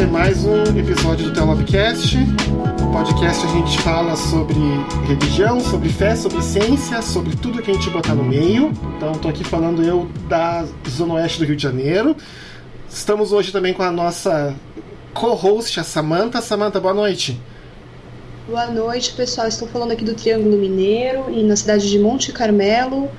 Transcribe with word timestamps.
é 0.00 0.06
mais 0.06 0.44
um 0.44 0.62
episódio 0.78 1.26
do 1.26 1.32
Telobcast. 1.32 2.16
No 2.18 2.92
podcast 2.92 3.44
a 3.44 3.48
gente 3.48 3.78
fala 3.80 4.14
sobre 4.14 4.54
religião, 5.08 5.58
sobre 5.58 5.88
fé, 5.88 6.14
sobre 6.14 6.40
ciência, 6.40 7.02
sobre 7.02 7.34
tudo 7.34 7.60
que 7.60 7.68
a 7.68 7.74
gente 7.74 7.90
botar 7.90 8.14
no 8.14 8.22
meio. 8.22 8.72
Então 8.96 9.10
estou 9.10 9.28
aqui 9.28 9.42
falando 9.42 9.82
eu 9.82 10.08
da 10.28 10.64
Zona 10.88 11.14
Oeste 11.14 11.40
do 11.40 11.46
Rio 11.46 11.56
de 11.56 11.62
Janeiro. 11.64 12.16
Estamos 12.88 13.32
hoje 13.32 13.50
também 13.50 13.74
com 13.74 13.82
a 13.82 13.90
nossa 13.90 14.54
co-host, 15.12 15.80
a 15.80 15.82
Samanta. 15.82 16.40
Samanta, 16.40 16.78
boa 16.78 16.94
noite. 16.94 17.40
Boa 18.46 18.68
noite, 18.68 19.14
pessoal. 19.14 19.48
Estou 19.48 19.66
falando 19.66 19.90
aqui 19.90 20.04
do 20.04 20.14
Triângulo 20.14 20.58
Mineiro 20.58 21.28
e 21.28 21.42
na 21.42 21.56
cidade 21.56 21.90
de 21.90 21.98
Monte 21.98 22.30
Carmelo. 22.30 23.10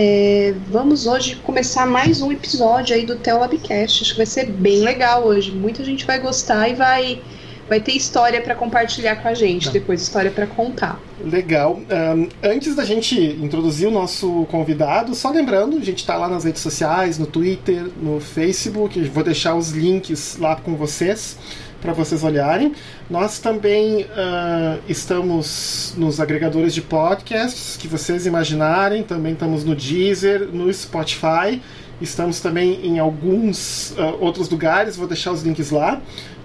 É, 0.00 0.54
vamos 0.70 1.08
hoje 1.08 1.34
começar 1.34 1.84
mais 1.84 2.22
um 2.22 2.30
episódio 2.30 2.94
aí 2.94 3.04
do 3.04 3.16
Telabcast. 3.16 4.04
Acho 4.04 4.12
que 4.12 4.16
vai 4.16 4.26
ser 4.26 4.46
bem 4.46 4.78
legal 4.78 5.26
hoje. 5.26 5.50
Muita 5.50 5.82
gente 5.82 6.06
vai 6.06 6.20
gostar 6.20 6.68
e 6.68 6.74
vai, 6.74 7.20
vai 7.68 7.80
ter 7.80 7.96
história 7.96 8.40
para 8.40 8.54
compartilhar 8.54 9.16
com 9.16 9.26
a 9.26 9.34
gente, 9.34 9.66
tá. 9.66 9.72
depois 9.72 10.00
história 10.00 10.30
para 10.30 10.46
contar. 10.46 11.00
Legal. 11.20 11.80
Um, 11.90 12.28
antes 12.44 12.76
da 12.76 12.84
gente 12.84 13.20
introduzir 13.20 13.88
o 13.88 13.90
nosso 13.90 14.46
convidado, 14.52 15.16
só 15.16 15.30
lembrando, 15.30 15.76
a 15.76 15.84
gente 15.84 15.98
está 15.98 16.16
lá 16.16 16.28
nas 16.28 16.44
redes 16.44 16.62
sociais, 16.62 17.18
no 17.18 17.26
Twitter, 17.26 17.88
no 18.00 18.20
Facebook, 18.20 19.02
vou 19.08 19.24
deixar 19.24 19.56
os 19.56 19.70
links 19.70 20.36
lá 20.38 20.54
com 20.54 20.76
vocês 20.76 21.36
para 21.80 21.92
vocês 21.92 22.22
olharem. 22.22 22.74
Nós 23.08 23.38
também 23.38 24.02
uh, 24.02 24.80
estamos 24.88 25.94
nos 25.96 26.20
agregadores 26.20 26.74
de 26.74 26.82
podcasts 26.82 27.76
que 27.76 27.88
vocês 27.88 28.26
imaginarem, 28.26 29.02
também 29.02 29.32
estamos 29.32 29.64
no 29.64 29.74
Deezer, 29.74 30.48
no 30.52 30.72
Spotify, 30.72 31.62
estamos 32.00 32.40
também 32.40 32.86
em 32.86 32.98
alguns 32.98 33.92
uh, 33.92 34.16
outros 34.20 34.48
lugares, 34.48 34.96
vou 34.96 35.06
deixar 35.06 35.32
os 35.32 35.42
links 35.42 35.70
lá. 35.70 36.00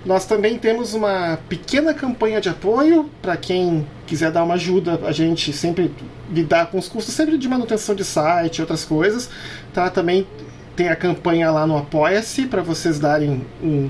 Nós 0.06 0.26
também 0.26 0.58
temos 0.58 0.94
uma 0.94 1.40
pequena 1.48 1.94
campanha 1.94 2.42
de 2.42 2.50
apoio 2.50 3.10
para 3.22 3.38
quem 3.38 3.88
quiser 4.06 4.32
dar 4.32 4.44
uma 4.44 4.56
ajuda 4.56 5.00
a 5.06 5.14
gente 5.14 5.54
sempre 5.54 5.92
lidar 6.30 6.68
com 6.68 6.78
os 6.78 6.90
custos 6.90 7.14
sempre 7.14 7.38
de 7.38 7.48
manutenção 7.48 7.96
de 7.96 8.04
site, 8.04 8.60
outras 8.60 8.84
coisas, 8.84 9.30
tá? 9.74 9.90
Também 9.90 10.28
tem 10.76 10.90
a 10.90 10.96
campanha 10.96 11.50
lá 11.52 11.66
no 11.66 11.78
Apoia-se 11.78 12.48
para 12.48 12.62
vocês 12.62 13.00
darem 13.00 13.46
um 13.62 13.90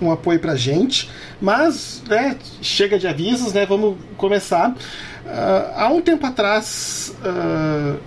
um 0.00 0.10
apoio 0.10 0.38
para 0.38 0.54
gente. 0.54 1.10
Mas, 1.40 2.02
né, 2.08 2.36
chega 2.62 2.98
de 2.98 3.06
avisos, 3.06 3.52
né? 3.52 3.66
Vamos 3.66 3.96
começar. 4.16 4.70
Uh, 4.70 5.72
há 5.74 5.88
um 5.88 6.00
tempo 6.00 6.26
atrás, 6.26 7.14
uh, 7.20 7.98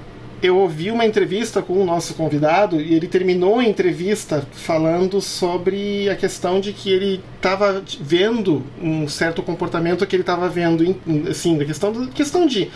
eu 0.42 0.58
ouvi 0.58 0.90
uma 0.90 1.06
entrevista 1.06 1.62
com 1.62 1.74
o 1.74 1.86
nosso 1.86 2.14
convidado 2.14 2.80
e 2.80 2.94
ele 2.94 3.08
terminou 3.08 3.60
a 3.60 3.66
entrevista 3.66 4.48
falando 4.52 5.20
sobre 5.20 6.10
a 6.10 6.16
questão 6.16 6.62
de 6.62 6.72
que 6.72 6.90
ele 6.90 7.22
estava 7.36 7.84
vendo 8.00 8.64
um 8.82 9.08
certo 9.08 9.44
comportamento 9.44 10.06
que 10.08 10.16
ele 10.16 10.24
estava 10.24 10.48
vendo, 10.48 10.96
assim, 11.30 11.62
a 11.62 11.66
questão, 11.66 12.08
questão 12.08 12.48
de 12.48 12.70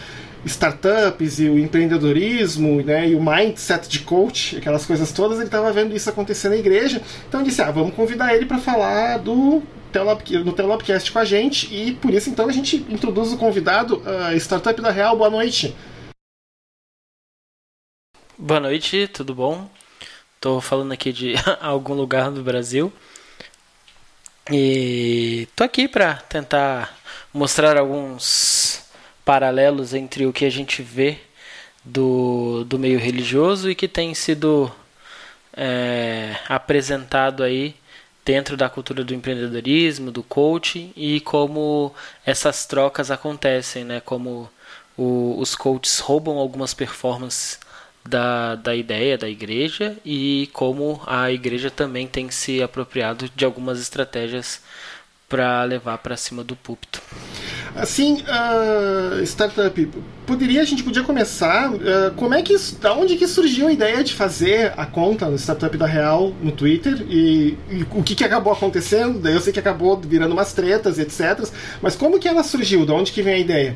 startups 0.45 1.39
e 1.39 1.49
o 1.49 1.57
empreendedorismo 1.57 2.81
né, 2.81 3.09
e 3.09 3.15
o 3.15 3.23
mindset 3.23 3.87
de 3.87 3.99
coach, 3.99 4.57
aquelas 4.57 4.85
coisas 4.85 5.11
todas, 5.11 5.37
ele 5.37 5.47
estava 5.47 5.71
vendo 5.71 5.95
isso 5.95 6.09
acontecer 6.09 6.49
na 6.49 6.57
igreja. 6.57 7.01
Então 7.27 7.41
eu 7.41 7.45
disse, 7.45 7.61
ah, 7.61 7.71
vamos 7.71 7.95
convidar 7.95 8.35
ele 8.35 8.45
para 8.45 8.59
falar 8.59 9.17
do 9.17 9.63
no 10.43 10.53
Telopcast 10.53 11.11
com 11.11 11.19
a 11.19 11.25
gente 11.25 11.71
e 11.71 11.93
por 11.93 12.11
isso 12.11 12.27
então 12.27 12.49
a 12.49 12.51
gente 12.51 12.77
introduz 12.89 13.31
o 13.31 13.37
convidado, 13.37 14.01
Startup 14.37 14.81
da 14.81 14.89
Real. 14.89 15.15
Boa 15.15 15.29
noite. 15.29 15.75
Boa 18.35 18.59
noite, 18.59 19.07
tudo 19.07 19.35
bom? 19.35 19.69
Estou 20.35 20.59
falando 20.59 20.91
aqui 20.91 21.13
de 21.13 21.35
algum 21.61 21.93
lugar 21.93 22.31
do 22.31 22.41
Brasil 22.41 22.91
e 24.51 25.47
tô 25.55 25.63
aqui 25.63 25.87
para 25.87 26.15
tentar 26.15 26.97
mostrar 27.33 27.77
alguns 27.77 28.82
paralelos 29.25 29.93
entre 29.93 30.25
o 30.25 30.33
que 30.33 30.45
a 30.45 30.49
gente 30.49 30.81
vê 30.81 31.17
do, 31.83 32.63
do 32.65 32.79
meio 32.79 32.99
religioso 32.99 33.69
e 33.69 33.75
que 33.75 33.87
tem 33.87 34.13
sido 34.13 34.71
é, 35.55 36.35
apresentado 36.47 37.43
aí 37.43 37.75
dentro 38.25 38.55
da 38.55 38.69
cultura 38.69 39.03
do 39.03 39.13
empreendedorismo, 39.13 40.11
do 40.11 40.23
coaching 40.23 40.93
e 40.95 41.19
como 41.21 41.93
essas 42.25 42.65
trocas 42.65 43.11
acontecem, 43.11 43.83
né? 43.83 43.99
Como 43.99 44.49
o, 44.97 45.35
os 45.39 45.55
coaches 45.55 45.99
roubam 45.99 46.37
algumas 46.37 46.73
performances 46.73 47.59
da, 48.05 48.55
da 48.55 48.75
ideia 48.75 49.17
da 49.17 49.29
igreja 49.29 49.97
e 50.05 50.49
como 50.53 51.01
a 51.05 51.31
igreja 51.31 51.69
também 51.71 52.07
tem 52.07 52.29
se 52.29 52.61
apropriado 52.61 53.29
de 53.35 53.45
algumas 53.45 53.79
estratégias 53.79 54.61
para 55.33 55.63
levar 55.63 55.97
para 55.97 56.15
cima 56.15 56.43
do 56.43 56.55
púlpito. 56.55 57.01
Assim, 57.75 58.21
uh, 58.21 59.19
startup, 59.23 59.91
poderia 60.27 60.61
a 60.61 60.63
gente 60.63 60.83
podia 60.83 61.01
começar. 61.01 61.71
Uh, 61.71 62.13
como 62.15 62.35
é 62.35 62.43
que 62.43 62.55
da 62.79 62.93
onde 62.93 63.17
que 63.17 63.27
surgiu 63.27 63.67
a 63.67 63.73
ideia 63.73 64.03
de 64.03 64.13
fazer 64.13 64.71
a 64.77 64.85
conta 64.85 65.25
no 65.25 65.35
startup 65.35 65.75
da 65.75 65.87
Real 65.87 66.31
no 66.39 66.51
Twitter 66.51 67.03
e, 67.09 67.57
e 67.67 67.83
o 67.95 68.03
que, 68.03 68.13
que 68.13 68.23
acabou 68.23 68.53
acontecendo? 68.53 69.27
Eu 69.27 69.41
sei 69.41 69.51
que 69.51 69.57
acabou 69.57 69.99
virando 69.99 70.33
umas 70.33 70.53
tretas, 70.53 70.99
etc. 70.99 71.49
Mas 71.81 71.95
como 71.95 72.19
que 72.19 72.27
ela 72.27 72.43
surgiu? 72.43 72.85
Da 72.85 72.93
onde 72.93 73.11
que 73.11 73.23
vem 73.23 73.33
a 73.33 73.39
ideia? 73.39 73.75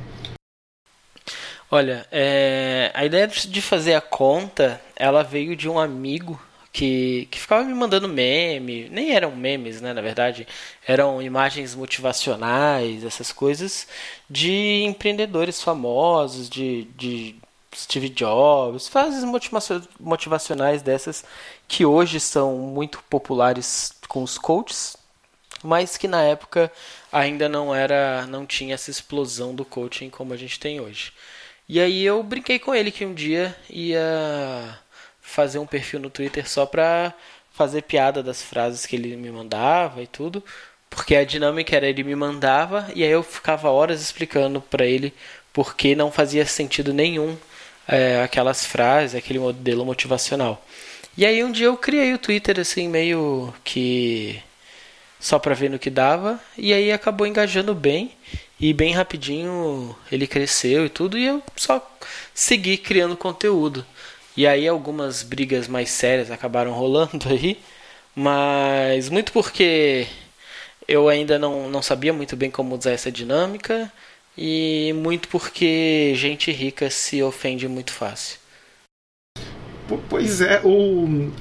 Olha, 1.72 2.06
é, 2.12 2.91
a 2.94 3.03
ideia 3.03 3.28
de 3.28 3.62
fazer 3.63 3.95
a 3.95 4.01
conta, 4.01 4.79
ela 4.95 5.24
veio 5.24 5.56
de 5.56 5.68
um 5.68 5.79
amigo 5.79 6.39
que, 6.78 7.28
que 7.32 7.40
ficava 7.40 7.64
me 7.64 7.74
mandando 7.74 8.08
meme, 8.08 8.88
nem 8.90 9.12
eram 9.12 9.36
memes, 9.36 9.82
né, 9.82 9.94
na 9.94 10.02
verdade, 10.02 10.48
eram 10.88 11.20
imagens 11.20 11.74
motivacionais, 11.74 13.04
essas 13.04 13.32
coisas, 13.32 13.88
de 14.30 14.84
empreendedores 14.84 15.60
famosos, 15.60 16.48
de, 16.48 16.84
de 16.96 17.36
Steve 17.76 18.10
Jobs, 18.10 18.88
frases 18.88 19.24
motivacionais 20.00 20.84
dessas 20.84 21.26
que 21.68 21.84
hoje 21.84 22.20
são 22.20 22.56
muito 22.60 23.04
populares 23.10 23.92
com 24.08 24.22
os 24.22 24.38
coaches, 24.38 24.96
mas 25.64 25.98
que 25.98 26.08
na 26.08 26.22
época 26.22 26.72
ainda 27.12 27.50
não 27.50 27.74
era, 27.74 28.28
não 28.28 28.46
tinha 28.46 28.76
essa 28.76 28.92
explosão 28.92 29.56
do 29.56 29.66
coaching 29.66 30.12
como 30.12 30.32
a 30.32 30.38
gente 30.38 30.60
tem 30.60 30.80
hoje. 30.80 31.12
E 31.68 31.80
aí 31.80 32.06
eu 32.06 32.22
brinquei 32.22 32.60
com 32.60 32.76
ele 32.76 32.92
que 32.92 33.04
um 33.04 33.16
dia 33.16 33.58
ia 33.68 34.80
fazer 35.28 35.60
um 35.60 35.66
perfil 35.68 36.00
no 36.00 36.10
Twitter 36.10 36.50
só 36.50 36.66
pra 36.66 37.14
fazer 37.52 37.82
piada 37.84 38.24
das 38.24 38.42
frases 38.42 38.86
que 38.86 38.96
ele 38.96 39.16
me 39.18 39.30
mandava 39.30 40.02
e 40.02 40.08
tudo. 40.08 40.44
Porque 40.90 41.16
a 41.16 41.26
dinâmica 41.26 41.76
era 41.76 41.88
ele 41.88 42.04
me 42.04 42.16
mandava 42.16 42.90
e 42.96 43.04
aí 43.04 43.12
eu 43.12 43.22
ficava 43.22 43.70
horas 43.70 44.02
explicando 44.02 44.62
para 44.62 44.86
ele 44.86 45.13
porque 45.51 45.96
não 45.96 46.12
fazia 46.12 46.46
sentido 46.46 46.94
nenhum 46.94 47.38
é, 47.88 48.22
aquelas 48.24 48.66
frases, 48.66 49.16
aquele 49.16 49.40
modelo 49.40 49.86
motivacional. 49.86 50.66
E 51.18 51.25
aí 51.25 51.44
um 51.44 51.51
dia 51.51 51.66
eu 51.68 51.78
criei 51.78 52.13
o 52.13 52.18
Twitter 52.18 52.60
assim 52.60 52.88
meio 52.88 53.54
que 53.63 54.42
só 55.19 55.38
para 55.38 55.56
ver 55.56 55.69
no 55.69 55.80
que 55.80 55.90
dava 55.90 56.40
e 56.57 56.74
aí 56.74 56.92
acabou 56.92 57.28
engajando 57.28 57.75
bem 57.75 58.12
e 58.60 58.74
bem 58.74 58.94
rapidinho 58.94 59.96
ele 60.12 60.25
cresceu 60.25 60.86
e 60.86 60.90
tudo 60.90 61.18
e 61.18 61.25
eu 61.25 61.44
só 61.56 61.86
segui 62.34 62.78
criando 62.78 63.18
conteúdo. 63.18 63.86
E 64.38 64.45
aí 64.45 64.68
algumas 64.68 65.24
brigas 65.24 65.68
mais 65.68 65.89
sérias 65.89 66.30
acabaram 66.30 66.72
rolando 66.72 67.28
aí, 67.34 67.60
mas 68.16 69.10
muito 69.10 69.31
porque 69.31 70.07
eu 70.88 71.10
ainda 71.10 71.39
não, 71.39 71.68
não 71.69 71.81
sabia 71.81 72.13
muito 72.13 72.36
bem 72.36 72.51
como 72.51 72.78
usar 72.78 72.92
essa 72.92 73.12
dinâmica 73.12 73.92
e 74.38 74.94
muito 74.95 75.28
porque 75.30 76.13
gente 76.16 76.51
rica 76.51 76.89
se 76.92 77.24
ofende 77.24 77.68
muito 77.68 77.92
fácil. 77.92 78.38
Pois 80.07 80.42
é, 80.42 80.62
o 80.63 81.31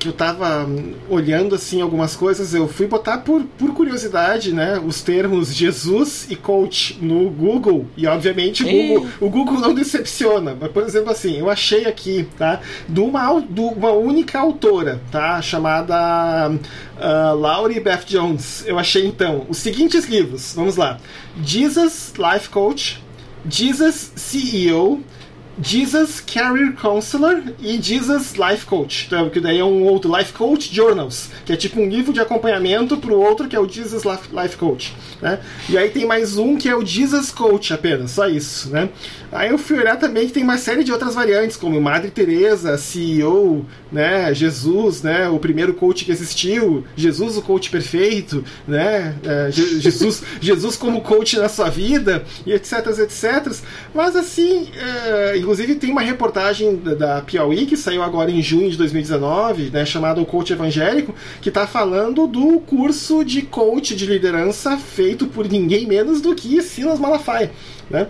que 0.00 0.08
eu 0.08 0.12
tava 0.14 0.66
olhando 1.10 1.54
assim 1.54 1.82
algumas 1.82 2.16
coisas, 2.16 2.54
eu 2.54 2.66
fui 2.66 2.86
botar 2.86 3.18
por, 3.18 3.44
por 3.58 3.74
curiosidade, 3.74 4.50
né, 4.50 4.80
os 4.82 5.02
termos 5.02 5.54
Jesus 5.54 6.26
e 6.30 6.36
coach 6.36 6.98
no 7.02 7.28
Google 7.28 7.86
e 7.96 8.06
obviamente 8.06 8.64
o 8.64 8.66
Google, 8.66 9.08
o 9.20 9.28
Google 9.28 9.60
não 9.60 9.74
decepciona. 9.74 10.56
Mas 10.58 10.72
por 10.72 10.82
exemplo 10.84 11.10
assim, 11.10 11.38
eu 11.38 11.50
achei 11.50 11.84
aqui, 11.84 12.26
tá, 12.38 12.60
de 12.88 12.98
uma, 12.98 13.40
de 13.40 13.60
uma 13.60 13.92
única 13.92 14.40
autora, 14.40 15.02
tá, 15.12 15.42
chamada 15.42 16.50
uh, 16.50 17.34
Laurie 17.34 17.78
Beth 17.78 18.04
Jones. 18.06 18.64
Eu 18.66 18.78
achei 18.78 19.06
então 19.06 19.44
os 19.50 19.58
seguintes 19.58 20.06
livros. 20.06 20.54
Vamos 20.56 20.76
lá: 20.76 20.98
Jesus 21.44 22.14
Life 22.16 22.48
Coach, 22.48 23.02
Jesus 23.46 24.12
CEO 24.16 25.02
Jesus 25.62 26.20
Career 26.20 26.72
Counselor 26.74 27.42
e 27.60 27.80
Jesus 27.80 28.34
Life 28.34 28.64
Coach, 28.66 29.06
então, 29.06 29.28
que 29.28 29.40
daí 29.40 29.58
é 29.58 29.64
um 29.64 29.82
outro 29.84 30.14
Life 30.16 30.32
Coach 30.32 30.74
Journals, 30.74 31.30
que 31.44 31.52
é 31.52 31.56
tipo 31.56 31.80
um 31.80 31.88
livro 31.88 32.12
de 32.12 32.20
acompanhamento 32.20 32.96
para 32.96 33.12
o 33.12 33.20
outro 33.20 33.48
que 33.48 33.56
é 33.56 33.60
o 33.60 33.68
Jesus 33.68 34.02
Life 34.04 34.56
Coach, 34.56 34.94
né? 35.20 35.40
E 35.68 35.76
aí 35.76 35.90
tem 35.90 36.06
mais 36.06 36.38
um 36.38 36.56
que 36.56 36.68
é 36.68 36.74
o 36.74 36.84
Jesus 36.84 37.30
Coach 37.30 37.72
apenas, 37.72 38.12
só 38.12 38.28
isso, 38.28 38.70
né? 38.70 38.88
Aí 39.32 39.50
eu 39.50 39.58
fui 39.58 39.78
olhar 39.78 39.96
também 39.96 40.26
que 40.26 40.32
tem 40.32 40.42
uma 40.42 40.58
série 40.58 40.82
de 40.82 40.90
outras 40.90 41.14
variantes, 41.14 41.56
como 41.56 41.80
Madre 41.80 42.10
Teresa, 42.10 42.76
CEO, 42.76 43.64
né, 43.92 44.32
Jesus, 44.34 45.02
né, 45.02 45.28
o 45.28 45.38
primeiro 45.38 45.74
coach 45.74 46.04
que 46.04 46.10
existiu, 46.10 46.84
Jesus 46.96 47.36
o 47.36 47.42
coach 47.42 47.70
perfeito, 47.70 48.44
né, 48.66 49.14
é, 49.24 49.50
Jesus, 49.50 50.22
Jesus 50.40 50.76
como 50.76 51.00
coach 51.00 51.36
na 51.36 51.48
sua 51.48 51.70
vida 51.70 52.24
e 52.44 52.52
etc, 52.52 52.86
etc. 52.98 53.52
Mas 53.94 54.16
assim, 54.16 54.68
é, 54.74 55.36
inclusive 55.50 55.74
tem 55.74 55.90
uma 55.90 56.00
reportagem 56.00 56.76
da 56.76 57.22
Piauí 57.22 57.66
que 57.66 57.76
saiu 57.76 58.04
agora 58.04 58.30
em 58.30 58.40
junho 58.40 58.70
de 58.70 58.76
2019, 58.76 59.70
né, 59.70 59.84
chamada 59.84 60.20
O 60.20 60.24
Coach 60.24 60.52
Evangélico, 60.52 61.12
que 61.42 61.48
está 61.48 61.66
falando 61.66 62.28
do 62.28 62.60
curso 62.60 63.24
de 63.24 63.42
coach 63.42 63.96
de 63.96 64.06
liderança 64.06 64.78
feito 64.78 65.26
por 65.26 65.48
ninguém 65.48 65.88
menos 65.88 66.20
do 66.20 66.36
que 66.36 66.62
Silas 66.62 67.00
Malafaia, 67.00 67.50
né? 67.90 68.06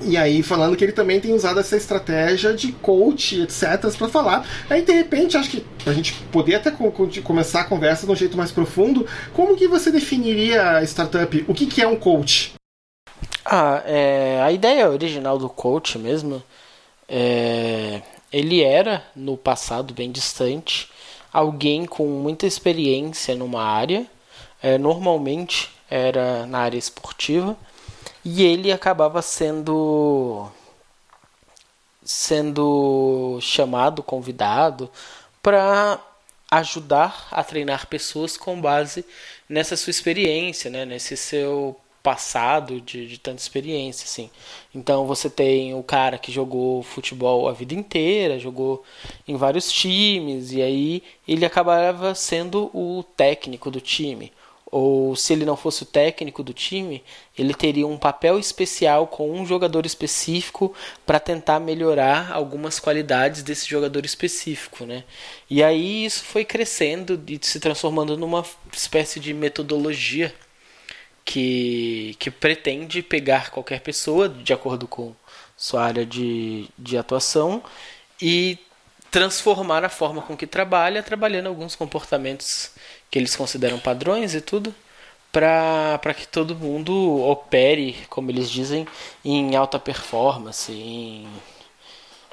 E 0.00 0.16
aí, 0.16 0.42
falando 0.42 0.74
que 0.74 0.84
ele 0.84 0.92
também 0.92 1.20
tem 1.20 1.34
usado 1.34 1.60
essa 1.60 1.76
estratégia 1.76 2.54
de 2.54 2.72
coach, 2.72 3.42
etc., 3.42 3.94
para 3.98 4.08
falar. 4.08 4.48
Aí, 4.70 4.80
de 4.80 4.92
repente, 4.92 5.36
acho 5.36 5.50
que 5.50 5.66
a 5.84 5.92
gente 5.92 6.14
poder 6.32 6.54
até 6.54 6.70
começar 6.70 7.60
a 7.60 7.64
conversa 7.64 8.06
de 8.06 8.12
um 8.12 8.16
jeito 8.16 8.38
mais 8.38 8.52
profundo, 8.52 9.04
como 9.34 9.56
que 9.56 9.68
você 9.68 9.90
definiria 9.90 10.78
a 10.78 10.84
startup? 10.84 11.44
O 11.46 11.52
que, 11.52 11.66
que 11.66 11.82
é 11.82 11.86
um 11.86 11.96
coach? 11.96 12.54
Ah, 13.50 13.82
é, 13.86 14.42
a 14.42 14.52
ideia 14.52 14.90
original 14.90 15.38
do 15.38 15.48
coach 15.48 15.98
mesmo, 15.98 16.42
é, 17.08 18.02
ele 18.30 18.62
era, 18.62 19.02
no 19.16 19.38
passado 19.38 19.94
bem 19.94 20.12
distante, 20.12 20.90
alguém 21.32 21.86
com 21.86 22.06
muita 22.06 22.46
experiência 22.46 23.34
numa 23.34 23.62
área, 23.64 24.06
é, 24.62 24.76
normalmente 24.76 25.70
era 25.88 26.44
na 26.44 26.58
área 26.58 26.76
esportiva, 26.76 27.56
e 28.22 28.42
ele 28.42 28.70
acabava 28.70 29.22
sendo 29.22 30.46
sendo 32.04 33.38
chamado, 33.40 34.02
convidado 34.02 34.90
para 35.42 35.98
ajudar 36.50 37.28
a 37.30 37.42
treinar 37.42 37.86
pessoas 37.86 38.36
com 38.36 38.60
base 38.60 39.06
nessa 39.48 39.74
sua 39.74 39.90
experiência, 39.90 40.70
né? 40.70 40.84
nesse 40.84 41.16
seu 41.16 41.80
passado 42.08 42.80
de, 42.80 43.06
de 43.06 43.18
tanta 43.18 43.42
experiência, 43.42 44.06
assim. 44.06 44.30
Então 44.74 45.06
você 45.06 45.28
tem 45.28 45.74
o 45.74 45.82
cara 45.82 46.16
que 46.16 46.32
jogou 46.32 46.82
futebol 46.82 47.46
a 47.46 47.52
vida 47.52 47.74
inteira, 47.74 48.38
jogou 48.38 48.82
em 49.26 49.36
vários 49.36 49.70
times, 49.70 50.50
e 50.52 50.62
aí 50.62 51.02
ele 51.26 51.44
acabava 51.44 52.14
sendo 52.14 52.70
o 52.72 53.04
técnico 53.14 53.70
do 53.70 53.78
time 53.78 54.32
ou 54.70 55.16
se 55.16 55.32
ele 55.32 55.46
não 55.46 55.56
fosse 55.56 55.82
o 55.82 55.86
técnico 55.86 56.42
do 56.42 56.52
time, 56.52 57.02
ele 57.38 57.54
teria 57.54 57.86
um 57.86 57.96
papel 57.96 58.38
especial 58.38 59.06
com 59.06 59.30
um 59.30 59.46
jogador 59.46 59.86
específico 59.86 60.74
para 61.06 61.18
tentar 61.18 61.58
melhorar 61.58 62.30
algumas 62.32 62.78
qualidades 62.78 63.42
desse 63.42 63.66
jogador 63.66 64.04
específico, 64.04 64.84
né? 64.84 65.04
E 65.48 65.62
aí 65.62 66.04
isso 66.04 66.22
foi 66.22 66.44
crescendo 66.44 67.18
e 67.26 67.38
se 67.40 67.58
transformando 67.58 68.14
numa 68.14 68.44
espécie 68.70 69.18
de 69.18 69.32
metodologia 69.32 70.34
que, 71.28 72.16
que 72.18 72.30
pretende 72.30 73.02
pegar 73.02 73.50
qualquer 73.50 73.82
pessoa 73.82 74.30
de 74.30 74.50
acordo 74.50 74.88
com 74.88 75.14
sua 75.54 75.84
área 75.84 76.06
de, 76.06 76.66
de 76.78 76.96
atuação 76.96 77.62
e 78.18 78.56
transformar 79.10 79.84
a 79.84 79.90
forma 79.90 80.22
com 80.22 80.34
que 80.34 80.46
trabalha, 80.46 81.02
trabalhando 81.02 81.48
alguns 81.48 81.76
comportamentos 81.76 82.70
que 83.10 83.18
eles 83.18 83.36
consideram 83.36 83.78
padrões 83.78 84.34
e 84.34 84.40
tudo, 84.40 84.74
para 85.30 86.14
que 86.16 86.26
todo 86.26 86.56
mundo 86.56 87.20
opere, 87.22 87.94
como 88.08 88.30
eles 88.30 88.50
dizem, 88.50 88.88
em 89.22 89.54
alta 89.54 89.78
performance, 89.78 90.72
em, 90.72 91.28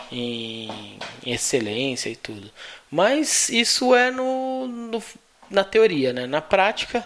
em, 0.10 0.98
excelência 1.26 2.10
e 2.10 2.16
tudo. 2.16 2.50
Mas 2.90 3.50
isso 3.50 3.94
é 3.94 4.10
no, 4.10 4.68
no, 4.70 5.04
na 5.50 5.66
teoria, 5.66 6.14
né? 6.14 6.26
Na 6.26 6.40
prática, 6.40 7.06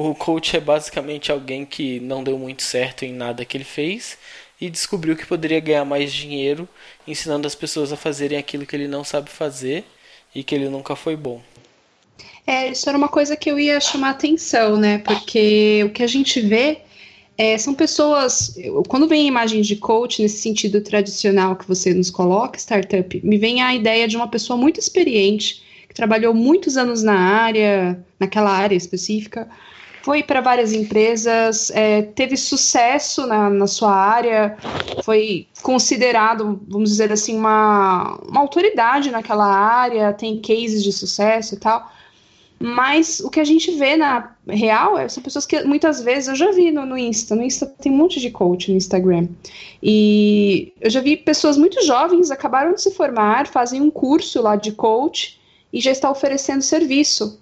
o 0.00 0.14
coach 0.14 0.56
é 0.56 0.60
basicamente 0.60 1.32
alguém 1.32 1.64
que 1.66 1.98
não 1.98 2.22
deu 2.22 2.38
muito 2.38 2.62
certo 2.62 3.04
em 3.04 3.12
nada 3.12 3.44
que 3.44 3.56
ele 3.56 3.64
fez 3.64 4.16
e 4.60 4.70
descobriu 4.70 5.16
que 5.16 5.26
poderia 5.26 5.58
ganhar 5.58 5.84
mais 5.84 6.12
dinheiro 6.12 6.68
ensinando 7.04 7.48
as 7.48 7.56
pessoas 7.56 7.92
a 7.92 7.96
fazerem 7.96 8.38
aquilo 8.38 8.64
que 8.64 8.76
ele 8.76 8.86
não 8.86 9.02
sabe 9.02 9.28
fazer 9.28 9.84
e 10.32 10.44
que 10.44 10.54
ele 10.54 10.68
nunca 10.68 10.94
foi 10.94 11.16
bom. 11.16 11.42
É, 12.46 12.70
isso 12.70 12.88
era 12.88 12.96
uma 12.96 13.08
coisa 13.08 13.36
que 13.36 13.50
eu 13.50 13.58
ia 13.58 13.80
chamar 13.80 14.10
atenção, 14.10 14.76
né? 14.76 14.98
Porque 14.98 15.82
o 15.84 15.90
que 15.90 16.04
a 16.04 16.06
gente 16.06 16.40
vê 16.40 16.78
é, 17.36 17.58
são 17.58 17.74
pessoas. 17.74 18.56
Quando 18.86 19.08
vem 19.08 19.24
a 19.24 19.28
imagem 19.28 19.62
de 19.62 19.74
coach, 19.74 20.22
nesse 20.22 20.38
sentido 20.38 20.80
tradicional 20.80 21.56
que 21.56 21.66
você 21.66 21.92
nos 21.92 22.08
coloca, 22.08 22.56
startup, 22.56 23.20
me 23.24 23.36
vem 23.36 23.62
a 23.62 23.74
ideia 23.74 24.06
de 24.06 24.16
uma 24.16 24.28
pessoa 24.28 24.56
muito 24.56 24.78
experiente, 24.78 25.60
que 25.88 25.94
trabalhou 25.94 26.32
muitos 26.32 26.76
anos 26.76 27.02
na 27.02 27.18
área, 27.18 27.98
naquela 28.20 28.52
área 28.52 28.76
específica, 28.76 29.48
foi 30.08 30.22
para 30.22 30.40
várias 30.40 30.72
empresas, 30.72 31.70
é, 31.70 32.00
teve 32.00 32.34
sucesso 32.34 33.26
na, 33.26 33.50
na 33.50 33.66
sua 33.66 33.94
área, 33.94 34.56
foi 35.04 35.46
considerado, 35.60 36.58
vamos 36.66 36.88
dizer 36.88 37.12
assim, 37.12 37.36
uma, 37.36 38.18
uma 38.26 38.40
autoridade 38.40 39.10
naquela 39.10 39.44
área, 39.44 40.10
tem 40.14 40.40
cases 40.40 40.82
de 40.82 40.92
sucesso 40.94 41.56
e 41.56 41.58
tal. 41.58 41.92
Mas 42.58 43.20
o 43.20 43.28
que 43.28 43.38
a 43.38 43.44
gente 43.44 43.70
vê 43.72 43.98
na 43.98 44.34
real 44.48 44.96
é, 44.96 45.06
são 45.10 45.22
pessoas 45.22 45.44
que 45.44 45.62
muitas 45.64 46.02
vezes 46.02 46.28
eu 46.30 46.36
já 46.36 46.52
vi 46.52 46.70
no, 46.70 46.86
no 46.86 46.96
Insta. 46.96 47.36
No 47.36 47.42
Insta 47.42 47.66
tem 47.66 47.92
um 47.92 47.96
monte 47.96 48.18
de 48.18 48.30
coach 48.30 48.70
no 48.70 48.78
Instagram. 48.78 49.28
E 49.82 50.72
eu 50.80 50.88
já 50.88 51.02
vi 51.02 51.18
pessoas 51.18 51.58
muito 51.58 51.84
jovens 51.84 52.30
acabaram 52.30 52.72
de 52.72 52.80
se 52.80 52.92
formar, 52.92 53.46
fazem 53.46 53.82
um 53.82 53.90
curso 53.90 54.40
lá 54.40 54.56
de 54.56 54.72
coach 54.72 55.38
e 55.70 55.82
já 55.82 55.90
está 55.90 56.10
oferecendo 56.10 56.62
serviço. 56.62 57.38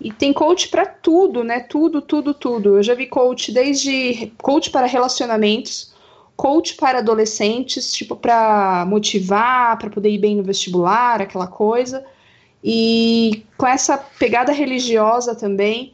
E 0.00 0.12
tem 0.12 0.32
coach 0.32 0.68
para 0.68 0.84
tudo, 0.84 1.42
né? 1.42 1.60
Tudo, 1.60 2.02
tudo, 2.02 2.34
tudo. 2.34 2.76
Eu 2.76 2.82
já 2.82 2.94
vi 2.94 3.06
coach 3.06 3.50
desde 3.52 4.32
coach 4.42 4.70
para 4.70 4.86
relacionamentos, 4.86 5.94
coach 6.36 6.74
para 6.74 6.98
adolescentes, 6.98 7.92
tipo 7.92 8.14
para 8.14 8.84
motivar, 8.86 9.78
para 9.78 9.88
poder 9.88 10.10
ir 10.10 10.18
bem 10.18 10.36
no 10.36 10.42
vestibular, 10.42 11.22
aquela 11.22 11.46
coisa 11.46 12.04
e 12.68 13.44
com 13.56 13.66
essa 13.66 13.96
pegada 13.96 14.50
religiosa 14.50 15.36
também. 15.36 15.92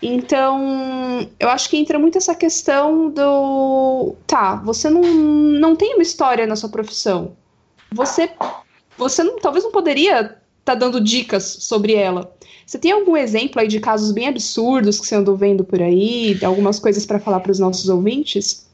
Então, 0.00 1.28
eu 1.38 1.48
acho 1.48 1.68
que 1.68 1.76
entra 1.76 1.98
muito 1.98 2.16
essa 2.16 2.34
questão 2.34 3.10
do. 3.10 4.14
Tá, 4.26 4.56
você 4.56 4.88
não, 4.88 5.02
não 5.02 5.74
tem 5.74 5.94
uma 5.94 6.02
história 6.02 6.46
na 6.46 6.54
sua 6.54 6.68
profissão. 6.68 7.36
Você, 7.92 8.30
você 8.96 9.24
não, 9.24 9.38
talvez 9.38 9.64
não 9.64 9.72
poderia 9.72 10.41
tá 10.64 10.74
dando 10.74 11.00
dicas 11.00 11.44
sobre 11.44 11.94
ela. 11.94 12.34
Você 12.66 12.78
tem 12.78 12.92
algum 12.92 13.16
exemplo 13.16 13.60
aí 13.60 13.68
de 13.68 13.80
casos 13.80 14.12
bem 14.12 14.28
absurdos 14.28 15.00
que 15.00 15.06
você 15.06 15.16
andou 15.16 15.36
vendo 15.36 15.64
por 15.64 15.82
aí? 15.82 16.38
Algumas 16.42 16.78
coisas 16.78 17.04
para 17.04 17.18
falar 17.18 17.40
para 17.40 17.52
os 17.52 17.58
nossos 17.58 17.88
ouvintes? 17.88 18.66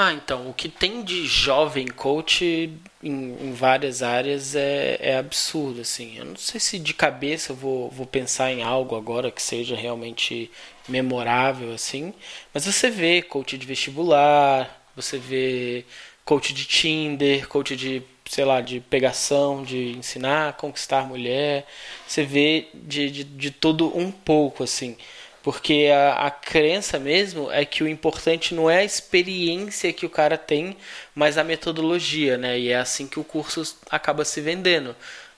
Ah, 0.00 0.12
então, 0.12 0.48
o 0.48 0.54
que 0.54 0.68
tem 0.68 1.02
de 1.02 1.26
jovem 1.26 1.88
coach 1.88 2.72
em, 3.02 3.36
em 3.40 3.52
várias 3.52 4.00
áreas 4.00 4.54
é, 4.54 4.96
é, 5.00 5.16
absurdo, 5.18 5.80
assim. 5.80 6.16
Eu 6.18 6.24
não 6.24 6.36
sei 6.36 6.60
se 6.60 6.78
de 6.78 6.94
cabeça 6.94 7.50
eu 7.52 7.56
vou, 7.56 7.90
vou 7.90 8.06
pensar 8.06 8.52
em 8.52 8.62
algo 8.62 8.94
agora 8.94 9.30
que 9.30 9.42
seja 9.42 9.74
realmente 9.74 10.50
memorável, 10.88 11.72
assim. 11.72 12.14
Mas 12.54 12.64
você 12.64 12.90
vê 12.90 13.22
coach 13.22 13.58
de 13.58 13.66
vestibular, 13.66 14.84
você 14.94 15.18
vê 15.18 15.84
coach 16.24 16.52
de 16.52 16.64
Tinder, 16.64 17.48
coach 17.48 17.74
de, 17.74 18.02
sei 18.28 18.44
lá, 18.44 18.60
de 18.60 18.80
pegação, 18.80 19.62
de 19.62 19.96
ensinar 19.96 20.50
a 20.50 20.52
conquistar 20.52 21.06
mulher. 21.06 21.66
Você 22.06 22.22
vê 22.24 22.68
de, 22.74 23.10
de, 23.10 23.24
de 23.24 23.54
um 23.94 24.10
pouco, 24.10 24.62
assim. 24.62 24.96
Porque 25.42 25.88
a, 25.92 26.26
a 26.26 26.30
crença 26.30 26.98
mesmo 26.98 27.50
é 27.50 27.64
que 27.64 27.82
o 27.82 27.88
importante 27.88 28.54
não 28.54 28.68
é 28.68 28.78
a 28.78 28.84
experiência 28.84 29.92
que 29.92 30.04
o 30.04 30.10
cara 30.10 30.36
tem, 30.36 30.76
mas 31.14 31.38
a 31.38 31.44
metodologia, 31.44 32.36
né? 32.36 32.58
E 32.58 32.70
é 32.70 32.76
assim 32.76 33.06
que 33.06 33.18
o 33.18 33.24
curso 33.24 33.76
acaba 33.90 34.24
se 34.24 34.40
vendendo. 34.40 34.94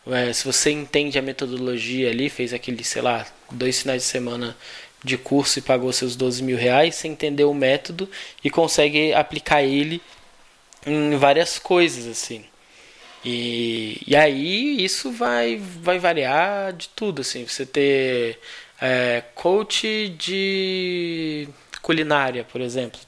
É, 0.07 0.33
se 0.33 0.45
você 0.45 0.71
entende 0.71 1.19
a 1.19 1.23
metodologia 1.23 2.11
ali, 2.11 2.29
fez 2.29 2.53
aquele, 2.53 2.83
sei 2.83 3.03
lá, 3.03 3.27
dois 3.51 3.83
finais 3.83 4.03
de 4.03 4.09
semana 4.09 4.57
de 5.05 5.17
curso 5.17 5.59
e 5.59 5.63
pagou 5.63 5.93
seus 5.93 6.17
12 6.17 6.43
mil 6.43 6.57
reais, 6.57 6.97
você 6.97 7.09
entendeu 7.09 7.51
o 7.51 7.55
método 7.55 8.09
e 8.43 8.51
consegue 8.51 9.13
aplicar 9.15 9.63
ele 9.63 10.03
em 10.87 11.17
várias 11.17 11.59
coisas, 11.59 12.07
assim. 12.07 12.45
E, 13.25 14.01
e 14.07 14.17
aí 14.17 14.83
isso 14.83 15.13
vai, 15.13 15.57
vai 15.57 15.99
variar 15.99 16.73
de 16.73 16.89
tudo, 16.89 17.21
assim. 17.21 17.47
Você 17.47 17.67
ter 17.67 18.39
é, 18.81 19.23
coach 19.35 20.09
de 20.19 21.49
culinária, 21.83 22.45
por 22.45 22.61
exemplo. 22.61 23.01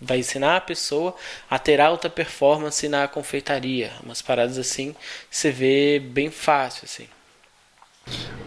Vai 0.00 0.18
ensinar 0.18 0.56
a 0.56 0.60
pessoa 0.60 1.14
a 1.50 1.58
ter 1.58 1.80
alta 1.80 2.08
performance 2.08 2.88
na 2.88 3.08
confeitaria. 3.08 3.92
Umas 4.02 4.22
paradas 4.22 4.58
assim, 4.58 4.94
você 5.30 5.50
vê 5.50 5.98
bem 5.98 6.30
fácil, 6.30 6.82
assim. 6.84 7.06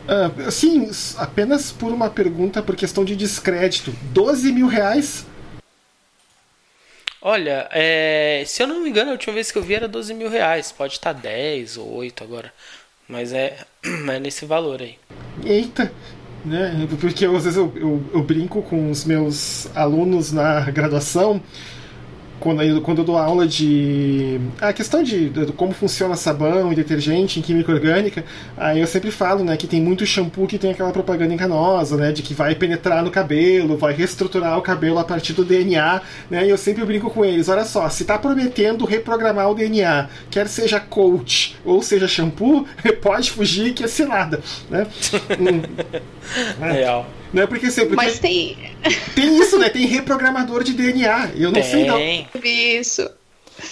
Uh, 0.08 0.52
sim, 0.52 0.90
apenas 1.18 1.72
por 1.72 1.92
uma 1.92 2.10
pergunta 2.10 2.64
por 2.64 2.76
questão 2.76 3.06
de 3.06 3.16
descrédito. 3.16 3.94
12 4.12 4.52
mil 4.52 4.68
reais? 4.68 5.26
Olha, 7.22 7.70
é, 7.72 8.44
se 8.48 8.64
eu 8.64 8.68
não 8.68 8.82
me 8.82 8.90
engano, 8.90 9.10
a 9.10 9.14
última 9.14 9.34
vez 9.34 9.52
que 9.52 9.58
eu 9.58 9.64
vi 9.64 9.76
era 9.76 9.88
12 9.88 10.14
mil 10.14 10.30
reais. 10.30 10.72
Pode 10.72 10.94
estar 10.94 11.14
10 11.14 11.78
ou 11.78 11.94
8 11.94 12.24
agora. 12.24 12.52
Mas 13.08 13.32
é, 13.32 13.58
é 14.10 14.20
nesse 14.20 14.46
valor 14.46 14.82
aí. 14.82 14.96
Eita! 15.44 15.92
Né? 16.44 16.88
Porque 17.00 17.26
às 17.26 17.44
vezes 17.44 17.56
eu, 17.58 17.72
eu, 17.76 18.04
eu 18.14 18.24
brinco 18.24 18.64
com 18.64 18.90
os 18.90 19.06
meus 19.06 19.68
alunos 19.76 20.32
na 20.32 20.62
graduação 20.72 21.40
quando 22.42 22.62
eu, 22.64 22.82
quando 22.82 22.98
eu 22.98 23.06
dou 23.06 23.18
aula 23.18 23.48
de. 23.48 24.42
A 24.60 24.74
questão 24.74 25.02
de, 25.04 25.30
de, 25.30 25.54
como 25.54 25.72
funciona 25.74 26.16
sabão 26.16 26.74
e 26.74 26.76
detergente 26.76 27.40
em 27.40 27.42
química 27.42 27.72
orgânica, 27.72 28.26
aí 28.58 28.80
eu 28.82 28.88
sempre 28.88 29.12
falo 29.12 29.44
né, 29.44 29.56
que 29.56 29.68
tem 29.68 29.80
muito 29.80 30.06
shampoo 30.06 30.48
que 30.48 30.58
tem 30.58 30.72
aquela 30.72 30.92
propaganda 30.92 31.34
enganosa, 31.34 31.96
né? 31.96 32.12
De 32.12 32.24
que 32.24 32.34
vai 32.34 32.56
penetrar 32.56 33.04
no 33.04 33.12
cabelo, 33.12 33.78
vai 33.78 33.94
reestruturar 33.94 34.58
o 34.58 34.62
cabelo 34.62 34.98
a 34.98 35.04
partir 35.04 35.34
do 35.34 35.46
DNA, 35.46 36.02
né? 36.30 36.46
E 36.46 36.50
eu 36.50 36.58
sempre 36.58 36.84
brinco 36.84 37.10
com 37.12 37.24
eles: 37.24 37.48
olha 37.48 37.64
só, 37.64 37.88
se 37.88 38.04
está 38.04 38.18
prometendo 38.18 38.84
reprogramar 38.86 39.50
o 39.50 39.56
DNA, 39.56 40.10
quer 40.30 40.48
seja 40.48 40.80
coach 40.80 41.56
ou 41.64 41.84
seja 41.84 42.08
shampoo, 42.08 42.66
pode 43.02 43.32
fugir 43.32 43.74
que 43.74 43.84
é 43.84 43.88
cilada. 43.88 44.42
Né? 44.70 44.88
é. 46.60 46.72
Real. 46.72 47.21
Não 47.34 47.44
é 47.44 47.48
porque 47.48 47.72
sempre. 47.72 47.96
Mas 47.96 48.20
tem. 48.20 48.58
Tem 49.16 49.40
isso, 49.40 49.58
né? 49.58 49.70
Tem 49.70 49.86
reprogramador 49.86 50.64
de 50.64 50.74
DNA. 50.74 51.32
Eu 51.36 51.52
não 51.52 51.54
tem. 51.54 51.64
sei 51.64 51.86
não. 51.86 52.00
Isso. 52.44 53.10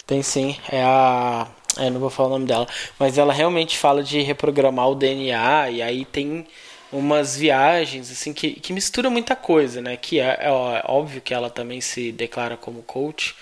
Tem 0.06 0.22
sim. 0.22 0.56
É 0.72 0.82
a. 0.84 1.48
É, 1.78 1.90
não 1.90 2.00
vou 2.00 2.10
falar 2.10 2.30
o 2.30 2.32
nome 2.32 2.46
dela. 2.46 2.68
Mas 2.98 3.18
ela 3.18 3.34
realmente 3.34 3.78
fala 3.78 4.04
de 4.04 4.22
reprogramar 4.22 4.90
o 4.90 4.96
DNA. 4.96 5.70
E 5.70 5.82
aí 5.82 6.06
tem 6.06 6.48
umas 6.92 7.38
viagens 7.38 8.12
assim 8.12 8.34
que, 8.34 8.54
que 8.54 8.74
mistura 8.74 9.10
muita 9.10 9.36
coisa, 9.36 9.82
né? 9.82 9.98
Que 9.98 10.20
é, 10.20 10.40
é 10.42 10.52
óbvio 10.86 11.22
que 11.22 11.34
ela 11.34 11.50
também 11.50 11.82
se 11.82 12.12
declara 12.12 12.58
como 12.58 12.82
coach. 12.82 13.36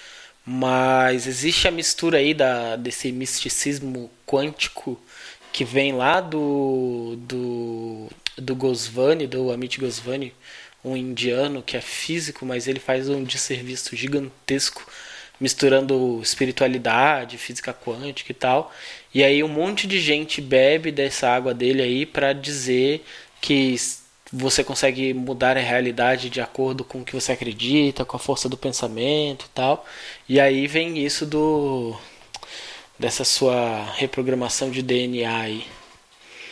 Mas 0.46 1.28
existe 1.28 1.68
a 1.68 1.72
mistura 1.72 2.20
aí 2.20 2.34
da, 2.34 2.76
desse 2.76 3.12
misticismo 3.12 4.10
quântico 4.26 5.00
que 5.52 5.66
vem 5.66 5.94
lá 5.94 6.22
do, 6.22 7.16
do 7.18 8.08
do 8.38 8.56
Goswami, 8.56 9.28
do 9.28 9.52
Amit 9.52 9.80
Goswami, 9.80 10.34
um 10.84 10.96
indiano 10.96 11.62
que 11.62 11.76
é 11.76 11.82
físico, 11.82 12.46
mas 12.46 12.68
ele 12.68 12.80
faz 12.80 13.10
um 13.10 13.24
desserviço 13.24 13.96
gigantesco, 13.96 14.86
misturando 15.40 16.20
espiritualidade, 16.22 17.38
física 17.38 17.74
quântica 17.74 18.32
e 18.32 18.36
tal. 18.36 18.72
E 19.14 19.24
aí 19.24 19.44
um 19.44 19.48
monte 19.48 19.88
de 19.88 20.00
gente 20.00 20.42
bebe 20.42 20.92
dessa 20.92 21.30
água 21.30 21.54
dele 21.54 21.82
aí 21.82 22.06
para 22.06 22.34
dizer 22.34 23.04
que 23.42 23.76
você 24.32 24.64
consegue 24.64 25.14
mudar 25.14 25.58
a 25.58 25.62
realidade 25.62 26.30
de 26.30 26.42
acordo 26.42 26.84
com 26.84 27.02
o 27.02 27.06
que 27.06 27.14
você 27.14 27.32
acredita, 27.32 28.06
com 28.06 28.18
a 28.18 28.20
força 28.20 28.50
do 28.50 28.58
pensamento 28.58 29.46
e 29.46 29.50
tal. 29.54 29.86
E 30.28 30.40
aí 30.40 30.68
vem 30.68 30.98
isso 31.04 31.26
do 31.26 31.96
dessa 33.00 33.24
sua 33.24 33.86
reprogramação 33.96 34.72
de 34.72 34.82
DNA 34.82 35.40
aí. 35.40 35.77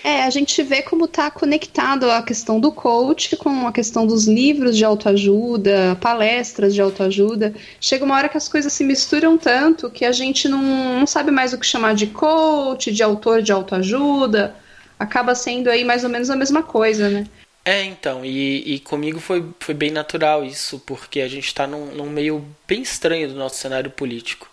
É, 0.05 0.21
a 0.21 0.29
gente 0.29 0.61
vê 0.61 0.83
como 0.83 1.05
está 1.05 1.31
conectado 1.31 2.11
a 2.11 2.21
questão 2.21 2.59
do 2.59 2.71
coach 2.71 3.35
com 3.35 3.65
a 3.65 3.71
questão 3.71 4.05
dos 4.05 4.27
livros 4.27 4.77
de 4.77 4.85
autoajuda, 4.85 5.97
palestras 5.99 6.75
de 6.75 6.79
autoajuda. 6.79 7.55
Chega 7.81 8.05
uma 8.05 8.13
hora 8.13 8.29
que 8.29 8.37
as 8.37 8.47
coisas 8.47 8.71
se 8.71 8.83
misturam 8.83 9.35
tanto 9.35 9.89
que 9.89 10.05
a 10.05 10.11
gente 10.11 10.47
não, 10.47 10.61
não 10.99 11.07
sabe 11.07 11.31
mais 11.31 11.53
o 11.53 11.57
que 11.57 11.65
chamar 11.65 11.95
de 11.95 12.05
coach, 12.05 12.91
de 12.91 13.01
autor 13.01 13.41
de 13.41 13.51
autoajuda. 13.51 14.55
Acaba 14.99 15.33
sendo 15.33 15.71
aí 15.71 15.83
mais 15.83 16.03
ou 16.03 16.09
menos 16.11 16.29
a 16.29 16.35
mesma 16.35 16.61
coisa, 16.61 17.09
né? 17.09 17.25
É, 17.65 17.81
então, 17.81 18.23
e, 18.23 18.75
e 18.75 18.79
comigo 18.81 19.19
foi, 19.19 19.43
foi 19.59 19.73
bem 19.73 19.89
natural 19.89 20.45
isso, 20.45 20.77
porque 20.85 21.19
a 21.19 21.27
gente 21.27 21.47
está 21.47 21.65
num, 21.65 21.87
num 21.87 22.11
meio 22.11 22.45
bem 22.67 22.83
estranho 22.83 23.29
do 23.29 23.33
nosso 23.33 23.55
cenário 23.55 23.89
político. 23.89 24.47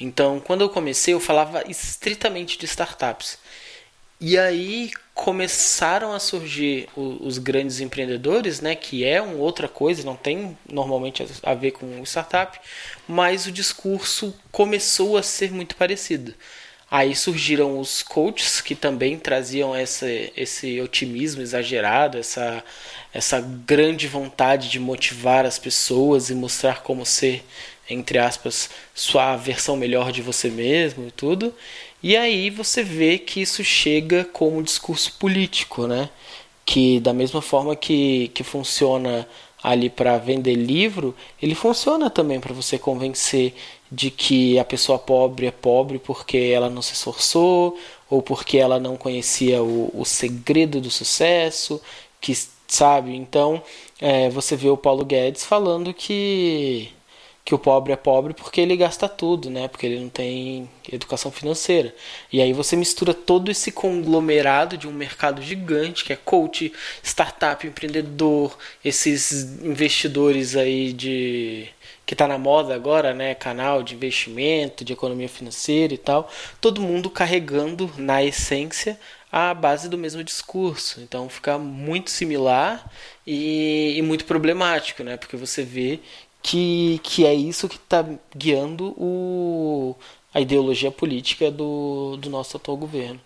Então, 0.00 0.38
quando 0.38 0.60
eu 0.60 0.68
comecei, 0.68 1.14
eu 1.14 1.20
falava 1.20 1.64
estritamente 1.68 2.56
de 2.56 2.66
startups. 2.66 3.38
E 4.20 4.38
aí 4.38 4.90
começaram 5.12 6.12
a 6.12 6.18
surgir 6.18 6.88
os, 6.96 7.38
grandes 7.38 7.80
empreendedores, 7.80 8.60
né, 8.60 8.74
que 8.74 9.04
é 9.04 9.20
uma 9.20 9.36
outra 9.36 9.68
coisa, 9.68 10.04
não 10.04 10.16
tem 10.16 10.56
normalmente 10.68 11.24
a 11.42 11.54
ver 11.54 11.72
com 11.72 12.02
startup, 12.04 12.58
mas 13.06 13.46
o 13.46 13.52
discurso 13.52 14.34
começou 14.50 15.16
a 15.16 15.22
ser 15.22 15.52
muito 15.52 15.76
parecido. 15.76 16.34
Aí 16.90 17.14
surgiram 17.16 17.78
os 17.80 18.02
coaches 18.02 18.60
que 18.60 18.74
também 18.74 19.18
traziam 19.18 19.74
essa, 19.74 20.06
esse 20.36 20.80
otimismo 20.80 21.42
exagerado, 21.42 22.18
essa, 22.18 22.62
essa 23.12 23.40
grande 23.40 24.06
vontade 24.06 24.68
de 24.68 24.78
motivar 24.78 25.44
as 25.44 25.58
pessoas 25.58 26.30
e 26.30 26.34
mostrar 26.34 26.82
como 26.82 27.04
ser, 27.04 27.44
entre 27.90 28.18
aspas, 28.18 28.70
sua 28.94 29.36
versão 29.36 29.76
melhor 29.76 30.12
de 30.12 30.22
você 30.22 30.48
mesmo 30.50 31.08
e 31.08 31.10
tudo. 31.10 31.54
E 32.04 32.18
aí 32.18 32.50
você 32.50 32.82
vê 32.82 33.18
que 33.18 33.40
isso 33.40 33.64
chega 33.64 34.26
como 34.26 34.62
discurso 34.62 35.14
político, 35.18 35.86
né? 35.86 36.10
Que 36.66 37.00
da 37.00 37.14
mesma 37.14 37.40
forma 37.40 37.74
que, 37.74 38.28
que 38.34 38.44
funciona 38.44 39.26
ali 39.62 39.88
para 39.88 40.18
vender 40.18 40.54
livro, 40.54 41.14
ele 41.40 41.54
funciona 41.54 42.10
também 42.10 42.38
para 42.40 42.52
você 42.52 42.78
convencer 42.78 43.54
de 43.90 44.10
que 44.10 44.58
a 44.58 44.64
pessoa 44.66 44.98
pobre 44.98 45.46
é 45.46 45.50
pobre 45.50 45.98
porque 45.98 46.36
ela 46.54 46.68
não 46.68 46.82
se 46.82 46.92
esforçou 46.92 47.78
ou 48.10 48.20
porque 48.20 48.58
ela 48.58 48.78
não 48.78 48.98
conhecia 48.98 49.62
o, 49.62 49.90
o 49.94 50.04
segredo 50.04 50.82
do 50.82 50.90
sucesso, 50.90 51.80
que 52.20 52.34
sabe? 52.68 53.16
Então 53.16 53.62
é, 53.98 54.28
você 54.28 54.56
vê 54.56 54.68
o 54.68 54.76
Paulo 54.76 55.06
Guedes 55.06 55.44
falando 55.44 55.94
que 55.94 56.90
que 57.44 57.54
o 57.54 57.58
pobre 57.58 57.92
é 57.92 57.96
pobre 57.96 58.32
porque 58.32 58.60
ele 58.60 58.74
gasta 58.76 59.06
tudo, 59.06 59.50
né? 59.50 59.68
Porque 59.68 59.84
ele 59.84 60.00
não 60.00 60.08
tem 60.08 60.68
educação 60.90 61.30
financeira. 61.30 61.94
E 62.32 62.40
aí 62.40 62.54
você 62.54 62.74
mistura 62.74 63.12
todo 63.12 63.50
esse 63.50 63.70
conglomerado 63.70 64.78
de 64.78 64.88
um 64.88 64.92
mercado 64.92 65.42
gigante, 65.42 66.04
que 66.04 66.12
é 66.12 66.16
coach, 66.16 66.72
startup, 67.02 67.66
empreendedor, 67.66 68.56
esses 68.82 69.60
investidores 69.62 70.56
aí 70.56 70.92
de 70.92 71.68
que 72.06 72.14
está 72.14 72.26
na 72.28 72.38
moda 72.38 72.74
agora, 72.74 73.12
né? 73.14 73.34
Canal 73.34 73.82
de 73.82 73.94
investimento, 73.94 74.84
de 74.84 74.92
economia 74.94 75.28
financeira 75.28 75.92
e 75.92 75.98
tal. 75.98 76.30
Todo 76.60 76.80
mundo 76.80 77.10
carregando 77.10 77.90
na 77.98 78.22
essência 78.24 78.98
a 79.30 79.52
base 79.52 79.88
do 79.88 79.98
mesmo 79.98 80.24
discurso. 80.24 81.00
Então 81.00 81.28
fica 81.28 81.58
muito 81.58 82.10
similar 82.10 82.90
e, 83.26 83.94
e 83.96 84.02
muito 84.02 84.24
problemático, 84.24 85.02
né? 85.02 85.16
Porque 85.16 85.36
você 85.36 85.62
vê 85.62 86.00
que, 86.44 87.00
que 87.02 87.24
é 87.24 87.34
isso 87.34 87.66
que 87.70 87.76
está 87.76 88.04
guiando 88.36 88.94
o, 88.98 89.96
a 90.32 90.42
ideologia 90.42 90.90
política 90.90 91.50
do, 91.50 92.18
do 92.18 92.28
nosso 92.28 92.58
atual 92.58 92.76
governo. 92.76 93.18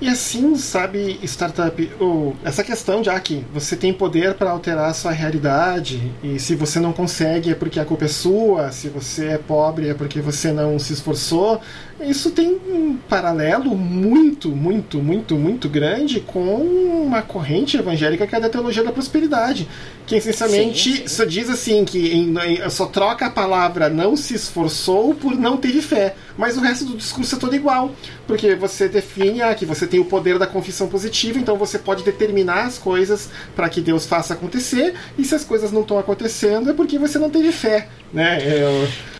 E 0.00 0.08
assim, 0.08 0.54
sabe, 0.56 1.18
startup, 1.24 1.90
oh, 2.00 2.32
essa 2.44 2.62
questão 2.62 3.02
de 3.02 3.10
ah, 3.10 3.18
que 3.18 3.44
você 3.52 3.76
tem 3.76 3.92
poder 3.92 4.34
para 4.34 4.50
alterar 4.50 4.90
a 4.90 4.94
sua 4.94 5.10
realidade 5.12 6.12
e 6.22 6.38
se 6.38 6.54
você 6.54 6.78
não 6.78 6.92
consegue 6.92 7.50
é 7.50 7.54
porque 7.54 7.80
a 7.80 7.84
culpa 7.84 8.04
é 8.04 8.08
sua, 8.08 8.70
se 8.70 8.88
você 8.88 9.30
é 9.30 9.38
pobre 9.38 9.88
é 9.88 9.94
porque 9.94 10.20
você 10.20 10.52
não 10.52 10.78
se 10.78 10.92
esforçou, 10.92 11.60
isso 12.00 12.30
tem 12.30 12.48
um 12.48 12.96
paralelo 13.08 13.74
muito, 13.76 14.48
muito, 14.48 14.98
muito, 14.98 15.36
muito 15.36 15.68
grande 15.68 16.20
com 16.20 16.56
uma 17.04 17.22
corrente 17.22 17.76
evangélica 17.76 18.26
que 18.26 18.34
é 18.34 18.40
da 18.40 18.48
teologia 18.48 18.82
da 18.82 18.92
prosperidade, 18.92 19.68
que 20.06 20.16
essencialmente 20.16 20.98
sim, 20.98 21.08
só 21.08 21.24
diz 21.24 21.48
assim 21.48 21.84
que 21.84 22.12
em, 22.12 22.34
em, 22.38 22.70
só 22.70 22.86
troca 22.86 23.26
a 23.26 23.30
palavra 23.30 23.88
não 23.88 24.16
se 24.16 24.34
esforçou 24.34 25.14
por 25.14 25.36
não 25.36 25.56
teve 25.56 25.80
fé, 25.80 26.16
mas 26.36 26.56
o 26.56 26.60
resto 26.60 26.84
do 26.84 26.96
discurso 26.96 27.36
é 27.36 27.38
todo 27.38 27.54
igual, 27.54 27.92
porque 28.26 28.54
você 28.54 28.88
define 28.88 29.42
ah, 29.42 29.54
que 29.54 29.64
você 29.64 29.86
tem 29.86 30.00
o 30.00 30.04
poder 30.04 30.38
da 30.38 30.46
confissão 30.46 30.88
positiva, 30.88 31.38
então 31.38 31.56
você 31.56 31.78
pode 31.78 32.02
determinar 32.02 32.64
as 32.64 32.78
coisas 32.78 33.30
para 33.54 33.68
que 33.68 33.80
Deus 33.80 34.04
faça 34.04 34.34
acontecer, 34.34 34.94
e 35.16 35.24
se 35.24 35.34
as 35.34 35.44
coisas 35.44 35.70
não 35.70 35.82
estão 35.82 35.98
acontecendo 35.98 36.70
é 36.70 36.72
porque 36.72 36.98
você 36.98 37.18
não 37.18 37.30
teve 37.30 37.52
fé, 37.52 37.88
né? 38.12 38.38
Eu... 38.42 39.13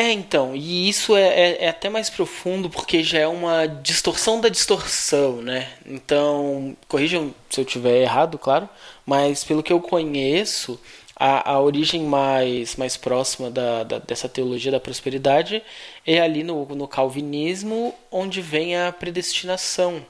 É, 0.00 0.12
então, 0.12 0.56
e 0.56 0.88
isso 0.88 1.14
é, 1.14 1.28
é, 1.28 1.64
é, 1.66 1.68
até 1.68 1.90
mais 1.90 2.08
profundo 2.08 2.70
porque 2.70 3.02
já 3.02 3.18
é 3.18 3.26
uma 3.26 3.66
distorção 3.66 4.40
da 4.40 4.48
distorção, 4.48 5.42
né? 5.42 5.70
Então, 5.84 6.74
corrijam 6.88 7.34
se 7.50 7.60
eu 7.60 7.66
tiver 7.66 8.00
errado, 8.00 8.38
claro, 8.38 8.66
mas 9.04 9.44
pelo 9.44 9.62
que 9.62 9.70
eu 9.70 9.78
conheço, 9.78 10.80
a, 11.14 11.52
a 11.52 11.60
origem 11.60 12.02
mais, 12.04 12.76
mais 12.76 12.96
próxima 12.96 13.50
da, 13.50 13.84
da, 13.84 13.98
dessa 13.98 14.26
teologia 14.26 14.72
da 14.72 14.80
prosperidade 14.80 15.62
é 16.06 16.18
ali 16.18 16.42
no, 16.42 16.64
no 16.74 16.88
calvinismo, 16.88 17.94
onde 18.10 18.40
vem 18.40 18.78
a 18.78 18.90
predestinação. 18.90 20.02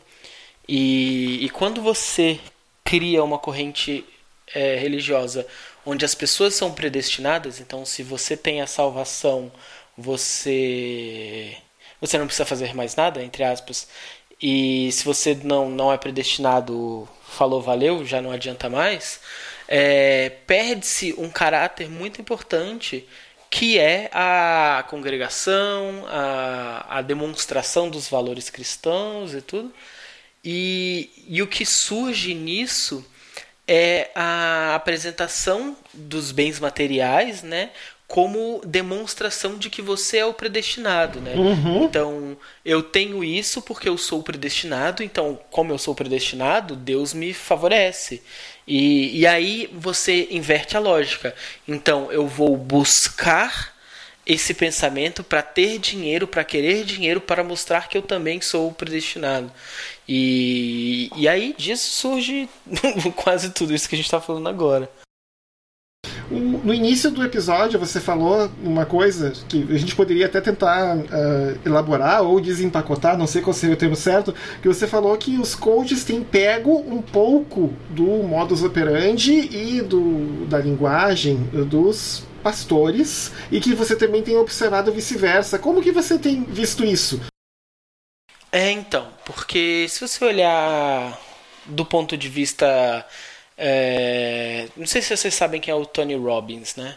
E, 0.69 1.45
e 1.45 1.51
quando 1.51 1.83
você 1.83 2.39
cria 2.85 3.25
uma 3.25 3.39
corrente 3.39 4.05
é, 4.55 4.77
religiosa 4.77 5.45
onde 5.85 6.05
as 6.05 6.15
pessoas 6.15 6.55
são 6.55 6.73
predestinadas, 6.73 7.59
então 7.59 7.85
se 7.85 8.05
você 8.05 8.37
tem 8.37 8.61
a 8.61 8.67
salvação, 8.69 9.51
você 10.01 11.57
você 12.01 12.19
não 12.19 12.27
precisa 12.27 12.47
fazer 12.47 12.75
mais 12.75 12.97
nada, 12.97 13.23
entre 13.23 13.45
aspas. 13.45 13.89
E 14.41 14.91
se 14.93 15.05
você 15.05 15.35
não, 15.35 15.71
não 15.71 15.93
é 15.93 15.99
predestinado, 15.99 17.09
falou 17.29 17.61
valeu, 17.61 18.05
já 18.07 18.23
não 18.23 18.33
adianta 18.33 18.71
mais, 18.71 19.21
é, 19.69 20.31
perde-se 20.47 21.15
um 21.19 21.29
caráter 21.31 21.91
muito 21.91 22.21
importante 22.21 23.07
que 23.51 23.79
é 23.79 24.09
a 24.13 24.85
congregação, 24.89 26.07
a, 26.09 26.99
a 26.99 27.03
demonstração 27.03 27.91
dos 27.91 28.09
valores 28.09 28.49
cristãos 28.49 29.35
e 29.35 29.43
tudo. 29.43 29.73
E, 30.43 31.11
e 31.27 31.43
o 31.43 31.47
que 31.47 31.67
surge 31.67 32.33
nisso 32.33 33.05
é 33.67 34.11
a 34.15 34.75
apresentação 34.75 35.77
dos 35.93 36.33
bens 36.33 36.59
materiais, 36.61 37.43
né? 37.43 37.71
Como 38.11 38.61
demonstração 38.67 39.57
de 39.57 39.71
que 39.71 39.81
você 39.81 40.19
é 40.19 40.27
o 40.27 40.35
predestinado, 40.35 41.21
né? 41.21 41.37
Uhum. 41.37 41.85
Então, 41.85 42.37
eu 42.65 42.83
tenho 42.83 43.23
isso 43.23 43.63
porque 43.63 43.89
eu 43.89 43.97
sou 43.97 44.21
predestinado, 44.21 45.05
então, 45.05 45.39
como 45.49 45.73
eu 45.73 45.79
sou 45.79 45.95
predestinado, 45.95 46.75
Deus 46.75 47.15
me 47.15 47.33
favorece. 47.33 48.21
E, 48.67 49.21
e 49.21 49.27
aí 49.29 49.71
você 49.73 50.27
inverte 50.33 50.77
a 50.77 50.81
lógica. 50.81 51.33
Então, 51.69 52.11
eu 52.11 52.27
vou 52.27 52.57
buscar 52.57 53.79
esse 54.27 54.55
pensamento 54.55 55.23
para 55.23 55.41
ter 55.41 55.79
dinheiro, 55.79 56.27
para 56.27 56.43
querer 56.43 56.85
dinheiro, 56.85 57.21
para 57.21 57.45
mostrar 57.45 57.89
que 57.89 57.97
eu 57.97 58.03
também 58.03 58.41
sou 58.41 58.73
predestinado. 58.73 59.53
E, 60.09 61.11
e 61.15 61.29
aí 61.29 61.55
disso 61.57 61.91
surge 61.91 62.49
quase 63.15 63.51
tudo 63.51 63.73
isso 63.73 63.89
que 63.89 63.95
a 63.95 63.99
gente 63.99 64.07
está 64.07 64.21
falando 64.21 64.49
agora. 64.49 64.91
No 66.31 66.73
início 66.73 67.11
do 67.11 67.25
episódio 67.25 67.79
você 67.79 68.01
falou 68.01 68.51
uma 68.63 68.87
coisa 68.87 69.33
que 69.49 69.67
a 69.69 69.77
gente 69.77 69.97
poderia 69.97 70.27
até 70.27 70.41
tentar 70.41 70.97
uh, 70.97 71.59
elaborar 71.67 72.23
ou 72.23 72.41
desempacotar, 72.41 73.19
não 73.19 73.27
sei 73.27 73.43
qual 73.43 73.53
seria 73.53 73.75
o 73.75 73.79
termo 73.79 73.97
certo, 73.97 74.35
que 74.63 74.69
você 74.69 74.87
falou 74.87 75.17
que 75.17 75.37
os 75.37 75.55
coaches 75.55 76.05
têm 76.05 76.23
pego 76.23 76.79
um 76.79 77.03
pouco 77.03 77.75
do 77.91 78.05
modus 78.05 78.63
operandi 78.63 79.33
e 79.33 79.83
do, 79.83 80.47
da 80.47 80.59
linguagem 80.59 81.37
dos 81.69 82.23
pastores 82.43 83.33
e 83.51 83.61
que 83.61 83.75
você 83.75 83.97
também 83.97 84.23
tem 84.23 84.37
observado 84.37 84.93
vice-versa. 84.93 85.59
Como 85.59 85.83
que 85.83 85.91
você 85.91 86.19
tem 86.19 86.45
visto 86.45 86.85
isso? 86.85 87.21
É, 88.53 88.71
então, 88.71 89.09
porque 89.25 89.87
se 89.89 90.01
você 90.01 90.25
olhar 90.25 91.19
do 91.67 91.85
ponto 91.85 92.17
de 92.17 92.29
vista. 92.29 93.07
É... 93.63 94.67
Não 94.75 94.87
sei 94.87 95.03
se 95.03 95.15
vocês 95.15 95.35
sabem 95.35 95.61
quem 95.61 95.71
é 95.71 95.75
o 95.75 95.85
Tony 95.85 96.15
Robbins, 96.15 96.77
né? 96.77 96.97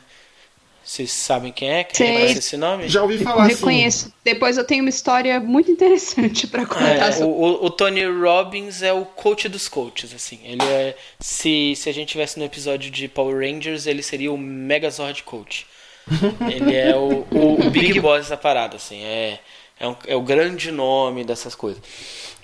Vocês 0.83 1.11
sabem 1.11 1.51
quem 1.51 1.71
é? 1.71 1.83
Quem 1.83 2.13
conhece 2.13 2.39
esse 2.39 2.57
nome? 2.57 2.89
Já 2.89 3.01
ouvi 3.01 3.17
falar 3.17 3.47
Reconheço. 3.47 4.05
Sim. 4.05 4.13
Depois 4.23 4.57
eu 4.57 4.65
tenho 4.65 4.83
uma 4.83 4.89
história 4.89 5.39
muito 5.39 5.71
interessante 5.71 6.45
para 6.47 6.65
contar. 6.65 7.07
É, 7.07 7.11
sobre... 7.11 7.25
o, 7.25 7.65
o, 7.65 7.69
Tony 7.69 8.05
Robbins 8.05 8.81
é 8.81 8.91
o 8.91 9.05
coach 9.05 9.47
dos 9.47 9.69
coaches, 9.69 10.13
assim. 10.13 10.39
Ele 10.43 10.63
é, 10.63 10.95
se, 11.19 11.73
se 11.77 11.89
a 11.89 11.93
gente 11.93 12.09
tivesse 12.09 12.37
no 12.37 12.43
episódio 12.43 12.91
de 12.91 13.07
Power 13.07 13.37
Rangers, 13.37 13.87
ele 13.87 14.03
seria 14.03 14.31
o 14.31 14.37
Megazord 14.37 15.23
Coach. 15.23 15.65
ele 16.53 16.75
é 16.75 16.93
o, 16.95 17.25
o, 17.31 17.65
o 17.65 17.69
Big 17.71 17.97
Boss 18.01 18.27
da 18.27 18.35
parada, 18.35 18.75
assim. 18.75 19.01
É, 19.03 19.39
é, 19.79 19.87
um, 19.87 19.95
é 20.05 20.15
o 20.17 20.21
grande 20.21 20.69
nome 20.69 21.23
dessas 21.23 21.55
coisas. 21.55 21.81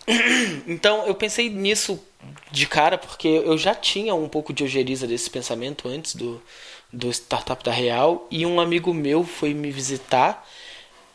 Então 0.68 1.06
eu 1.06 1.16
pensei 1.16 1.50
nisso 1.50 2.00
de 2.52 2.66
cara 2.68 2.98
porque 2.98 3.28
eu 3.28 3.58
já 3.58 3.74
tinha 3.76 4.14
um 4.14 4.28
pouco 4.28 4.52
de 4.52 4.64
ojeriza 4.64 5.08
desse 5.08 5.30
pensamento 5.30 5.88
antes 5.88 6.16
do, 6.16 6.42
do 6.92 7.10
Startup 7.10 7.64
da 7.64 7.72
Real 7.72 8.28
e 8.30 8.46
um 8.46 8.60
amigo 8.60 8.94
meu 8.94 9.24
foi 9.24 9.54
me 9.54 9.72
visitar 9.72 10.46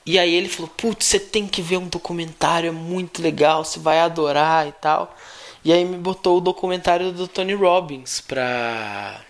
e 0.07 0.19
aí 0.19 0.35
ele 0.35 0.49
falou: 0.49 0.71
Putz, 0.77 1.07
você 1.07 1.19
tem 1.19 1.47
que 1.47 1.63
ver 1.63 1.79
um 1.79 1.89
documentário, 1.89 2.69
é 2.69 2.73
muito 2.73 3.23
legal, 3.23 3.65
você 3.65 3.79
vai 3.79 4.01
adorar 4.01 4.69
e 4.69 4.73
tal. 4.73 5.17
E 5.65 5.73
aí 5.73 5.85
me 5.85 5.97
botou 5.97 6.39
o 6.39 6.41
documentário 6.41 7.11
do 7.11 7.27
Tony 7.27 7.55
Robbins 7.55 8.21
pra, 8.21 9.23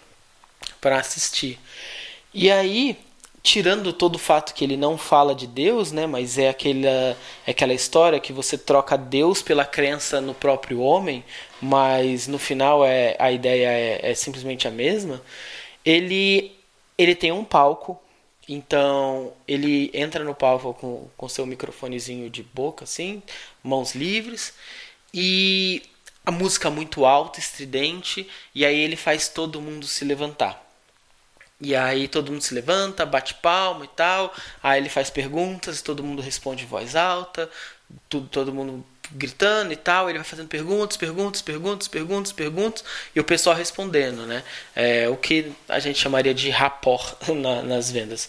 pra 0.81 0.98
assistir. 0.98 1.61
E 2.33 2.50
aí 2.50 2.98
tirando 3.44 3.92
todo 3.92 4.16
o 4.16 4.18
fato 4.18 4.54
que 4.54 4.64
ele 4.64 4.76
não 4.76 4.96
fala 4.96 5.35
de 5.35 5.46
Deus, 5.46 5.92
né, 5.92 6.07
mas 6.07 6.38
é 6.38 6.48
aquela, 6.48 7.14
é 7.46 7.50
aquela 7.50 7.74
história 7.74 8.18
que 8.18 8.33
você 8.33 8.57
troca 8.57 8.96
Deus 8.96 9.42
pela 9.42 9.66
crença 9.66 10.18
no 10.18 10.33
próprio 10.33 10.80
homem, 10.80 11.22
mas 11.61 12.26
no 12.26 12.38
final 12.38 12.85
é, 12.85 13.14
a 13.18 13.30
ideia 13.30 13.68
é, 13.68 14.11
é 14.11 14.14
simplesmente 14.14 14.66
a 14.66 14.70
mesma. 14.70 15.22
Ele, 15.85 16.52
ele 16.96 17.14
tem 17.14 17.33
um 17.33 17.44
palco, 17.44 18.00
então 18.48 19.35
ele 19.46 19.90
entra 19.92 20.24
no 20.24 20.35
palco 20.35 20.72
com, 20.74 21.09
com 21.14 21.28
seu 21.28 21.44
microfonezinho 21.44 22.30
de 22.30 22.42
boca, 22.42 22.85
assim, 22.85 23.22
mãos 23.62 23.94
livres, 23.94 24.54
e 25.12 25.83
a 26.24 26.30
música 26.30 26.70
muito 26.70 27.04
alta, 27.04 27.40
estridente, 27.40 28.26
e 28.54 28.64
aí 28.64 28.80
ele 28.80 28.96
faz 28.96 29.28
todo 29.28 29.61
mundo 29.61 29.87
se 29.87 30.02
levantar. 30.02 30.63
E 31.60 31.74
aí 31.74 32.08
todo 32.08 32.32
mundo 32.32 32.42
se 32.42 32.54
levanta, 32.54 33.06
bate 33.06 33.34
palma 33.34 33.84
e 33.84 33.88
tal. 33.88 34.34
Aí 34.62 34.80
ele 34.80 34.88
faz 34.88 35.10
perguntas, 35.10 35.82
todo 35.82 36.02
mundo 36.02 36.20
responde 36.20 36.64
em 36.64 36.66
voz 36.66 36.96
alta, 36.96 37.48
tudo, 38.08 38.28
todo 38.28 38.52
mundo 38.52 38.84
gritando 39.12 39.72
e 39.72 39.76
tal. 39.76 40.08
Ele 40.08 40.18
vai 40.18 40.26
fazendo 40.26 40.48
perguntas, 40.48 40.96
perguntas, 40.96 41.42
perguntas, 41.42 41.88
perguntas, 41.88 42.32
perguntas, 42.32 42.84
e 43.14 43.20
o 43.20 43.24
pessoal 43.24 43.56
respondendo, 43.56 44.26
né? 44.26 44.42
É, 44.74 45.08
o 45.08 45.16
que 45.16 45.52
a 45.68 45.78
gente 45.78 45.98
chamaria 45.98 46.34
de 46.34 46.50
rapport 46.50 47.16
na, 47.34 47.62
nas 47.62 47.90
vendas. 47.90 48.28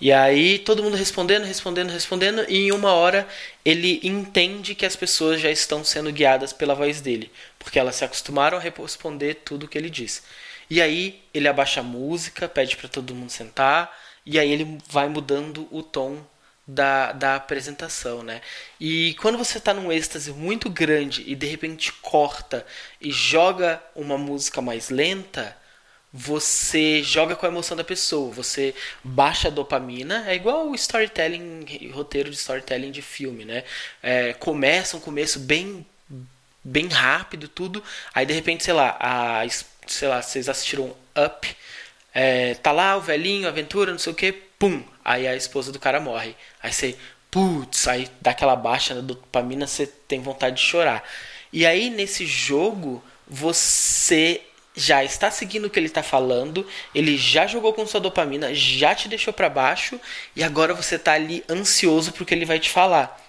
E 0.00 0.12
aí 0.12 0.58
todo 0.58 0.82
mundo 0.82 0.96
respondendo, 0.96 1.44
respondendo, 1.44 1.90
respondendo, 1.90 2.44
e 2.48 2.66
em 2.66 2.72
uma 2.72 2.92
hora 2.92 3.26
ele 3.64 4.00
entende 4.02 4.74
que 4.74 4.84
as 4.84 4.96
pessoas 4.96 5.40
já 5.40 5.50
estão 5.50 5.84
sendo 5.84 6.12
guiadas 6.12 6.52
pela 6.52 6.74
voz 6.74 7.00
dele, 7.00 7.30
porque 7.58 7.78
elas 7.78 7.94
se 7.94 8.04
acostumaram 8.04 8.58
a 8.58 8.60
responder 8.60 9.34
tudo 9.36 9.64
o 9.64 9.68
que 9.68 9.78
ele 9.78 9.88
diz. 9.88 10.22
E 10.68 10.80
aí 10.80 11.22
ele 11.32 11.48
abaixa 11.48 11.80
a 11.80 11.82
música, 11.82 12.48
pede 12.48 12.76
para 12.76 12.88
todo 12.88 13.14
mundo 13.14 13.30
sentar, 13.30 13.96
e 14.24 14.38
aí 14.38 14.50
ele 14.50 14.78
vai 14.88 15.08
mudando 15.08 15.68
o 15.70 15.82
tom 15.82 16.24
da, 16.66 17.12
da 17.12 17.36
apresentação, 17.36 18.22
né? 18.22 18.40
E 18.80 19.14
quando 19.20 19.36
você 19.36 19.58
está 19.58 19.74
num 19.74 19.92
êxtase 19.92 20.32
muito 20.32 20.70
grande 20.70 21.22
e 21.26 21.34
de 21.34 21.46
repente 21.46 21.92
corta 21.92 22.66
e 23.00 23.10
joga 23.10 23.82
uma 23.94 24.16
música 24.16 24.62
mais 24.62 24.88
lenta, 24.88 25.56
você 26.12 27.02
joga 27.02 27.34
com 27.36 27.44
a 27.44 27.48
emoção 27.48 27.76
da 27.76 27.84
pessoa, 27.84 28.30
você 28.32 28.74
baixa 29.02 29.48
a 29.48 29.50
dopamina, 29.50 30.24
é 30.30 30.34
igual 30.34 30.70
o 30.70 30.74
storytelling, 30.74 31.90
roteiro 31.92 32.30
de 32.30 32.36
storytelling 32.36 32.92
de 32.92 33.02
filme, 33.02 33.44
né? 33.44 33.64
É, 34.02 34.32
começa 34.34 34.96
um 34.96 35.00
começo 35.00 35.38
bem 35.40 35.84
bem 36.66 36.86
rápido, 36.86 37.46
tudo, 37.46 37.84
aí 38.14 38.24
de 38.24 38.32
repente, 38.32 38.64
sei 38.64 38.72
lá, 38.72 38.96
a 38.98 39.44
sei 39.86 40.08
lá, 40.08 40.22
vocês 40.22 40.48
assistiram 40.48 40.94
Up, 41.16 41.56
é, 42.12 42.54
tá 42.54 42.72
lá 42.72 42.96
o 42.96 43.00
velhinho, 43.00 43.48
aventura, 43.48 43.92
não 43.92 43.98
sei 43.98 44.12
o 44.12 44.16
que, 44.16 44.32
pum, 44.32 44.82
aí 45.04 45.26
a 45.26 45.36
esposa 45.36 45.72
do 45.72 45.78
cara 45.78 46.00
morre. 46.00 46.36
Aí 46.62 46.72
você, 46.72 46.96
putz, 47.30 47.88
aí 47.88 48.08
dá 48.20 48.30
aquela 48.30 48.56
baixa 48.56 48.94
na 48.94 49.00
dopamina, 49.00 49.66
você 49.66 49.86
tem 49.86 50.20
vontade 50.20 50.56
de 50.56 50.62
chorar. 50.62 51.02
E 51.52 51.66
aí 51.66 51.90
nesse 51.90 52.26
jogo, 52.26 53.02
você 53.28 54.40
já 54.76 55.04
está 55.04 55.30
seguindo 55.30 55.66
o 55.66 55.70
que 55.70 55.78
ele 55.78 55.86
está 55.86 56.02
falando, 56.02 56.66
ele 56.94 57.16
já 57.16 57.46
jogou 57.46 57.72
com 57.72 57.86
sua 57.86 58.00
dopamina, 58.00 58.52
já 58.52 58.94
te 58.94 59.08
deixou 59.08 59.32
para 59.32 59.48
baixo 59.48 60.00
e 60.34 60.42
agora 60.42 60.74
você 60.74 60.96
está 60.96 61.12
ali 61.12 61.44
ansioso 61.48 62.12
pro 62.12 62.24
que 62.24 62.34
ele 62.34 62.44
vai 62.44 62.58
te 62.58 62.70
falar. 62.70 63.20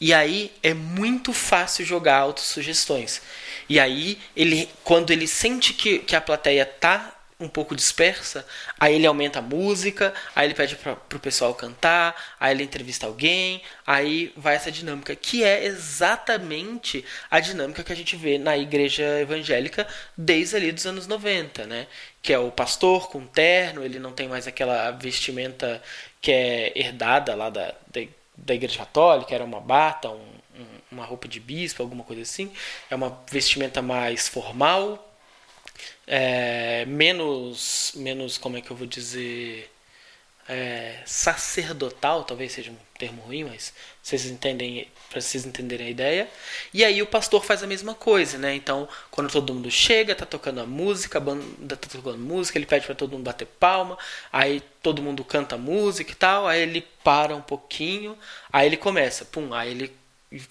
E 0.00 0.12
aí 0.12 0.52
é 0.62 0.74
muito 0.74 1.32
fácil 1.32 1.84
jogar 1.84 2.18
autossugestões. 2.18 3.20
E 3.68 3.78
aí, 3.80 4.18
ele, 4.36 4.68
quando 4.84 5.10
ele 5.10 5.26
sente 5.26 5.72
que, 5.72 5.98
que 6.00 6.16
a 6.16 6.20
plateia 6.20 6.64
tá 6.64 7.18
um 7.42 7.48
pouco 7.48 7.74
dispersa, 7.74 8.46
aí 8.78 8.94
ele 8.94 9.06
aumenta 9.06 9.40
a 9.40 9.42
música, 9.42 10.14
aí 10.34 10.46
ele 10.46 10.54
pede 10.54 10.76
para 10.76 10.92
o 10.92 11.20
pessoal 11.20 11.54
cantar, 11.54 12.14
aí 12.38 12.54
ele 12.54 12.62
entrevista 12.62 13.06
alguém, 13.06 13.60
aí 13.86 14.32
vai 14.36 14.54
essa 14.54 14.70
dinâmica, 14.70 15.14
que 15.16 15.42
é 15.42 15.64
exatamente 15.64 17.04
a 17.30 17.40
dinâmica 17.40 17.82
que 17.82 17.92
a 17.92 17.96
gente 17.96 18.16
vê 18.16 18.38
na 18.38 18.56
igreja 18.56 19.20
evangélica 19.20 19.86
desde 20.16 20.56
ali 20.56 20.72
dos 20.72 20.86
anos 20.86 21.06
90, 21.06 21.66
né? 21.66 21.86
Que 22.22 22.32
é 22.32 22.38
o 22.38 22.50
pastor 22.50 23.10
com 23.10 23.26
terno, 23.26 23.84
ele 23.84 23.98
não 23.98 24.12
tem 24.12 24.28
mais 24.28 24.46
aquela 24.46 24.90
vestimenta 24.92 25.82
que 26.20 26.30
é 26.30 26.72
herdada 26.78 27.34
lá 27.34 27.50
da, 27.50 27.74
da, 27.92 28.00
da 28.36 28.54
igreja 28.54 28.78
católica, 28.78 29.34
era 29.34 29.44
uma 29.44 29.60
bata, 29.60 30.08
um, 30.08 30.41
uma 30.92 31.04
roupa 31.04 31.26
de 31.28 31.40
bispo, 31.40 31.82
alguma 31.82 32.04
coisa 32.04 32.22
assim. 32.22 32.52
É 32.90 32.94
uma 32.94 33.22
vestimenta 33.30 33.80
mais 33.82 34.28
formal, 34.28 35.12
é, 36.06 36.84
menos, 36.86 37.92
menos, 37.96 38.38
como 38.38 38.56
é 38.56 38.60
que 38.60 38.70
eu 38.70 38.76
vou 38.76 38.86
dizer, 38.86 39.70
é, 40.48 40.98
sacerdotal, 41.06 42.24
talvez 42.24 42.52
seja 42.52 42.70
um 42.70 42.76
termo 42.98 43.22
ruim, 43.22 43.44
mas 43.44 43.72
vocês 44.02 44.26
entendem, 44.26 44.88
para 45.08 45.20
vocês 45.20 45.46
entenderem 45.46 45.86
a 45.86 45.90
ideia. 45.90 46.28
E 46.74 46.84
aí 46.84 47.00
o 47.00 47.06
pastor 47.06 47.44
faz 47.44 47.62
a 47.62 47.66
mesma 47.66 47.94
coisa, 47.94 48.38
né? 48.38 48.54
Então, 48.54 48.88
quando 49.10 49.30
todo 49.30 49.54
mundo 49.54 49.70
chega, 49.70 50.14
tá 50.14 50.26
tocando 50.26 50.60
a 50.60 50.66
música, 50.66 51.18
a 51.18 51.20
banda 51.20 51.76
tá 51.76 51.88
tocando 51.88 52.18
música, 52.18 52.58
ele 52.58 52.66
pede 52.66 52.86
para 52.86 52.94
todo 52.94 53.12
mundo 53.12 53.24
bater 53.24 53.46
palma, 53.46 53.96
aí 54.32 54.60
todo 54.82 55.02
mundo 55.02 55.24
canta 55.24 55.56
música 55.56 56.12
e 56.12 56.14
tal, 56.14 56.46
aí 56.46 56.60
ele 56.62 56.82
para 57.04 57.34
um 57.36 57.42
pouquinho, 57.42 58.18
aí 58.52 58.66
ele 58.66 58.76
começa, 58.76 59.24
pum, 59.24 59.54
aí 59.54 59.70
ele 59.70 60.01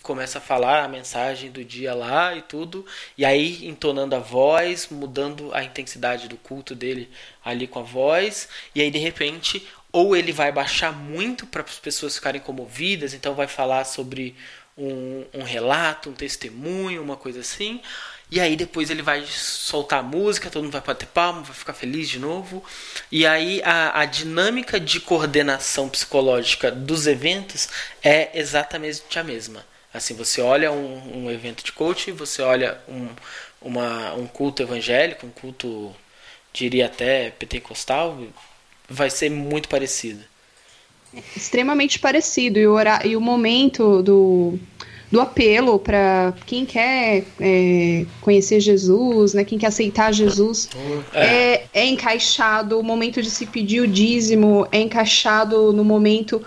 começa 0.01 0.37
a 0.37 0.41
falar 0.41 0.83
a 0.83 0.87
mensagem 0.87 1.51
do 1.51 1.63
dia 1.63 1.93
lá 1.93 2.35
e 2.35 2.41
tudo, 2.41 2.85
e 3.17 3.25
aí 3.25 3.65
entonando 3.67 4.15
a 4.15 4.19
voz, 4.19 4.87
mudando 4.89 5.53
a 5.53 5.63
intensidade 5.63 6.27
do 6.27 6.37
culto 6.37 6.75
dele 6.75 7.09
ali 7.43 7.67
com 7.67 7.79
a 7.79 7.83
voz, 7.83 8.47
e 8.75 8.81
aí 8.81 8.91
de 8.91 8.99
repente 8.99 9.67
ou 9.91 10.15
ele 10.15 10.31
vai 10.31 10.51
baixar 10.51 10.93
muito 10.93 11.45
para 11.45 11.63
as 11.63 11.77
pessoas 11.77 12.15
ficarem 12.15 12.39
comovidas, 12.39 13.13
então 13.13 13.33
vai 13.33 13.47
falar 13.47 13.83
sobre 13.83 14.35
um, 14.77 15.25
um, 15.33 15.43
relato, 15.43 16.09
um 16.09 16.13
testemunho, 16.13 17.01
uma 17.01 17.17
coisa 17.17 17.41
assim. 17.41 17.81
E 18.29 18.39
aí 18.39 18.55
depois 18.55 18.89
ele 18.89 19.01
vai 19.01 19.25
soltar 19.27 19.99
a 19.99 20.03
música, 20.03 20.49
todo 20.49 20.63
mundo 20.63 20.71
vai 20.71 20.81
bater 20.81 21.07
palma, 21.07 21.41
vai 21.41 21.53
ficar 21.53 21.73
feliz 21.73 22.07
de 22.07 22.17
novo. 22.17 22.63
E 23.11 23.25
aí 23.25 23.61
a, 23.63 23.99
a 23.99 24.05
dinâmica 24.05 24.79
de 24.79 25.01
coordenação 25.01 25.89
psicológica 25.89 26.71
dos 26.71 27.07
eventos 27.07 27.67
é 28.01 28.39
exatamente 28.39 29.19
a 29.19 29.23
mesma. 29.23 29.65
Assim, 29.93 30.13
você 30.13 30.41
olha 30.41 30.71
um, 30.71 31.25
um 31.25 31.31
evento 31.31 31.63
de 31.63 31.71
coaching, 31.71 32.13
você 32.13 32.41
olha 32.41 32.77
um, 32.87 33.07
uma, 33.61 34.13
um 34.13 34.25
culto 34.25 34.63
evangélico, 34.63 35.25
um 35.25 35.31
culto, 35.31 35.93
diria 36.53 36.85
até 36.85 37.29
pentecostal, 37.31 38.17
vai 38.89 39.09
ser 39.09 39.29
muito 39.29 39.67
parecida. 39.67 40.21
Extremamente 41.35 41.99
parecido. 41.99 42.57
E 42.57 42.67
o, 42.67 42.73
horário, 42.73 43.11
e 43.11 43.15
o 43.17 43.21
momento 43.21 44.01
do, 44.01 44.57
do 45.11 45.19
apelo 45.19 45.77
para 45.77 46.33
quem 46.45 46.65
quer 46.65 47.25
é, 47.39 48.05
conhecer 48.21 48.61
Jesus, 48.61 49.33
né, 49.33 49.43
quem 49.43 49.57
quer 49.59 49.67
aceitar 49.67 50.13
Jesus, 50.13 50.69
é. 51.13 51.25
É, 51.25 51.67
é. 51.73 51.85
encaixado. 51.85 52.79
O 52.79 52.83
momento 52.83 53.21
de 53.21 53.29
se 53.29 53.45
pedir 53.45 53.81
o 53.81 53.87
dízimo 53.87 54.65
é 54.71 54.79
encaixado 54.79 55.73
no 55.73 55.83
momento 55.83 56.41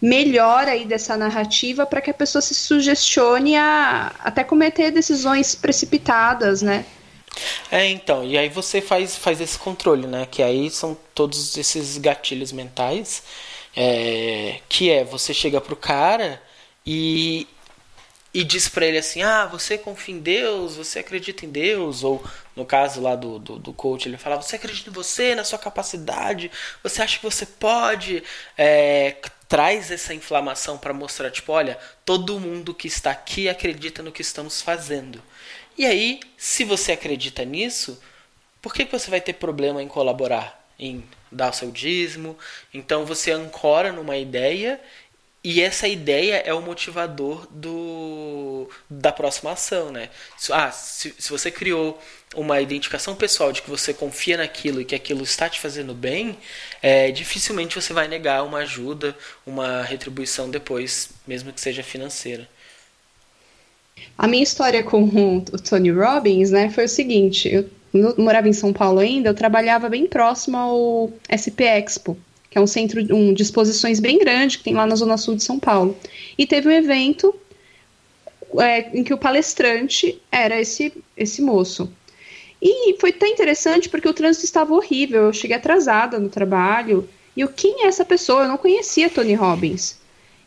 melhor 0.00 0.68
aí 0.68 0.84
dessa 0.84 1.16
narrativa 1.16 1.84
para 1.84 2.00
que 2.00 2.10
a 2.10 2.14
pessoa 2.14 2.40
se 2.40 2.54
sugestione 2.54 3.56
a 3.56 4.12
até 4.20 4.44
cometer 4.44 4.90
decisões 4.90 5.54
precipitadas, 5.54 6.62
né? 6.62 6.84
É, 7.70 7.86
então, 7.86 8.24
e 8.24 8.36
aí 8.36 8.48
você 8.48 8.80
faz, 8.80 9.16
faz 9.16 9.40
esse 9.40 9.58
controle, 9.58 10.06
né? 10.06 10.26
Que 10.30 10.42
aí 10.42 10.70
são 10.70 10.96
todos 11.14 11.56
esses 11.56 11.98
gatilhos 11.98 12.52
mentais. 12.52 13.22
É, 13.76 14.60
que 14.68 14.90
é, 14.90 15.04
você 15.04 15.32
chega 15.32 15.60
pro 15.60 15.76
cara 15.76 16.42
e, 16.84 17.46
e 18.34 18.42
diz 18.42 18.68
para 18.68 18.86
ele 18.86 18.98
assim: 18.98 19.22
Ah, 19.22 19.46
você 19.46 19.78
confia 19.78 20.14
em 20.14 20.18
Deus, 20.18 20.76
você 20.76 20.98
acredita 21.00 21.44
em 21.44 21.50
Deus, 21.50 22.02
ou 22.02 22.24
no 22.56 22.64
caso 22.64 23.00
lá 23.00 23.14
do, 23.14 23.38
do, 23.38 23.58
do 23.58 23.72
coach, 23.72 24.08
ele 24.08 24.16
fala: 24.16 24.36
Você 24.40 24.56
acredita 24.56 24.90
em 24.90 24.92
você, 24.92 25.34
na 25.34 25.44
sua 25.44 25.58
capacidade, 25.58 26.50
você 26.82 27.02
acha 27.02 27.18
que 27.18 27.24
você 27.24 27.46
pode. 27.46 28.22
É, 28.56 29.16
traz 29.48 29.90
essa 29.90 30.14
inflamação 30.14 30.76
para 30.76 30.92
mostrar: 30.92 31.30
tipo, 31.30 31.52
olha, 31.52 31.78
todo 32.04 32.38
mundo 32.38 32.74
que 32.74 32.86
está 32.86 33.10
aqui 33.10 33.48
acredita 33.48 34.02
no 34.02 34.12
que 34.12 34.22
estamos 34.22 34.60
fazendo. 34.60 35.22
E 35.76 35.86
aí, 35.86 36.20
se 36.36 36.64
você 36.64 36.92
acredita 36.92 37.44
nisso, 37.44 38.00
por 38.60 38.74
que 38.74 38.84
você 38.84 39.10
vai 39.10 39.20
ter 39.20 39.34
problema 39.34 39.82
em 39.82 39.88
colaborar, 39.88 40.68
em 40.78 41.04
dar 41.30 41.50
o 41.50 41.54
seu 41.54 41.70
dízimo? 41.70 42.36
Então 42.74 43.06
você 43.06 43.30
ancora 43.30 43.92
numa 43.92 44.16
ideia 44.16 44.80
e 45.42 45.62
essa 45.62 45.86
ideia 45.86 46.42
é 46.44 46.52
o 46.52 46.60
motivador 46.60 47.46
do, 47.50 48.68
da 48.90 49.12
próxima 49.12 49.52
ação, 49.52 49.92
né? 49.92 50.10
Ah, 50.50 50.70
se, 50.72 51.14
se 51.16 51.30
você 51.30 51.50
criou 51.50 51.98
uma 52.34 52.60
identificação 52.60 53.14
pessoal 53.14 53.52
de 53.52 53.62
que 53.62 53.70
você 53.70 53.94
confia 53.94 54.36
naquilo 54.36 54.80
e 54.80 54.84
que 54.84 54.94
aquilo 54.94 55.22
está 55.22 55.48
te 55.48 55.60
fazendo 55.60 55.94
bem, 55.94 56.36
é, 56.82 57.10
dificilmente 57.10 57.74
você 57.74 57.92
vai 57.92 58.06
negar 58.06 58.44
uma 58.44 58.58
ajuda, 58.58 59.16
uma 59.46 59.82
retribuição 59.82 60.50
depois, 60.50 61.10
mesmo 61.26 61.52
que 61.52 61.60
seja 61.60 61.82
financeira. 61.82 62.48
A 64.16 64.28
minha 64.28 64.42
história 64.42 64.82
com 64.82 65.04
o 65.04 65.42
Tony 65.58 65.90
Robbins, 65.90 66.50
né, 66.50 66.70
foi 66.70 66.84
o 66.84 66.88
seguinte: 66.88 67.48
eu 67.48 67.68
morava 68.16 68.48
em 68.48 68.52
São 68.52 68.72
Paulo 68.72 68.98
ainda, 68.98 69.30
eu 69.30 69.34
trabalhava 69.34 69.88
bem 69.88 70.06
próximo 70.06 70.56
ao 70.56 71.12
SP 71.30 71.64
Expo, 71.64 72.16
que 72.50 72.58
é 72.58 72.60
um 72.60 72.66
centro 72.66 73.00
um, 73.14 73.32
de 73.32 73.42
exposições 73.42 74.00
bem 74.00 74.18
grande 74.18 74.58
que 74.58 74.64
tem 74.64 74.74
lá 74.74 74.86
na 74.86 74.96
zona 74.96 75.16
sul 75.16 75.36
de 75.36 75.42
São 75.42 75.58
Paulo. 75.58 75.96
E 76.36 76.46
teve 76.46 76.68
um 76.68 76.72
evento 76.72 77.34
é, 78.58 78.96
em 78.96 79.02
que 79.02 79.14
o 79.14 79.18
palestrante 79.18 80.20
era 80.30 80.60
esse 80.60 80.92
esse 81.16 81.42
moço. 81.42 81.92
E 82.60 82.96
foi 82.98 83.12
tão 83.12 83.28
interessante 83.28 83.88
porque 83.88 84.08
o 84.08 84.14
trânsito 84.14 84.44
estava 84.44 84.74
horrível. 84.74 85.24
Eu 85.24 85.32
cheguei 85.32 85.56
atrasada 85.56 86.18
no 86.18 86.28
trabalho. 86.28 87.08
E 87.36 87.40
eu, 87.40 87.48
quem 87.48 87.84
é 87.84 87.86
essa 87.86 88.04
pessoa? 88.04 88.42
Eu 88.42 88.48
não 88.48 88.56
conhecia 88.56 89.08
Tony 89.08 89.34
Robbins. 89.34 89.98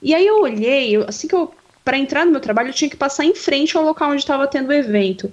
E 0.01 0.13
aí 0.13 0.25
eu 0.25 0.41
olhei, 0.41 0.95
assim 1.07 1.27
que 1.27 1.35
eu 1.35 1.53
para 1.83 1.97
entrar 1.97 2.25
no 2.25 2.31
meu 2.31 2.39
trabalho, 2.39 2.69
eu 2.69 2.73
tinha 2.73 2.89
que 2.89 2.95
passar 2.95 3.25
em 3.25 3.33
frente 3.33 3.75
ao 3.75 3.83
local 3.83 4.11
onde 4.11 4.21
estava 4.21 4.47
tendo 4.47 4.69
o 4.69 4.73
evento. 4.73 5.31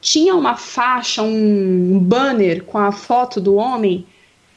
Tinha 0.00 0.34
uma 0.34 0.56
faixa, 0.56 1.22
um 1.22 1.98
banner 1.98 2.64
com 2.64 2.78
a 2.78 2.92
foto 2.92 3.40
do 3.40 3.54
homem, 3.54 4.06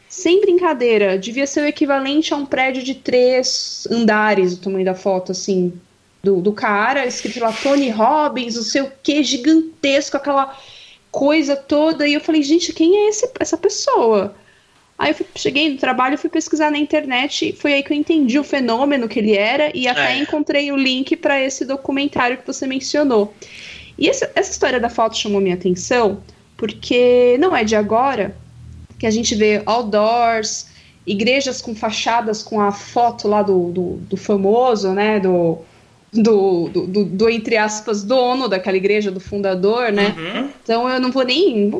sem 0.07 0.39
brincadeira, 0.39 1.17
devia 1.17 1.47
ser 1.47 1.61
o 1.61 1.65
equivalente 1.65 2.33
a 2.33 2.37
um 2.37 2.45
prédio 2.45 2.83
de 2.83 2.95
três 2.95 3.87
andares, 3.91 4.53
o 4.53 4.61
tamanho 4.61 4.85
da 4.85 4.95
foto, 4.95 5.31
assim, 5.31 5.73
do, 6.23 6.41
do 6.41 6.51
cara, 6.51 7.05
escrito 7.05 7.39
lá 7.39 7.51
Tony 7.51 7.89
Robbins, 7.89 8.55
não 8.55 8.63
sei 8.63 8.83
o 8.83 8.91
que, 9.03 9.23
gigantesco, 9.23 10.17
aquela 10.17 10.57
coisa 11.15 11.55
toda. 11.55 12.05
E 12.05 12.13
eu 12.13 12.19
falei, 12.19 12.43
gente, 12.43 12.73
quem 12.73 12.93
é 12.97 13.09
esse, 13.09 13.31
essa 13.39 13.55
pessoa? 13.55 14.35
Aí 14.97 15.11
eu 15.11 15.15
fui, 15.15 15.25
cheguei 15.33 15.69
no 15.69 15.77
trabalho, 15.77 16.17
fui 16.17 16.29
pesquisar 16.29 16.69
na 16.69 16.77
internet, 16.77 17.53
foi 17.53 17.73
aí 17.73 17.83
que 17.83 17.93
eu 17.93 17.97
entendi 17.97 18.37
o 18.37 18.43
fenômeno 18.43 19.07
que 19.07 19.19
ele 19.19 19.33
era 19.33 19.71
e 19.73 19.87
até 19.87 20.13
é. 20.13 20.17
encontrei 20.19 20.73
o 20.73 20.75
link 20.75 21.15
para 21.15 21.41
esse 21.41 21.63
documentário 21.63 22.37
que 22.37 22.45
você 22.45 22.67
mencionou. 22.67 23.33
E 23.97 24.09
essa, 24.09 24.29
essa 24.35 24.51
história 24.51 24.77
da 24.77 24.89
foto 24.89 25.17
chamou 25.17 25.39
minha 25.39 25.55
atenção, 25.55 26.21
porque 26.57 27.37
não 27.39 27.55
é 27.55 27.63
de 27.63 27.77
agora 27.77 28.35
que 28.99 29.07
a 29.07 29.11
gente 29.11 29.35
vê 29.35 29.61
outdoors, 29.65 30.67
igrejas 31.07 31.61
com 31.61 31.73
fachadas 31.73 32.43
com 32.43 32.59
a 32.59 32.73
foto 32.73 33.27
lá 33.27 33.41
do, 33.41 33.71
do, 33.71 33.83
do 34.09 34.17
famoso, 34.17 34.91
né, 34.91 35.19
do, 35.19 35.59
do, 36.21 36.69
do, 36.69 36.87
do, 36.87 37.05
do, 37.05 37.29
entre 37.29 37.57
aspas, 37.57 38.03
dono 38.03 38.47
daquela 38.47 38.77
igreja, 38.77 39.11
do 39.11 39.19
fundador, 39.19 39.91
né? 39.91 40.15
Uhum. 40.17 40.49
Então 40.63 40.89
eu 40.89 40.99
não 40.99 41.11
vou 41.11 41.23
nem 41.23 41.71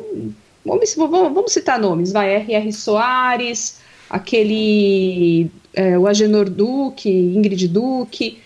Vamos, 0.66 0.96
vamos, 0.96 1.34
vamos 1.34 1.54
citar 1.54 1.80
nomes, 1.80 2.12
vai, 2.12 2.34
R.R. 2.38 2.74
Soares, 2.74 3.80
aquele, 4.10 5.52
é, 5.74 5.98
o 5.98 6.08
Agenor 6.08 6.50
Duque, 6.50 7.08
Ingrid 7.08 7.68
Duque, 7.68 8.40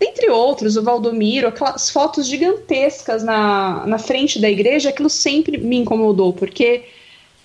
entre 0.00 0.30
outros, 0.30 0.76
o 0.76 0.82
Valdomiro, 0.84 1.48
aquelas 1.48 1.90
fotos 1.90 2.28
gigantescas 2.28 3.24
na, 3.24 3.84
na 3.86 3.98
frente 3.98 4.40
da 4.40 4.48
igreja, 4.48 4.90
aquilo 4.90 5.10
sempre 5.10 5.58
me 5.58 5.76
incomodou, 5.76 6.32
porque 6.32 6.84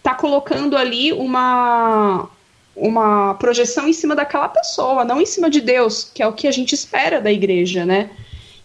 tá 0.04 0.14
colocando 0.14 0.78
ali 0.78 1.12
uma, 1.12 2.30
uma 2.80 3.34
projeção 3.36 3.88
em 3.88 3.94
cima 3.94 4.15
daquela 4.15 4.48
pessoa, 4.48 5.04
não 5.04 5.22
em 5.22 5.26
cima 5.26 5.50
de 5.50 5.62
Deus, 5.62 6.10
que 6.13 6.24
é 6.24 6.28
o 6.28 6.34
que 6.34 6.48
a 6.48 6.52
gente 6.52 6.74
espera 6.74 7.20
da 7.20 7.32
igreja, 7.32 7.86
né? 7.86 8.10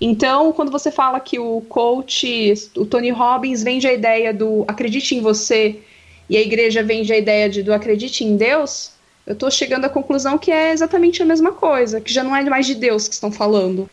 Então, 0.01 0.53
quando 0.53 0.71
você 0.71 0.91
fala 0.91 1.21
que 1.21 1.39
o 1.39 1.61
coach, 1.63 2.53
o 2.77 2.85
Tony 2.85 3.11
Robbins, 3.11 3.63
vende 3.63 3.87
a 3.87 3.93
ideia 3.93 4.33
do 4.33 4.65
acredite 4.69 5.15
em 5.15 5.21
você 5.21 5.81
e 6.29 6.37
a 6.37 6.41
igreja 6.41 6.83
vende 6.83 7.13
a 7.13 7.19
ideia 7.19 7.49
de, 7.49 7.63
do 7.63 7.73
acredite 7.73 8.25
em 8.25 8.37
Deus, 8.37 8.93
eu 9.27 9.33
estou 9.33 9.51
chegando 9.51 9.87
à 9.87 9.89
conclusão 9.89 10.37
que 10.37 10.51
é 10.51 10.73
exatamente 10.73 11.23
a 11.23 11.27
mesma 11.27 11.53
coisa, 11.53 12.01
que 12.01 12.13
já 12.13 12.23
não 12.23 12.37
é 12.37 12.45
mais 12.45 12.67
de 12.67 12.75
Deus 12.75 13.09
que 13.09 13.15
estão 13.15 13.33
falando. 13.33 13.89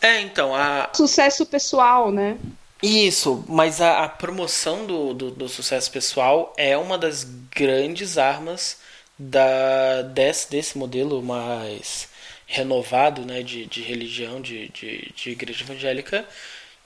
É, 0.00 0.20
então, 0.20 0.54
a. 0.54 0.90
Sucesso 0.94 1.46
pessoal, 1.46 2.10
né? 2.10 2.36
Isso, 2.82 3.42
mas 3.48 3.80
a, 3.80 4.04
a 4.04 4.08
promoção 4.08 4.84
do, 4.84 5.14
do, 5.14 5.30
do, 5.30 5.48
sucesso 5.48 5.90
pessoal 5.90 6.52
é 6.56 6.76
uma 6.76 6.98
das 6.98 7.24
grandes 7.50 8.18
armas 8.18 8.76
da, 9.18 10.02
desse, 10.02 10.50
desse 10.50 10.78
modelo 10.78 11.22
mais 11.22 12.08
renovado 12.46 13.24
né, 13.24 13.42
de, 13.42 13.66
de 13.66 13.82
religião, 13.82 14.40
de, 14.40 14.68
de, 14.68 15.12
de 15.14 15.30
igreja 15.30 15.64
evangélica, 15.64 16.24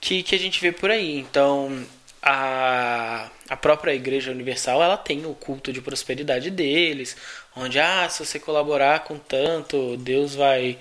que, 0.01 0.23
que 0.23 0.35
a 0.35 0.38
gente 0.38 0.61
vê 0.61 0.73
por 0.73 0.91
aí. 0.91 1.19
Então, 1.19 1.85
a, 2.23 3.31
a 3.49 3.57
própria 3.57 3.95
Igreja 3.95 4.31
Universal 4.31 4.83
ela 4.83 4.97
tem 4.97 5.27
o 5.27 5.35
culto 5.35 5.73
de 5.73 5.81
prosperidade 5.81 6.51
deles, 6.51 7.17
onde, 7.57 7.79
ah, 7.79 8.09
se 8.09 8.25
você 8.25 8.38
colaborar 8.38 9.01
com 9.05 9.19
tanto, 9.19 9.97
Deus 9.97 10.35
vai 10.35 10.79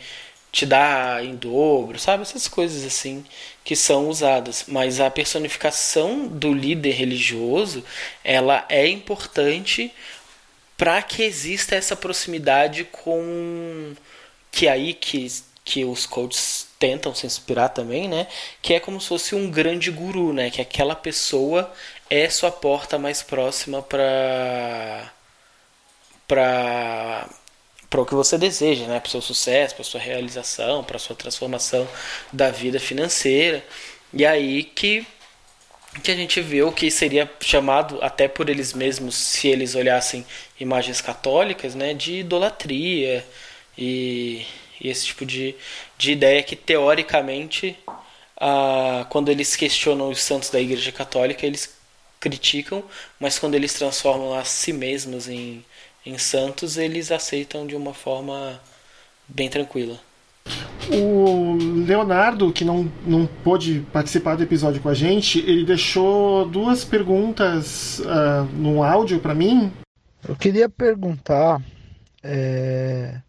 te 0.52 0.66
dar 0.66 1.24
em 1.24 1.36
dobro, 1.36 2.00
sabe? 2.00 2.24
Essas 2.24 2.48
coisas 2.48 2.84
assim 2.86 3.24
que 3.64 3.76
são 3.76 4.10
usadas. 4.10 4.66
Mas 4.68 5.00
a 5.00 5.10
personificação 5.10 6.28
do 6.28 6.54
líder 6.54 6.94
religioso, 6.94 7.84
ela 8.24 8.66
é 8.70 8.88
importante 8.88 9.94
para 10.78 11.02
que 11.02 11.24
exista 11.24 11.76
essa 11.76 11.96
proximidade 11.96 12.86
com 12.86 13.96
que 14.52 14.68
aí 14.68 14.94
que, 14.94 15.28
que 15.66 15.84
os 15.84 16.06
coaches 16.06 16.68
tentam 16.80 17.14
se 17.16 17.26
inspirar 17.26 17.70
também, 17.70 18.08
né? 18.08 18.28
Que 18.62 18.76
é 18.76 18.80
como 18.80 19.02
se 19.02 19.08
fosse 19.08 19.36
um 19.36 19.50
grande 19.50 19.90
guru, 19.92 20.32
né? 20.34 20.52
Que 20.52 20.62
aquela 20.62 20.96
pessoa 20.96 21.74
é 22.10 22.30
sua 22.30 22.52
porta 22.52 22.98
mais 23.00 23.24
próxima 23.24 23.82
para 23.82 25.12
para 26.28 27.28
para 27.90 28.02
o 28.02 28.06
que 28.06 28.14
você 28.16 28.38
deseja, 28.38 28.86
né? 28.86 29.00
Para 29.00 29.08
o 29.08 29.12
seu 29.12 29.22
sucesso, 29.22 29.76
para 29.76 29.84
sua 29.84 30.00
realização, 30.00 30.84
para 30.84 31.00
sua 31.00 31.16
transformação 31.16 31.88
da 32.32 32.52
vida 32.52 32.80
financeira. 32.80 33.64
E 34.14 34.26
aí 34.26 34.64
que 34.64 35.08
que 36.02 36.12
a 36.12 36.16
gente 36.16 36.42
vê 36.42 36.62
o 36.64 36.72
que 36.72 36.90
seria 36.92 37.30
chamado 37.40 38.00
até 38.02 38.28
por 38.28 38.50
eles 38.50 38.74
mesmos, 38.74 39.16
se 39.16 39.48
eles 39.48 39.76
olhassem 39.76 40.26
imagens 40.60 41.02
católicas, 41.02 41.76
né, 41.76 41.94
de 41.94 42.20
idolatria 42.20 43.26
e, 43.78 44.46
e 44.82 44.90
esse 44.90 45.06
tipo 45.08 45.26
de, 45.26 45.56
de 45.98 46.12
ideia 46.12 46.44
que 46.44 46.56
teoricamente, 46.56 47.78
ah, 48.40 49.06
quando 49.10 49.30
eles 49.30 49.56
questionam 49.56 50.10
os 50.10 50.22
santos 50.22 50.50
da 50.50 50.60
Igreja 50.60 50.92
Católica, 50.92 51.46
eles 51.46 51.76
criticam, 52.20 52.84
mas 53.20 53.40
quando 53.40 53.56
eles 53.56 53.74
transformam 53.74 54.34
a 54.34 54.44
si 54.44 54.74
mesmos 54.74 55.28
em, 55.28 55.64
em 56.06 56.18
santos, 56.18 56.78
eles 56.78 57.12
aceitam 57.12 57.68
de 57.68 57.76
uma 57.76 57.94
forma 57.94 58.62
bem 59.28 59.50
tranquila. 59.50 60.07
O 60.90 61.58
Leonardo, 61.86 62.52
que 62.54 62.64
não, 62.64 62.90
não 63.06 63.28
pôde 63.44 63.86
participar 63.92 64.36
do 64.36 64.44
episódio 64.44 64.82
com 64.82 64.88
a 64.88 64.94
gente, 64.94 65.40
ele 65.40 65.66
deixou 65.66 66.48
duas 66.48 66.86
perguntas 66.86 68.00
uh, 68.00 68.44
no 68.56 68.84
áudio 68.84 69.20
para 69.20 69.36
mim. 69.36 69.72
Eu 70.28 70.36
queria 70.36 70.70
perguntar. 70.70 71.62
É... 72.24 73.22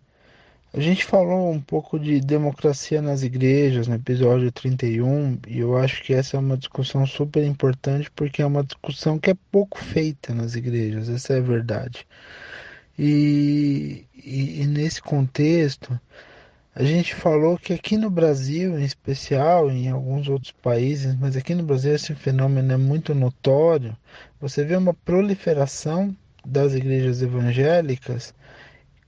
A 0.72 0.80
gente 0.80 1.04
falou 1.04 1.50
um 1.50 1.60
pouco 1.60 1.98
de 1.98 2.20
democracia 2.20 3.00
nas 3.00 3.22
igrejas 3.22 3.88
no 3.88 3.94
episódio 3.94 4.52
31, 4.52 5.38
e 5.48 5.58
eu 5.58 5.76
acho 5.76 6.02
que 6.02 6.12
essa 6.12 6.36
é 6.36 6.40
uma 6.40 6.58
discussão 6.58 7.06
super 7.06 7.42
importante 7.42 8.10
porque 8.14 8.42
é 8.42 8.46
uma 8.46 8.62
discussão 8.62 9.18
que 9.18 9.30
é 9.30 9.36
pouco 9.50 9.78
feita 9.78 10.34
nas 10.34 10.54
igrejas, 10.54 11.08
essa 11.08 11.32
é 11.32 11.38
a 11.38 11.42
verdade. 11.42 12.06
E, 12.98 14.04
e, 14.14 14.62
e 14.62 14.66
nesse 14.66 15.00
contexto, 15.00 15.98
a 16.74 16.84
gente 16.84 17.14
falou 17.14 17.58
que 17.58 17.72
aqui 17.72 17.96
no 17.96 18.08
Brasil, 18.08 18.78
em 18.78 18.84
especial, 18.84 19.70
em 19.70 19.88
alguns 19.88 20.28
outros 20.28 20.52
países, 20.52 21.14
mas 21.16 21.36
aqui 21.36 21.54
no 21.54 21.62
Brasil 21.62 21.94
esse 21.94 22.14
fenômeno 22.14 22.72
é 22.72 22.76
muito 22.76 23.14
notório. 23.14 23.96
Você 24.40 24.64
vê 24.64 24.76
uma 24.76 24.94
proliferação 24.94 26.16
das 26.46 26.74
igrejas 26.74 27.20
evangélicas 27.20 28.34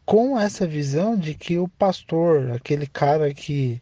com 0.04 0.38
essa 0.38 0.66
visão 0.66 1.16
de 1.16 1.34
que 1.34 1.58
o 1.58 1.68
pastor, 1.68 2.50
aquele 2.50 2.86
cara 2.86 3.32
que 3.32 3.80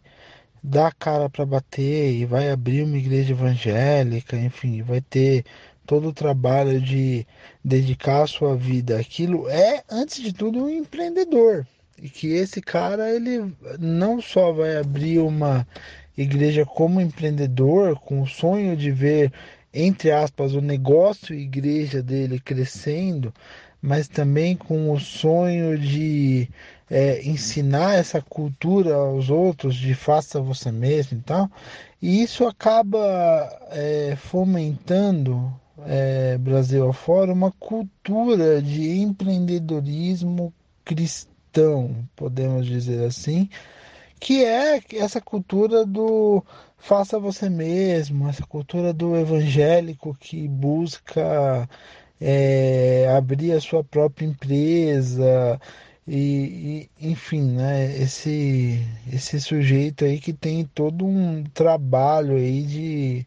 dá 0.63 0.89
a 0.89 0.93
cara 0.93 1.31
para 1.31 1.47
bater 1.47 2.13
e 2.13 2.27
vai 2.27 2.51
abrir 2.51 2.83
uma 2.83 2.99
igreja 2.99 3.33
evangélica, 3.33 4.37
enfim, 4.37 4.83
vai 4.83 5.01
ter 5.01 5.45
todo 5.87 6.09
o 6.09 6.13
trabalho 6.13 6.81
de 6.81 7.27
dedicar 7.65 8.23
a 8.23 8.27
sua 8.27 8.55
vida 8.55 8.99
àquilo, 9.01 9.49
é, 9.49 9.83
antes 9.89 10.23
de 10.23 10.33
tudo, 10.35 10.65
um 10.65 10.69
empreendedor 10.69 11.67
e 12.03 12.09
que 12.09 12.29
esse 12.29 12.61
cara 12.61 13.11
ele 13.11 13.53
não 13.79 14.21
só 14.21 14.53
vai 14.53 14.77
abrir 14.77 15.19
uma 15.19 15.67
igreja 16.17 16.65
como 16.65 17.01
empreendedor 17.01 17.99
com 18.01 18.23
o 18.23 18.27
sonho 18.27 18.77
de 18.77 18.91
ver 18.91 19.33
entre 19.73 20.11
aspas 20.11 20.55
o 20.55 20.61
negócio 20.61 21.35
e 21.35 21.43
igreja 21.43 22.03
dele 22.03 22.41
crescendo 22.41 23.33
mas 23.81 24.09
também 24.09 24.57
com 24.57 24.91
o 24.93 24.99
sonho 24.99 25.79
de 25.79 26.49
é, 26.91 27.23
ensinar 27.27 27.95
essa 27.95 28.21
cultura 28.21 28.95
aos 28.95 29.31
outros 29.31 29.77
de 29.77 29.95
faça 29.95 30.41
você 30.41 30.73
mesmo 30.73 31.19
e 31.19 31.21
tal. 31.21 31.51
E 32.01 32.23
isso 32.23 32.47
acaba 32.47 32.99
é, 33.71 34.17
fomentando 34.17 35.53
é, 35.87 36.37
Brasil 36.39 36.89
afora 36.89 37.33
uma 37.33 37.53
cultura 37.53 38.61
de 38.61 38.99
empreendedorismo 38.99 40.53
cristão 40.85 41.28
cristão, 41.49 42.09
podemos 42.15 42.67
dizer 42.67 43.05
assim, 43.05 43.49
que 44.21 44.45
é 44.45 44.81
essa 44.95 45.21
cultura 45.21 45.85
do 45.87 46.45
faça 46.77 47.19
você 47.19 47.49
mesmo, 47.49 48.29
essa 48.29 48.47
cultura 48.47 48.93
do 48.93 49.17
evangélico 49.17 50.17
que 50.21 50.47
busca 50.49 51.69
é, 52.21 53.09
abrir 53.17 53.53
a 53.53 53.61
sua 53.61 53.83
própria 53.83 54.27
empresa 54.27 55.61
e, 56.07 56.89
e, 57.01 57.09
enfim, 57.11 57.53
né, 57.53 57.97
esse 58.01 58.81
esse 59.13 59.41
sujeito 59.41 60.05
aí 60.05 60.21
que 60.21 60.33
tem 60.33 60.65
todo 60.65 61.05
um 61.07 61.45
trabalho 61.55 62.37
aí 62.37 62.63
de 62.63 63.27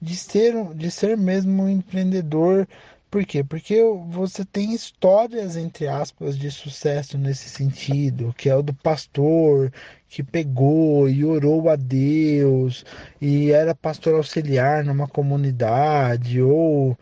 de 0.00 0.16
ser 0.16 0.54
de 0.74 0.90
ser 0.90 1.16
mesmo 1.16 1.64
um 1.64 1.68
empreendedor 1.68 2.66
por 3.10 3.24
quê? 3.24 3.42
Porque 3.42 3.82
você 4.08 4.44
tem 4.44 4.74
histórias, 4.74 5.56
entre 5.56 5.88
aspas, 5.88 6.38
de 6.38 6.50
sucesso 6.50 7.16
nesse 7.18 7.48
sentido, 7.48 8.34
que 8.36 8.48
é 8.50 8.54
o 8.56 8.62
do 8.62 8.74
pastor 8.74 9.72
que 10.08 10.22
pegou 10.22 11.08
e 11.08 11.24
orou 11.24 11.68
a 11.68 11.76
Deus 11.76 12.84
e 13.20 13.50
era 13.50 13.74
pastor 13.74 14.14
auxiliar 14.14 14.84
numa 14.84 15.06
comunidade, 15.08 16.40
ou 16.40 16.98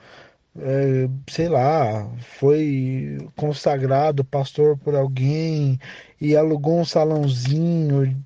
é, 0.60 1.08
sei 1.30 1.48
lá, 1.48 2.08
foi 2.38 3.18
consagrado 3.36 4.24
pastor 4.24 4.76
por 4.78 4.94
alguém 4.94 5.78
e 6.20 6.36
alugou 6.36 6.80
um 6.80 6.84
salãozinho 6.84 8.16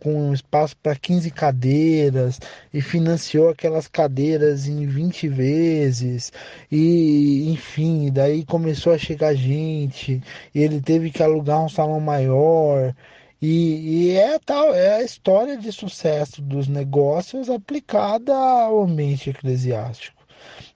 com 0.00 0.32
espaço 0.32 0.76
para 0.76 0.94
15 0.96 1.30
cadeiras 1.30 2.40
e 2.72 2.80
financiou 2.80 3.48
aquelas 3.48 3.88
cadeiras 3.88 4.66
em 4.66 4.86
20 4.86 5.28
vezes 5.28 6.32
e 6.70 7.50
enfim, 7.50 8.10
daí 8.12 8.44
começou 8.44 8.92
a 8.92 8.98
chegar 8.98 9.34
gente 9.34 10.22
e 10.54 10.60
ele 10.62 10.80
teve 10.80 11.10
que 11.10 11.22
alugar 11.22 11.64
um 11.64 11.68
salão 11.68 12.00
maior 12.00 12.94
e, 13.40 14.08
e 14.08 14.16
é 14.16 14.38
tal 14.38 14.74
é 14.74 14.96
a 14.96 15.02
história 15.02 15.56
de 15.56 15.70
sucesso 15.72 16.42
dos 16.42 16.68
negócios 16.68 17.48
aplicada 17.48 18.34
ao 18.34 18.82
ambiente 18.82 19.30
eclesiástico. 19.30 20.17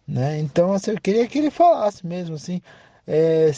Né? 0.06 0.40
Então, 0.40 0.72
assim, 0.72 0.92
eu 0.92 1.00
queria 1.00 1.26
que 1.26 1.38
ele 1.38 1.50
falasse 1.50 2.06
mesmo, 2.06 2.34
assim, 2.34 2.60
é, 3.06 3.50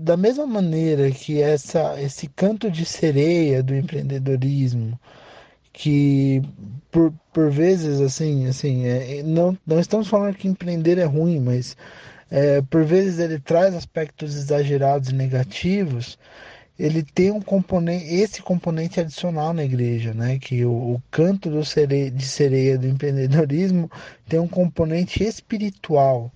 da 0.00 0.16
mesma 0.16 0.46
maneira 0.46 1.10
que 1.10 1.40
essa, 1.40 2.00
esse 2.00 2.28
canto 2.28 2.70
de 2.70 2.84
sereia 2.84 3.62
do 3.62 3.74
empreendedorismo, 3.74 4.98
que 5.72 6.42
por, 6.90 7.12
por 7.32 7.50
vezes, 7.50 8.00
assim, 8.00 8.46
assim 8.46 8.84
é, 8.86 9.22
não, 9.22 9.56
não 9.66 9.78
estamos 9.78 10.08
falando 10.08 10.34
que 10.36 10.48
empreender 10.48 10.98
é 10.98 11.04
ruim, 11.04 11.40
mas 11.40 11.76
é, 12.30 12.60
por 12.62 12.84
vezes 12.84 13.18
ele 13.18 13.38
traz 13.38 13.74
aspectos 13.74 14.34
exagerados 14.34 15.10
e 15.10 15.14
negativos, 15.14 16.18
ele 16.78 17.02
tem 17.02 17.30
um 17.32 17.40
componente, 17.40 18.14
esse 18.14 18.40
componente 18.40 19.00
adicional 19.00 19.52
na 19.52 19.64
igreja, 19.64 20.14
né? 20.14 20.38
Que 20.38 20.64
o, 20.64 20.70
o 20.70 21.02
canto 21.10 21.50
do 21.50 21.60
de 21.60 22.24
sereia 22.24 22.78
do 22.78 22.86
empreendedorismo 22.86 23.90
tem 24.28 24.38
um 24.38 24.46
componente 24.46 25.24
espiritual, 25.24 26.32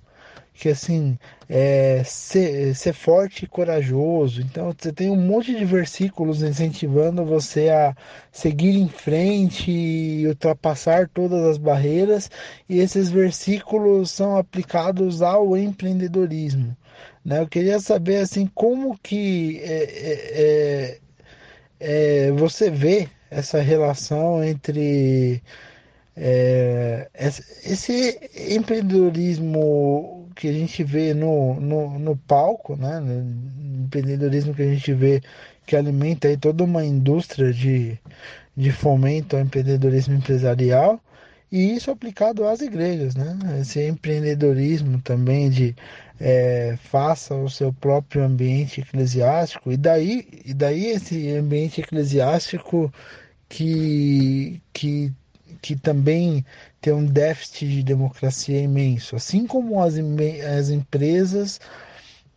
que 0.52 0.68
assim 0.68 1.16
é 1.48 2.02
ser, 2.04 2.74
ser 2.74 2.92
forte 2.92 3.44
e 3.44 3.48
corajoso. 3.48 4.40
Então 4.40 4.74
você 4.76 4.92
tem 4.92 5.10
um 5.10 5.16
monte 5.16 5.54
de 5.54 5.64
versículos 5.64 6.42
incentivando 6.42 7.24
você 7.24 7.68
a 7.68 7.94
seguir 8.32 8.76
em 8.76 8.88
frente 8.88 9.70
e 9.70 10.26
ultrapassar 10.26 11.08
todas 11.08 11.42
as 11.44 11.58
barreiras, 11.58 12.28
e 12.68 12.80
esses 12.80 13.10
versículos 13.10 14.10
são 14.10 14.36
aplicados 14.36 15.22
ao 15.22 15.56
empreendedorismo. 15.56 16.76
Né? 17.24 17.40
Eu 17.40 17.48
queria 17.48 17.78
saber 17.80 18.16
assim 18.18 18.46
como 18.54 18.98
que 18.98 19.60
é, 19.62 19.82
é, 20.10 20.98
é, 21.80 22.26
é 22.28 22.32
você 22.32 22.70
vê 22.70 23.08
essa 23.30 23.60
relação 23.60 24.44
entre 24.44 25.42
é, 26.16 27.08
esse 27.64 28.18
empreendedorismo 28.50 30.28
que 30.34 30.48
a 30.48 30.52
gente 30.52 30.84
vê 30.84 31.14
no, 31.14 31.58
no, 31.60 31.98
no 31.98 32.16
palco, 32.16 32.76
né? 32.76 33.00
No 33.00 33.84
empreendedorismo 33.84 34.54
que 34.54 34.62
a 34.62 34.66
gente 34.66 34.92
vê 34.92 35.22
que 35.66 35.76
alimenta 35.76 36.28
aí 36.28 36.36
toda 36.36 36.64
uma 36.64 36.84
indústria 36.84 37.52
de, 37.52 37.98
de 38.56 38.72
fomento 38.72 39.36
ao 39.36 39.42
empreendedorismo 39.42 40.14
empresarial 40.14 41.00
e 41.50 41.74
isso 41.76 41.90
aplicado 41.90 42.46
às 42.46 42.60
igrejas, 42.60 43.14
né? 43.14 43.36
Esse 43.60 43.86
empreendedorismo 43.86 45.00
também 45.02 45.50
de 45.50 45.74
é, 46.24 46.78
faça 46.84 47.34
o 47.34 47.50
seu 47.50 47.72
próprio 47.72 48.22
ambiente 48.22 48.80
eclesiástico 48.80 49.72
e 49.72 49.76
daí, 49.76 50.28
e 50.44 50.54
daí 50.54 50.86
esse 50.86 51.30
ambiente 51.32 51.80
eclesiástico 51.80 52.92
que, 53.48 54.62
que, 54.72 55.12
que 55.60 55.74
também 55.74 56.44
tem 56.80 56.92
um 56.92 57.04
déficit 57.04 57.66
de 57.68 57.82
democracia 57.82 58.60
imenso, 58.60 59.16
assim 59.16 59.48
como 59.48 59.82
as, 59.82 59.94
as 60.56 60.70
empresas 60.70 61.58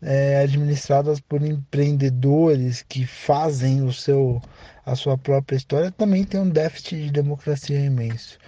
é, 0.01 0.41
administradas 0.41 1.19
por 1.19 1.43
empreendedores 1.43 2.81
que 2.81 3.05
fazem 3.05 3.83
o 3.83 3.93
seu, 3.93 4.41
a 4.83 4.95
sua 4.95 5.15
própria 5.15 5.57
história, 5.57 5.91
também 5.91 6.23
tem 6.23 6.39
um 6.39 6.49
déficit 6.49 7.03
de 7.03 7.11
democracia 7.11 7.79
imenso. 7.79 8.39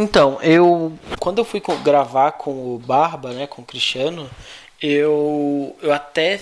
Então, 0.00 0.40
eu 0.40 0.98
quando 1.18 1.40
eu 1.40 1.44
fui 1.44 1.60
gravar 1.84 2.32
com 2.32 2.74
o 2.74 2.78
Barba, 2.78 3.34
né, 3.34 3.46
com 3.46 3.60
o 3.60 3.64
Cristiano, 3.66 4.30
eu, 4.80 5.76
eu 5.82 5.92
até 5.92 6.40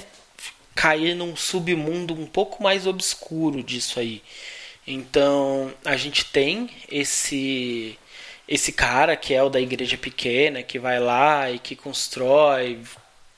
caí 0.77 1.13
num 1.13 1.35
submundo 1.35 2.15
um 2.15 2.25
pouco 2.25 2.63
mais 2.63 2.87
obscuro 2.87 3.61
disso 3.61 3.99
aí. 3.99 4.23
Então, 4.87 5.73
a 5.85 5.97
gente 5.97 6.25
tem 6.27 6.71
esse 6.89 7.99
esse 8.47 8.71
cara 8.71 9.17
que 9.17 9.35
é 9.35 9.43
o 9.43 9.51
da 9.51 9.61
igreja 9.61 9.99
pequena, 9.99 10.63
que 10.63 10.79
vai 10.79 11.01
lá 11.01 11.51
e 11.51 11.59
que 11.59 11.75
constrói, 11.75 12.81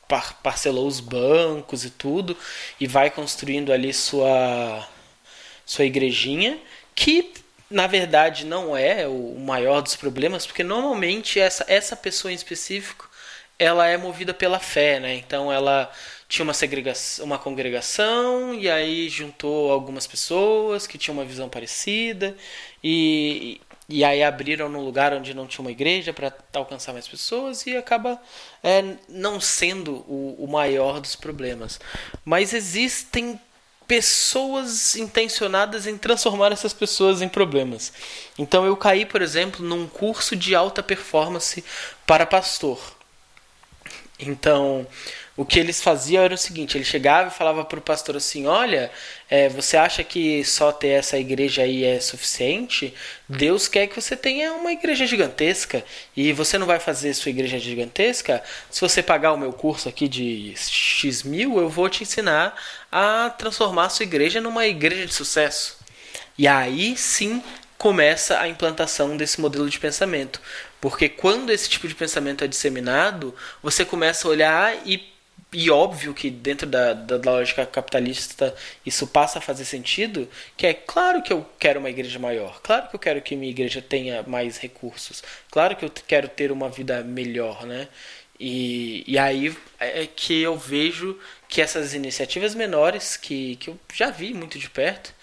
par 0.07 0.35
parcelou 0.43 0.87
os 0.87 1.01
bancos 1.01 1.83
e 1.87 1.91
tudo, 1.91 2.37
e 2.79 2.87
vai 2.87 3.11
construindo 3.11 3.73
ali 3.73 3.95
sua, 3.95 4.87
sua 5.65 5.87
igrejinha, 5.87 6.59
que 6.95 7.33
na 7.71 7.87
verdade 7.87 8.45
não 8.45 8.77
é 8.77 9.07
o 9.07 9.39
maior 9.39 9.81
dos 9.81 9.95
problemas, 9.95 10.45
porque 10.45 10.65
normalmente 10.65 11.39
essa, 11.39 11.65
essa 11.69 11.95
pessoa 11.95 12.33
em 12.33 12.35
específico 12.35 13.09
ela 13.59 13.87
é 13.87 13.97
movida 13.97 14.33
pela 14.33 14.59
fé, 14.59 14.99
né? 14.99 15.15
Então 15.17 15.53
ela 15.53 15.93
tinha 16.27 16.43
uma 16.45 16.55
segregação, 16.55 17.25
uma 17.27 17.39
congregação 17.39 18.55
e 18.55 18.71
aí 18.71 19.09
juntou 19.09 19.71
algumas 19.71 20.07
pessoas 20.07 20.87
que 20.87 20.97
tinham 20.97 21.17
uma 21.17 21.25
visão 21.25 21.49
parecida 21.49 22.35
e, 22.83 23.61
e 23.89 24.03
aí 24.03 24.23
abriram 24.23 24.69
num 24.69 24.81
lugar 24.81 25.13
onde 25.13 25.35
não 25.35 25.47
tinha 25.47 25.61
uma 25.61 25.71
igreja 25.71 26.13
para 26.13 26.33
alcançar 26.55 26.93
mais 26.93 27.07
pessoas 27.07 27.67
e 27.67 27.77
acaba 27.77 28.21
é, 28.63 28.97
não 29.09 29.41
sendo 29.41 29.97
o, 30.09 30.37
o 30.39 30.49
maior 30.49 31.01
dos 31.01 31.15
problemas. 31.15 31.79
Mas 32.25 32.55
existem 32.55 33.39
pessoas 33.91 34.95
intencionadas 34.95 35.85
em 35.85 35.99
transformar 35.99 36.53
essas 36.53 36.73
pessoas 36.73 37.21
em 37.21 37.29
problemas. 37.29 37.93
Então 38.39 38.65
eu 38.65 38.77
caí, 38.77 39.05
por 39.05 39.21
exemplo, 39.21 39.67
num 39.67 39.89
curso 39.89 40.37
de 40.37 40.55
alta 40.55 40.81
performance 40.81 41.65
para 42.07 42.25
pastor. 42.25 42.79
Então, 44.17 44.87
o 45.41 45.45
que 45.47 45.59
eles 45.59 45.81
faziam 45.81 46.23
era 46.23 46.35
o 46.35 46.39
seguinte: 46.39 46.77
ele 46.77 46.85
chegava 46.85 47.29
e 47.29 47.31
falava 47.31 47.65
para 47.65 47.79
o 47.79 47.83
pastor 47.83 48.15
assim: 48.15 48.47
Olha, 48.47 48.91
é, 49.31 49.49
você 49.49 49.75
acha 49.75 50.05
que 50.05 50.45
só 50.45 50.71
ter 50.71 50.89
essa 50.89 51.17
igreja 51.17 51.63
aí 51.63 51.83
é 51.83 51.99
suficiente? 51.99 52.93
Deus 53.27 53.67
quer 53.67 53.87
que 53.87 53.99
você 53.99 54.15
tenha 54.15 54.53
uma 54.53 54.71
igreja 54.71 55.07
gigantesca 55.07 55.83
e 56.15 56.31
você 56.35 56.59
não 56.59 56.67
vai 56.67 56.79
fazer 56.79 57.15
sua 57.15 57.31
igreja 57.31 57.59
gigantesca. 57.59 58.43
Se 58.69 58.83
você 58.83 59.03
pagar 59.03 59.33
o 59.33 59.39
meu 59.39 59.51
curso 59.51 59.89
aqui 59.89 60.09
de 60.09 60.53
X 60.57 61.23
mil, 61.23 61.59
eu 61.59 61.71
vou 61.71 61.89
te 61.89 62.03
ensinar 62.03 62.55
a 62.93 63.31
transformar 63.31 63.87
a 63.87 63.89
sua 63.89 64.03
igreja 64.03 64.43
numa 64.43 64.67
igreja 64.67 65.07
de 65.07 65.15
sucesso. 65.15 65.79
E 66.37 66.47
aí 66.47 66.95
sim 66.99 67.43
começa 67.79 68.39
a 68.39 68.47
implantação 68.47 69.17
desse 69.17 69.41
modelo 69.41 69.71
de 69.71 69.79
pensamento. 69.79 70.39
Porque 70.83 71.09
quando 71.09 71.49
esse 71.49 71.67
tipo 71.67 71.89
de 71.89 71.95
pensamento 71.95 72.45
é 72.45 72.47
disseminado, 72.47 73.35
você 73.63 73.87
começa 73.87 74.29
a 74.29 74.31
olhar 74.31 74.87
e 74.87 75.09
e 75.53 75.71
óbvio 75.71 76.15
que 76.15 76.31
dentro 76.31 76.67
da, 76.67 76.93
da, 76.93 77.17
lógica 77.17 77.67
capitalista 77.67 78.55
isso 78.87 79.07
passa 79.07 79.39
a 79.39 79.43
fazer 79.43 79.65
sentido, 79.65 80.29
que 80.57 80.67
é 80.67 80.75
claro 80.75 81.23
que 81.23 81.33
eu 81.33 81.45
quero 81.59 81.81
uma 81.81 81.91
igreja 81.91 82.19
maior, 82.19 82.61
claro 82.63 82.89
que 82.89 82.95
eu 82.95 83.01
quero 83.01 83.21
que 83.21 83.35
minha 83.35 83.51
igreja 83.51 83.83
tenha 83.83 84.23
mais 84.23 84.59
recursos, 84.59 85.23
claro 85.51 85.75
que 85.75 85.85
eu 85.85 85.91
quero 86.07 86.29
ter 86.29 86.53
uma 86.53 86.69
vida 86.69 87.03
melhor, 87.03 87.67
né? 87.67 87.89
E, 88.39 89.05
e 89.07 89.19
aí 89.19 89.55
é 89.79 90.07
que 90.07 90.41
eu 90.41 90.57
vejo 90.57 91.19
que 91.49 91.61
essas 91.61 91.95
iniciativas 91.95 92.55
menores, 92.55 93.17
que, 93.17 93.57
que 93.57 93.69
eu 93.69 93.79
já 93.93 94.11
vi 94.11 94.33
muito 94.33 94.59
de 94.59 94.71
perto, 94.71 95.15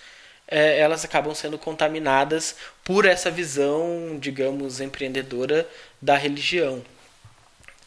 é, 0.47 0.79
elas 0.79 1.03
acabam 1.03 1.33
sendo 1.33 1.57
contaminadas 1.57 2.55
por 2.83 3.05
essa 3.05 3.31
visão, 3.31 4.17
digamos, 4.19 4.79
empreendedora 4.79 5.67
da 6.01 6.15
religião. 6.15 6.83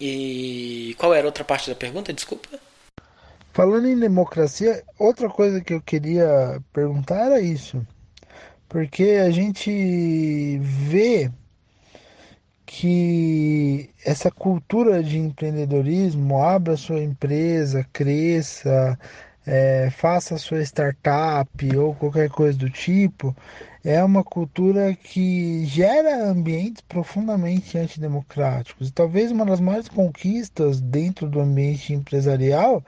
E 0.00 0.94
qual 0.98 1.12
era 1.12 1.24
a 1.24 1.26
outra 1.26 1.44
parte 1.44 1.68
da 1.68 1.76
pergunta? 1.76 2.12
Desculpa. 2.12 2.48
Falando 3.52 3.88
em 3.88 3.98
democracia, 3.98 4.82
outra 4.98 5.28
coisa 5.28 5.60
que 5.60 5.74
eu 5.74 5.82
queria 5.82 6.62
perguntar 6.72 7.26
era 7.26 7.40
isso. 7.40 7.86
Porque 8.68 9.20
a 9.24 9.30
gente 9.30 10.58
vê 10.58 11.30
que 12.64 13.90
essa 14.04 14.30
cultura 14.30 15.02
de 15.02 15.18
empreendedorismo, 15.18 16.40
abra 16.40 16.76
sua 16.76 17.02
empresa, 17.02 17.84
cresça, 17.92 18.96
é, 19.46 19.90
faça 19.90 20.38
sua 20.38 20.62
startup 20.62 21.76
ou 21.76 21.94
qualquer 21.94 22.29
coisa 22.31 22.59
do 22.59 22.70
tipo, 22.70 23.35
é 23.85 24.03
uma 24.05 24.22
cultura 24.22 24.94
que 24.94 25.64
gera 25.66 26.29
ambientes 26.29 26.83
profundamente 26.83 27.79
antidemocráticos. 27.79 28.88
E 28.88 28.92
talvez 28.92 29.33
uma 29.33 29.46
das 29.46 29.61
maiores 29.61 29.88
conquistas 29.88 30.81
dentro 30.81 31.29
do 31.29 31.40
ambiente 31.40 31.94
empresarial 31.94 32.85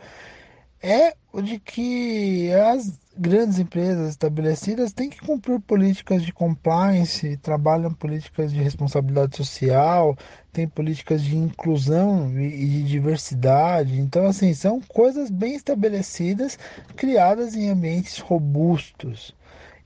é 0.83 1.15
o 1.33 1.41
de 1.41 1.59
que 1.59 2.53
as 2.53 2.93
grandes 3.17 3.59
empresas 3.59 4.11
estabelecidas 4.11 4.93
têm 4.93 5.11
que 5.11 5.21
cumprir 5.21 5.61
políticas 5.61 6.23
de 6.23 6.33
compliance, 6.33 7.37
trabalham 7.37 7.93
políticas 7.93 8.53
de 8.53 8.63
responsabilidade 8.63 9.37
social, 9.37 10.17
têm 10.53 10.67
políticas 10.67 11.23
de 11.23 11.37
inclusão 11.37 12.31
e 12.41 12.67
de 12.67 12.83
diversidade. 12.85 14.01
Então, 14.01 14.27
assim, 14.27 14.55
são 14.55 14.81
coisas 14.81 15.31
bem 15.31 15.55
estabelecidas, 15.55 16.59
criadas 16.97 17.55
em 17.55 17.71
ambientes 17.71 18.19
robustos. 18.19 19.35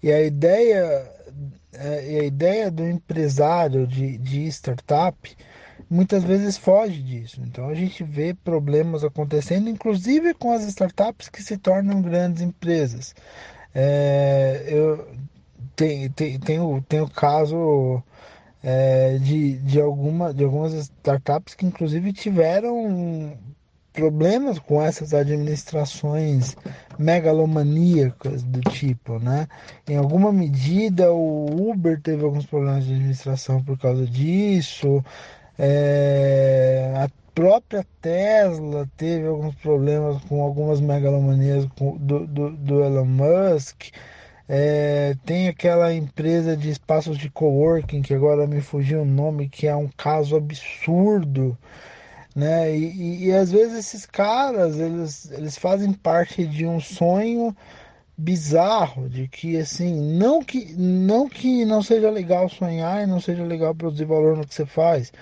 E 0.03 0.13
a 0.13 0.23
ideia, 0.23 1.11
é, 1.73 2.21
a 2.21 2.25
ideia 2.25 2.71
do 2.71 2.87
empresário 2.87 3.87
de, 3.87 4.19
de 4.19 4.47
startup 4.47 5.37
muitas 5.89 6.25
vezes 6.25 6.57
foge 6.57 7.03
disso. 7.03 7.41
Então 7.43 7.69
a 7.69 7.75
gente 7.75 8.03
vê 8.05 8.35
problemas 8.35 9.05
acontecendo, 9.05 9.69
inclusive 9.69 10.35
com 10.35 10.53
as 10.53 10.65
startups 10.65 11.29
que 11.29 11.43
se 11.43 11.57
tornam 11.57 12.03
grandes 12.03 12.43
empresas. 12.43 13.15
É, 13.75 14.65
eu 14.69 15.07
tenho, 15.75 16.11
tenho, 16.11 16.41
tenho, 16.41 16.85
tenho 16.89 17.05
o 17.05 17.11
caso 17.11 18.03
é, 18.63 19.19
de, 19.19 19.59
de, 19.59 19.81
alguma, 19.81 20.33
de 20.33 20.45
algumas 20.45 20.73
startups 20.73 21.55
que 21.55 21.67
inclusive 21.67 22.13
tiveram 22.13 23.37
problemas 23.93 24.59
com 24.59 24.83
essas 24.83 25.15
administrações 25.15 26.55
megalomaníacas 26.99 28.43
do 28.43 28.61
tipo, 28.71 29.19
né? 29.19 29.49
Em 29.89 29.97
alguma 29.97 30.31
medida 30.31 31.11
o 31.13 31.71
Uber 31.71 32.01
teve 32.01 32.23
alguns 32.23 32.45
problemas 32.45 32.85
de 32.85 32.93
administração 32.93 33.63
por 33.63 33.79
causa 33.79 34.07
disso, 34.07 35.03
é, 35.59 36.93
a 36.97 37.09
própria 37.35 37.87
Tesla 38.01 38.89
teve 38.97 39.27
alguns 39.27 39.55
problemas 39.57 40.23
com 40.25 40.43
algumas 40.43 40.81
megalomanias 40.81 41.67
do, 41.99 42.27
do, 42.27 42.51
do 42.51 42.85
Elon 42.85 43.05
Musk. 43.05 43.85
É, 44.49 45.17
tem 45.25 45.49
aquela 45.49 45.93
empresa 45.93 46.57
de 46.57 46.71
espaços 46.71 47.19
de 47.19 47.29
coworking 47.29 48.03
que 48.03 48.15
agora 48.15 48.47
me 48.47 48.61
fugiu 48.61 49.03
o 49.03 49.05
nome, 49.05 49.49
que 49.49 49.67
é 49.67 49.75
um 49.75 49.89
caso 49.89 50.37
absurdo 50.37 51.59
né? 52.37 52.77
E, 52.77 52.93
e, 52.93 53.27
e, 53.29 53.33
às 53.33 53.51
vezes 53.51 53.79
esses 53.79 54.05
caras 54.05 54.79
eles, 54.79 55.31
eles 55.33 55.57
fazem 55.57 55.93
parte 55.95 56.47
de 56.47 56.67
um 56.67 56.79
sonho 56.79 57.57
bizarro 58.19 59.09
de 59.09 59.27
que 59.29 59.57
assim 59.59 59.95
não 60.19 60.43
que 60.43 60.73
não 60.75 61.29
que 61.29 61.65
não 61.65 61.83
seja 61.83 62.11
legal 62.11 62.49
sonhar 62.49 63.03
e 63.03 63.07
não 63.07 63.21
seja 63.21 63.43
legal 63.45 63.75
produzir 63.75 64.05
valor 64.05 64.37
no 64.37 64.47
que 64.47 64.55
você 64.55 64.67
faz 64.67 65.13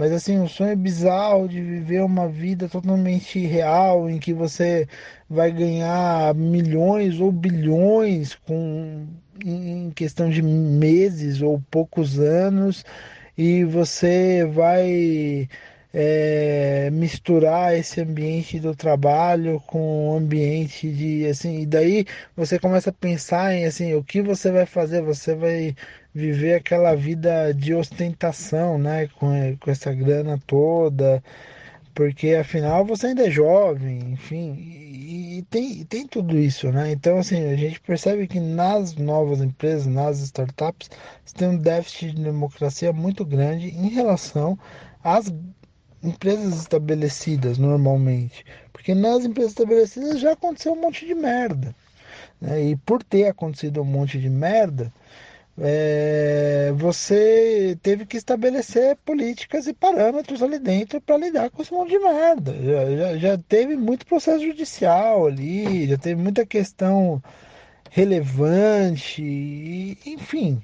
mas 0.00 0.12
assim 0.12 0.38
um 0.38 0.48
sonho 0.48 0.74
bizarro 0.78 1.46
de 1.46 1.60
viver 1.60 2.02
uma 2.02 2.26
vida 2.26 2.66
totalmente 2.70 3.38
real 3.40 4.08
em 4.08 4.18
que 4.18 4.32
você 4.32 4.88
vai 5.28 5.52
ganhar 5.52 6.34
milhões 6.34 7.20
ou 7.20 7.30
bilhões 7.30 8.34
com 8.34 9.06
em 9.44 9.90
questão 9.90 10.30
de 10.30 10.40
meses 10.40 11.42
ou 11.42 11.62
poucos 11.70 12.18
anos 12.18 12.82
e 13.36 13.62
você 13.64 14.46
vai 14.46 15.46
é, 15.92 16.88
misturar 16.90 17.76
esse 17.76 18.00
ambiente 18.00 18.58
do 18.58 18.74
trabalho 18.74 19.60
com 19.66 20.14
o 20.14 20.16
ambiente 20.16 20.90
de 20.90 21.26
assim 21.26 21.60
e 21.60 21.66
daí 21.66 22.06
você 22.34 22.58
começa 22.58 22.88
a 22.90 22.92
pensar 22.92 23.52
em 23.54 23.66
assim 23.66 23.92
o 23.94 24.02
que 24.02 24.22
você 24.22 24.50
vai 24.50 24.64
fazer? 24.66 25.02
Você 25.02 25.34
vai 25.34 25.74
viver 26.14 26.54
aquela 26.54 26.94
vida 26.94 27.52
de 27.52 27.74
ostentação 27.74 28.78
né 28.78 29.08
com, 29.18 29.56
com 29.58 29.70
essa 29.70 29.92
grana 29.92 30.38
toda 30.46 31.22
porque 31.94 32.34
afinal 32.34 32.84
você 32.84 33.08
ainda 33.08 33.26
é 33.26 33.30
jovem 33.30 34.12
enfim 34.12 34.54
e, 34.58 35.38
e 35.38 35.42
tem, 35.42 35.84
tem 35.84 36.06
tudo 36.06 36.38
isso 36.38 36.70
né 36.72 36.92
então 36.92 37.18
assim 37.18 37.44
a 37.50 37.56
gente 37.56 37.80
percebe 37.80 38.26
que 38.26 38.40
nas 38.40 38.94
novas 38.96 39.40
empresas 39.40 39.86
nas 39.86 40.18
startups 40.20 40.90
tem 41.34 41.48
um 41.48 41.56
déficit 41.56 42.12
de 42.12 42.22
democracia 42.24 42.92
muito 42.92 43.24
grande 43.24 43.68
em 43.68 43.88
relação 43.88 44.58
às 45.02 45.32
empresas 46.02 46.60
estabelecidas 46.60 47.58
normalmente. 47.58 48.44
Porque 48.72 48.94
nas 48.94 49.24
empresas 49.24 49.52
estabelecidas 49.52 50.20
já 50.20 50.32
aconteceu 50.32 50.72
um 50.72 50.80
monte 50.80 51.06
de 51.06 51.14
merda. 51.14 51.74
Né? 52.40 52.64
E 52.64 52.76
por 52.76 53.02
ter 53.02 53.26
acontecido 53.26 53.82
um 53.82 53.84
monte 53.84 54.18
de 54.18 54.30
merda, 54.30 54.92
é, 55.58 56.72
você 56.76 57.78
teve 57.82 58.06
que 58.06 58.16
estabelecer 58.16 58.96
políticas 59.04 59.66
e 59.66 59.74
parâmetros 59.74 60.42
ali 60.42 60.58
dentro 60.58 61.00
para 61.00 61.18
lidar 61.18 61.50
com 61.50 61.62
esse 61.62 61.72
monte 61.72 61.90
de 61.90 61.98
merda. 61.98 62.52
Já, 62.62 62.96
já, 62.96 63.18
já, 63.18 63.38
teve 63.38 63.76
muito 63.76 64.06
processo 64.06 64.44
judicial 64.44 65.26
ali, 65.26 65.86
já 65.86 65.98
teve 65.98 66.20
muita 66.20 66.46
questão 66.46 67.22
relevante, 67.90 69.22
e, 69.22 69.98
enfim, 70.06 70.62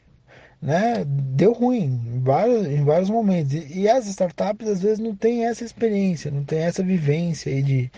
né? 0.62 1.04
Deu 1.06 1.52
ruim 1.52 1.84
em 1.84 2.20
vários, 2.22 2.66
em 2.66 2.84
vários 2.84 3.10
momentos. 3.10 3.52
E, 3.52 3.80
e, 3.80 3.88
as 3.88 4.06
startups 4.06 4.68
às 4.68 4.82
vezes 4.82 4.98
não 4.98 5.14
têm 5.14 5.46
essa 5.46 5.64
experiência, 5.64 6.30
não 6.30 6.44
tem 6.44 6.60
essa 6.60 6.82
vivência 6.82 7.52
aí 7.52 7.62
de, 7.62 7.90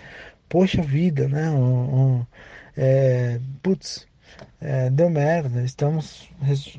poxa 0.48 0.82
vida, 0.82 1.28
né? 1.28 1.50
Um, 1.50 2.18
um, 2.18 2.26
é, 2.76 3.40
putz, 3.62 4.07
é, 4.60 4.90
deu 4.90 5.08
merda, 5.10 5.62
estamos 5.62 6.28
res, 6.42 6.78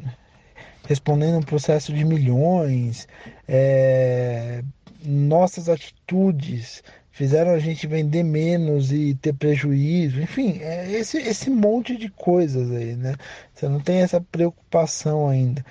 respondendo 0.88 1.38
um 1.38 1.44
processo 1.44 1.94
de 1.94 2.04
milhões, 2.04 3.08
é, 3.48 4.64
nossas 5.04 5.70
atitudes 5.70 6.84
fizeram 7.12 7.52
a 7.52 7.60
gente 7.60 7.86
vender 7.86 8.24
menos 8.24 8.92
e 8.92 9.14
ter 9.14 9.34
prejuízo, 9.34 10.22
enfim, 10.22 10.60
é 10.62 10.90
esse, 10.92 11.18
esse 11.18 11.50
monte 11.50 11.98
de 11.98 12.10
coisas 12.10 12.72
aí, 12.72 12.96
né? 12.96 13.16
Você 13.54 13.68
não 13.68 13.80
tem 13.80 13.98
essa 14.02 14.22
preocupação 14.22 15.28
ainda. 15.28 15.64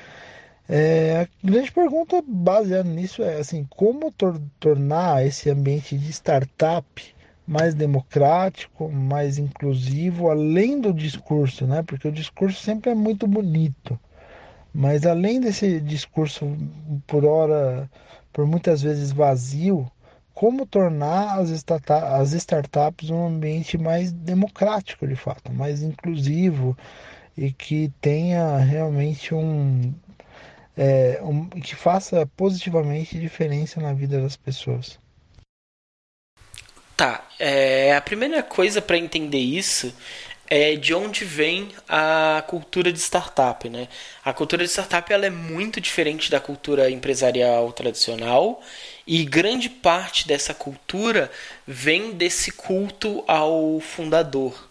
É, 0.68 1.22
a 1.22 1.46
grande 1.46 1.72
pergunta 1.72 2.22
baseada 2.26 2.88
nisso 2.88 3.22
é 3.22 3.38
assim, 3.38 3.66
como 3.70 4.12
tor 4.12 4.38
tornar 4.60 5.26
esse 5.26 5.48
ambiente 5.48 5.96
de 5.96 6.12
startup 6.12 7.14
mais 7.48 7.74
democrático, 7.74 8.90
mais 8.90 9.38
inclusivo, 9.38 10.28
além 10.30 10.78
do 10.80 10.92
discurso, 10.92 11.66
né? 11.66 11.82
Porque 11.82 12.06
o 12.06 12.12
discurso 12.12 12.60
sempre 12.62 12.90
é 12.90 12.94
muito 12.94 13.26
bonito, 13.26 13.98
mas 14.72 15.06
além 15.06 15.40
desse 15.40 15.80
discurso 15.80 16.46
por 17.06 17.24
hora, 17.24 17.90
por 18.34 18.46
muitas 18.46 18.82
vezes 18.82 19.12
vazio, 19.12 19.90
como 20.34 20.66
tornar 20.66 21.38
as, 21.40 21.64
as 21.88 22.32
startups 22.32 23.08
um 23.10 23.26
ambiente 23.26 23.78
mais 23.78 24.12
democrático, 24.12 25.08
de 25.08 25.16
fato, 25.16 25.50
mais 25.52 25.82
inclusivo 25.82 26.76
e 27.36 27.50
que 27.50 27.90
tenha 28.00 28.58
realmente 28.58 29.34
um, 29.34 29.94
é, 30.76 31.18
um 31.22 31.48
que 31.48 31.74
faça 31.74 32.26
positivamente 32.36 33.18
diferença 33.18 33.80
na 33.80 33.94
vida 33.94 34.20
das 34.20 34.36
pessoas. 34.36 34.98
Tá, 36.98 37.24
é, 37.38 37.94
a 37.94 38.00
primeira 38.00 38.42
coisa 38.42 38.82
para 38.82 38.98
entender 38.98 39.38
isso 39.38 39.94
é 40.48 40.74
de 40.74 40.92
onde 40.92 41.24
vem 41.24 41.68
a 41.88 42.42
cultura 42.48 42.92
de 42.92 42.98
startup, 42.98 43.68
né? 43.70 43.86
A 44.24 44.32
cultura 44.32 44.64
de 44.64 44.70
startup 44.70 45.12
ela 45.12 45.24
é 45.24 45.30
muito 45.30 45.80
diferente 45.80 46.28
da 46.28 46.40
cultura 46.40 46.90
empresarial 46.90 47.70
tradicional 47.72 48.60
e 49.06 49.24
grande 49.24 49.68
parte 49.68 50.26
dessa 50.26 50.52
cultura 50.52 51.30
vem 51.64 52.14
desse 52.14 52.50
culto 52.50 53.22
ao 53.28 53.78
fundador, 53.78 54.68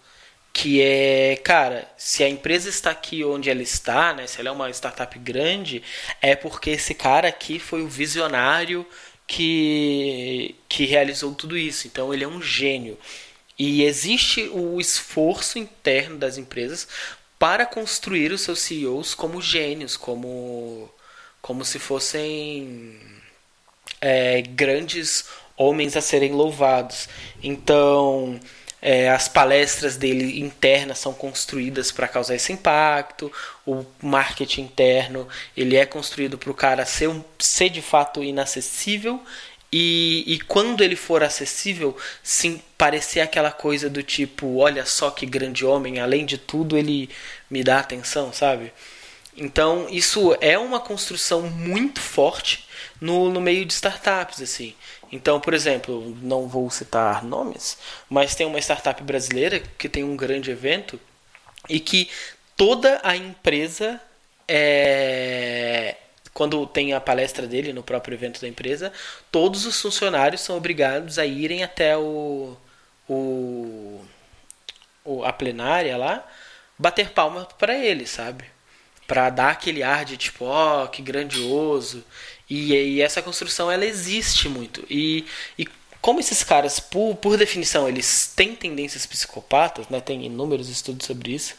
que 0.51 0.82
é, 0.82 1.38
cara, 1.38 1.88
se 1.95 2.25
a 2.25 2.30
empresa 2.30 2.67
está 2.67 2.91
aqui 2.91 3.23
onde 3.23 3.49
ela 3.49 3.61
está, 3.61 4.13
né? 4.13 4.28
Se 4.28 4.41
ela 4.41 4.49
é 4.49 4.51
uma 4.51 4.69
startup 4.71 5.17
grande, 5.19 5.82
é 6.21 6.36
porque 6.36 6.71
esse 6.71 6.93
cara 6.93 7.30
aqui 7.30 7.57
foi 7.57 7.82
o 7.82 7.88
visionário 7.88 8.86
que, 9.28 10.55
que 10.69 10.86
realizou 10.86 11.36
tudo 11.36 11.57
isso. 11.57 11.86
Então 11.86 12.13
ele 12.13 12.23
é 12.23 12.28
um 12.28 12.41
gênio. 12.41 12.97
E 13.59 13.84
existe 13.84 14.49
o 14.53 14.80
esforço 14.80 15.59
interno 15.59 16.17
das 16.17 16.38
empresas 16.38 16.88
para 17.38 17.65
construir 17.65 18.32
os 18.32 18.41
seus 18.41 18.59
CEOs 18.59 19.13
como 19.13 19.41
gênios, 19.41 19.97
como, 19.97 20.89
como 21.41 21.65
se 21.65 21.78
fossem 21.78 22.99
é, 23.99 24.41
grandes 24.41 25.25
homens 25.55 25.97
a 25.97 26.01
serem 26.01 26.34
louvados. 26.34 27.09
Então, 27.43 28.39
é, 28.82 29.09
as 29.09 29.28
palestras 29.28 29.97
dele 29.97 30.39
internas 30.39 30.99
são 30.99 31.13
construídas 31.13 31.91
para 31.91 32.07
causar 32.07 32.36
esse 32.36 32.53
impacto. 32.53 33.32
O 33.65 33.86
marketing 34.01 34.61
interno 34.61 35.28
ele 35.55 35.75
é 35.75 35.86
construído 35.86 36.38
para 36.38 36.51
o 36.51 36.53
cara 36.53 36.86
ser, 36.86 37.07
um, 37.07 37.23
ser 37.39 37.69
de 37.69 37.82
fato 37.82 38.23
inacessível 38.23 39.21
e, 39.71 40.23
e 40.25 40.39
quando 40.39 40.82
ele 40.82 40.95
for 40.95 41.23
acessível, 41.23 41.95
sim, 42.23 42.61
parecer 42.78 43.19
aquela 43.19 43.51
coisa 43.51 43.89
do 43.89 44.01
tipo, 44.01 44.57
olha 44.57 44.86
só 44.86 45.11
que 45.11 45.25
grande 45.25 45.65
homem, 45.65 45.99
além 45.99 46.25
de 46.25 46.38
tudo 46.38 46.78
ele 46.78 47.09
me 47.49 47.63
dá 47.63 47.80
atenção, 47.80 48.32
sabe? 48.32 48.71
Então 49.36 49.88
isso 49.89 50.36
é 50.39 50.57
uma 50.57 50.80
construção 50.80 51.43
muito 51.43 51.99
forte 51.99 52.65
no, 53.01 53.30
no 53.30 53.41
meio 53.41 53.65
de 53.65 53.73
startups, 53.73 54.41
assim. 54.41 54.73
Então, 55.12 55.39
por 55.39 55.53
exemplo, 55.53 56.16
não 56.22 56.47
vou 56.47 56.70
citar 56.70 57.24
nomes, 57.24 57.78
mas 58.10 58.36
tem 58.36 58.45
uma 58.45 58.60
startup 58.60 59.01
brasileira 59.03 59.60
que 59.60 59.88
tem 59.88 60.03
um 60.03 60.18
grande 60.18 60.51
evento 60.51 60.99
e 61.70 61.80
que 61.80 62.10
toda 62.55 62.99
a 63.03 63.16
empresa 63.16 64.01
é, 64.47 65.95
quando 66.38 66.68
tem 66.68 66.93
a 66.93 67.01
palestra 67.01 67.47
dele 67.47 67.74
no 67.74 67.82
próprio 67.82 68.14
evento 68.14 68.39
da 68.39 68.47
empresa, 68.47 68.93
todos 69.32 69.66
os 69.66 69.82
funcionários 69.82 70.41
são 70.41 70.55
obrigados 70.55 71.18
a 71.18 71.26
irem 71.26 71.64
até 71.64 71.97
o, 71.97 72.55
o, 73.10 74.05
o 75.03 75.24
a 75.24 75.34
plenária 75.34 75.97
lá, 75.97 76.24
bater 76.78 77.10
palma 77.10 77.45
para 77.58 77.76
ele, 77.76 78.05
sabe? 78.05 78.45
Para 79.08 79.32
dar 79.32 79.49
aquele 79.49 79.82
ar 79.82 80.05
de 80.05 80.16
tipo, 80.16 80.45
ó, 80.45 80.84
oh, 80.84 80.88
que 80.89 81.01
grandioso. 81.01 82.03
E, 82.50 82.74
e 82.74 83.02
essa 83.02 83.22
construção 83.22 83.72
ela 83.72 83.86
existe 83.86 84.48
muito. 84.48 84.86
E, 84.89 85.26
e 85.58 85.68
como 86.02 86.20
esses 86.20 86.43
caras, 86.43 86.80
por, 86.80 87.16
por 87.16 87.38
definição, 87.38 87.88
eles 87.88 88.32
têm 88.36 88.56
tendências 88.56 89.06
psicopatas, 89.06 89.89
né? 89.89 90.00
tem 90.00 90.26
inúmeros 90.26 90.70
estudos 90.70 91.06
sobre 91.06 91.34
isso, 91.34 91.56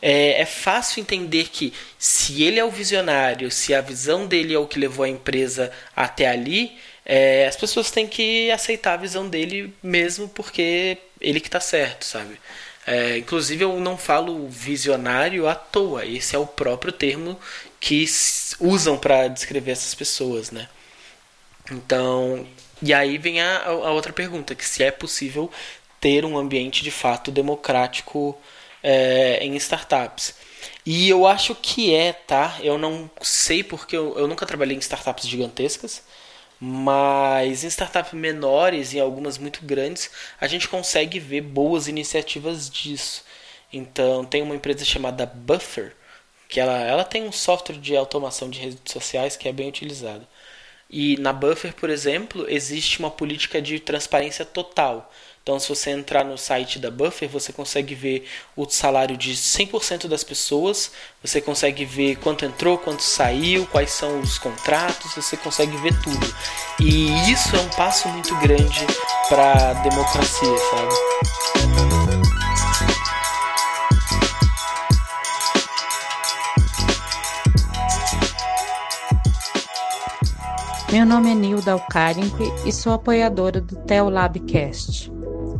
é, 0.00 0.40
é, 0.40 0.46
fácil 0.46 1.00
entender 1.00 1.48
que 1.48 1.72
se 1.98 2.42
ele 2.42 2.58
é 2.58 2.64
o 2.64 2.70
visionário, 2.70 3.50
se 3.50 3.72
a 3.72 3.80
visão 3.80 4.26
dele 4.26 4.52
é 4.52 4.58
o 4.58 4.66
que 4.66 4.78
levou 4.78 5.04
a 5.04 5.08
empresa 5.08 5.70
até 5.94 6.28
ali, 6.28 6.76
é, 7.04 7.46
as 7.46 7.56
pessoas 7.56 7.90
têm 7.90 8.06
que 8.06 8.50
aceitar 8.50 8.94
a 8.94 8.96
visão 8.96 9.28
dele 9.28 9.72
mesmo 9.82 10.28
porque 10.28 10.98
ele 11.20 11.40
que 11.40 11.48
está 11.48 11.60
certo, 11.60 12.04
sabe? 12.04 12.40
É, 12.84 13.18
inclusive 13.18 13.62
eu 13.62 13.78
não 13.78 13.96
falo 13.96 14.48
visionário 14.48 15.46
à 15.46 15.54
toa, 15.54 16.04
esse 16.04 16.34
é 16.34 16.38
o 16.38 16.46
próprio 16.46 16.92
termo 16.92 17.38
que 17.82 18.06
usam 18.60 18.96
para 18.96 19.26
descrever 19.26 19.72
essas 19.72 19.92
pessoas, 19.92 20.52
né? 20.52 20.68
Então, 21.68 22.46
e 22.80 22.94
aí 22.94 23.18
vem 23.18 23.40
a, 23.40 23.64
a, 23.64 23.90
outra 23.90 24.12
pergunta, 24.12 24.54
que 24.54 24.64
se 24.64 24.84
é 24.84 24.92
possível 24.92 25.50
ter 26.00 26.24
um 26.24 26.38
ambiente 26.38 26.84
de 26.84 26.92
fato 26.92 27.32
democrático 27.32 28.38
é, 28.84 29.44
em 29.44 29.56
startups. 29.56 30.32
E 30.86 31.08
eu 31.08 31.26
acho 31.26 31.56
que 31.56 31.92
é, 31.92 32.12
tá? 32.12 32.56
Eu 32.62 32.78
não 32.78 33.10
sei 33.20 33.64
porque 33.64 33.96
eu, 33.96 34.16
eu 34.16 34.28
nunca 34.28 34.46
trabalhei 34.46 34.76
em 34.76 34.80
startups 34.80 35.26
gigantescas, 35.26 36.04
mas 36.60 37.64
em 37.64 37.66
startups 37.66 38.12
menores 38.12 38.92
e 38.92 39.00
algumas 39.00 39.38
muito 39.38 39.60
grandes, 39.64 40.08
a 40.40 40.46
gente 40.46 40.68
consegue 40.68 41.18
ver 41.18 41.40
boas 41.40 41.88
iniciativas 41.88 42.70
disso. 42.70 43.24
Então, 43.72 44.24
tem 44.24 44.40
uma 44.40 44.54
empresa 44.54 44.84
chamada 44.84 45.26
Buffer, 45.26 45.96
que 46.52 46.60
ela, 46.60 46.78
ela 46.80 47.02
tem 47.02 47.26
um 47.26 47.32
software 47.32 47.78
de 47.78 47.96
automação 47.96 48.50
de 48.50 48.60
redes 48.60 48.78
sociais 48.84 49.38
que 49.38 49.48
é 49.48 49.52
bem 49.52 49.70
utilizado. 49.70 50.26
E 50.90 51.16
na 51.16 51.32
Buffer, 51.32 51.72
por 51.72 51.88
exemplo, 51.88 52.44
existe 52.46 52.98
uma 52.98 53.10
política 53.10 53.62
de 53.62 53.80
transparência 53.80 54.44
total. 54.44 55.10
Então, 55.42 55.58
se 55.58 55.66
você 55.70 55.90
entrar 55.90 56.24
no 56.24 56.36
site 56.36 56.78
da 56.78 56.90
Buffer, 56.90 57.26
você 57.26 57.54
consegue 57.54 57.94
ver 57.94 58.28
o 58.54 58.68
salário 58.68 59.16
de 59.16 59.34
100% 59.34 60.06
das 60.06 60.22
pessoas, 60.22 60.92
você 61.22 61.40
consegue 61.40 61.86
ver 61.86 62.16
quanto 62.16 62.44
entrou, 62.44 62.76
quanto 62.76 63.02
saiu, 63.02 63.66
quais 63.68 63.90
são 63.90 64.20
os 64.20 64.36
contratos, 64.36 65.14
você 65.14 65.38
consegue 65.38 65.74
ver 65.78 65.98
tudo. 66.02 66.36
E 66.78 67.32
isso 67.32 67.56
é 67.56 67.60
um 67.60 67.70
passo 67.70 68.08
muito 68.08 68.36
grande 68.36 68.86
para 69.30 69.70
a 69.70 69.72
democracia, 69.72 70.58
sabe? 70.58 72.41
Meu 80.92 81.06
nome 81.06 81.30
é 81.30 81.34
Nilda 81.34 81.72
Alcarinque 81.72 82.52
e 82.66 82.70
sou 82.70 82.92
apoiadora 82.92 83.62
do 83.62 83.76
Teolabcast. 83.76 85.10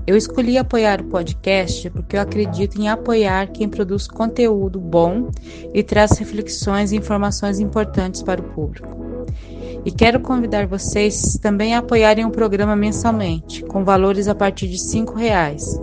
Eu 0.06 0.14
escolhi 0.14 0.58
apoiar 0.58 1.00
o 1.00 1.04
podcast 1.04 1.88
porque 1.88 2.16
eu 2.16 2.20
acredito 2.20 2.78
em 2.78 2.90
apoiar 2.90 3.46
quem 3.46 3.66
produz 3.66 4.06
conteúdo 4.06 4.78
bom 4.78 5.30
e 5.72 5.82
traz 5.82 6.18
reflexões 6.18 6.92
e 6.92 6.96
informações 6.96 7.60
importantes 7.60 8.22
para 8.22 8.42
o 8.42 8.44
público. 8.44 9.24
E 9.86 9.90
quero 9.90 10.20
convidar 10.20 10.66
vocês 10.66 11.38
também 11.40 11.74
a 11.74 11.78
apoiarem 11.78 12.26
o 12.26 12.30
programa 12.30 12.76
mensalmente, 12.76 13.64
com 13.64 13.82
valores 13.82 14.28
a 14.28 14.34
partir 14.34 14.68
de 14.68 14.76
R$ 14.76 15.06
reais. 15.16 15.80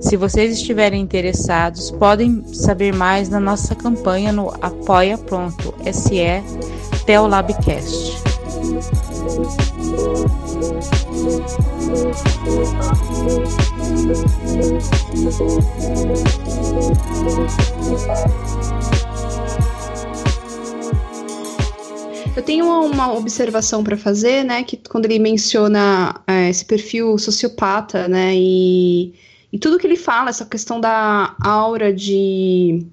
Se 0.00 0.16
vocês 0.16 0.54
estiverem 0.54 1.02
interessados, 1.02 1.90
podem 1.90 2.42
saber 2.46 2.94
mais 2.94 3.28
na 3.28 3.38
nossa 3.38 3.74
campanha 3.74 4.32
no 4.32 4.48
apoia.se 4.62 6.16
Teolabcast. 7.04 8.35
Eu 22.36 22.42
tenho 22.42 22.66
uma 22.66 23.12
observação 23.14 23.82
para 23.82 23.96
fazer, 23.96 24.44
né, 24.44 24.62
que 24.62 24.76
quando 24.76 25.06
ele 25.06 25.18
menciona 25.18 26.20
é, 26.26 26.50
esse 26.50 26.64
perfil 26.64 27.16
sociopata, 27.18 28.06
né, 28.08 28.34
e, 28.34 29.14
e 29.52 29.58
tudo 29.58 29.78
que 29.78 29.86
ele 29.86 29.96
fala, 29.96 30.30
essa 30.30 30.44
questão 30.44 30.80
da 30.80 31.34
aura 31.40 31.92
de 31.92 32.86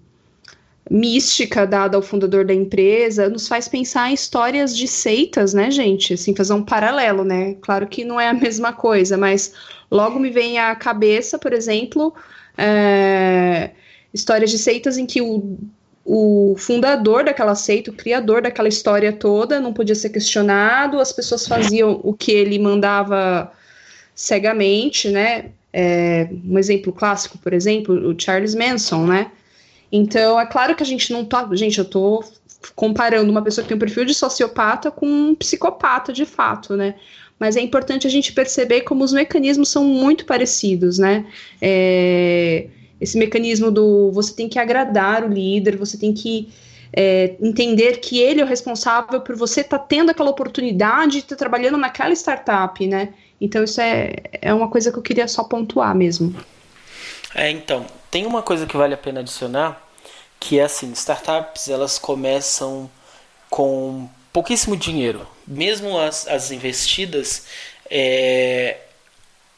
mística 0.89 1.65
dada 1.65 1.97
ao 1.97 2.01
fundador 2.01 2.45
da 2.45 2.53
empresa, 2.53 3.29
nos 3.29 3.47
faz 3.47 3.67
pensar 3.67 4.11
em 4.11 4.13
histórias 4.13 4.75
de 4.75 4.87
seitas, 4.87 5.53
né, 5.53 5.71
gente? 5.71 6.13
Assim, 6.13 6.35
fazer 6.35 6.53
um 6.53 6.63
paralelo, 6.63 7.23
né? 7.23 7.55
Claro 7.61 7.87
que 7.87 8.03
não 8.03 8.19
é 8.19 8.29
a 8.29 8.33
mesma 8.35 8.73
coisa, 8.73 9.17
mas 9.17 9.53
logo 9.89 10.19
me 10.19 10.29
vem 10.29 10.59
à 10.59 10.75
cabeça, 10.75 11.39
por 11.39 11.53
exemplo, 11.53 12.13
é, 12.57 13.71
histórias 14.13 14.51
de 14.51 14.57
seitas 14.57 14.97
em 14.97 15.05
que 15.05 15.21
o 15.21 15.57
o 16.05 16.55
fundador 16.57 17.23
daquela 17.23 17.55
seita, 17.55 17.89
o 17.89 17.93
criador 17.93 18.41
daquela 18.41 18.67
história 18.67 19.13
toda, 19.13 19.59
não 19.59 19.71
podia 19.71 19.95
ser 19.95 20.09
questionado, 20.09 20.99
as 20.99 21.13
pessoas 21.13 21.47
faziam 21.47 21.99
o 22.03 22.13
que 22.13 22.31
ele 22.31 22.59
mandava 22.59 23.51
cegamente, 24.13 25.09
né? 25.09 25.51
É, 25.71 26.27
um 26.45 26.59
exemplo 26.59 26.91
clássico, 26.91 27.37
por 27.37 27.53
exemplo, 27.53 27.95
o 28.09 28.19
Charles 28.19 28.53
Manson, 28.53 29.07
né? 29.07 29.31
Então, 29.95 30.39
é 30.39 30.45
claro 30.47 30.75
que 30.75 30.81
a 30.81 30.85
gente 30.85 31.13
não 31.13 31.23
tá. 31.23 31.47
Gente, 31.53 31.77
eu 31.77 31.85
tô 31.85 32.23
comparando 32.75 33.29
uma 33.29 33.43
pessoa 33.43 33.63
que 33.63 33.69
tem 33.69 33.77
um 33.77 33.79
perfil 33.79 34.05
de 34.05 34.13
sociopata 34.15 34.89
com 34.89 35.05
um 35.05 35.35
psicopata 35.35 36.11
de 36.11 36.25
fato, 36.25 36.75
né? 36.75 36.95
Mas 37.37 37.55
é 37.55 37.61
importante 37.61 38.07
a 38.07 38.09
gente 38.09 38.33
perceber 38.33 38.81
como 38.81 39.03
os 39.03 39.13
mecanismos 39.13 39.69
são 39.69 39.83
muito 39.83 40.25
parecidos, 40.25 40.97
né? 40.97 41.25
É 41.61 42.67
esse 43.03 43.17
mecanismo 43.17 43.69
do 43.69 44.11
você 44.13 44.33
tem 44.33 44.47
que 44.47 44.57
agradar 44.57 45.25
o 45.25 45.27
líder, 45.27 45.75
você 45.75 45.97
tem 45.97 46.13
que 46.13 46.47
é, 46.95 47.35
entender 47.41 47.97
que 47.97 48.17
ele 48.17 48.39
é 48.39 48.43
o 48.45 48.47
responsável 48.47 49.19
por 49.19 49.35
você 49.35 49.59
estar 49.59 49.77
tá 49.77 49.85
tendo 49.85 50.11
aquela 50.11 50.29
oportunidade 50.29 51.11
de 51.11 51.17
estar 51.17 51.35
tá 51.35 51.39
trabalhando 51.39 51.77
naquela 51.77 52.13
startup, 52.13 52.87
né? 52.87 53.09
Então 53.41 53.61
isso 53.61 53.81
é, 53.81 54.13
é 54.41 54.53
uma 54.53 54.69
coisa 54.69 54.89
que 54.89 54.97
eu 54.97 55.03
queria 55.03 55.27
só 55.27 55.43
pontuar 55.43 55.93
mesmo. 55.93 56.33
É, 57.35 57.51
então, 57.51 57.85
tem 58.09 58.25
uma 58.25 58.41
coisa 58.41 58.65
que 58.65 58.77
vale 58.77 58.93
a 58.93 58.97
pena 58.97 59.19
adicionar, 59.19 59.82
que 60.43 60.59
é 60.59 60.63
assim, 60.63 60.91
startups 60.91 61.69
elas 61.69 61.97
começam 61.97 62.91
com 63.49 64.09
pouquíssimo 64.33 64.75
dinheiro. 64.75 65.25
Mesmo 65.47 65.97
as, 65.97 66.27
as 66.27 66.51
investidas, 66.51 67.45
é, 67.89 68.77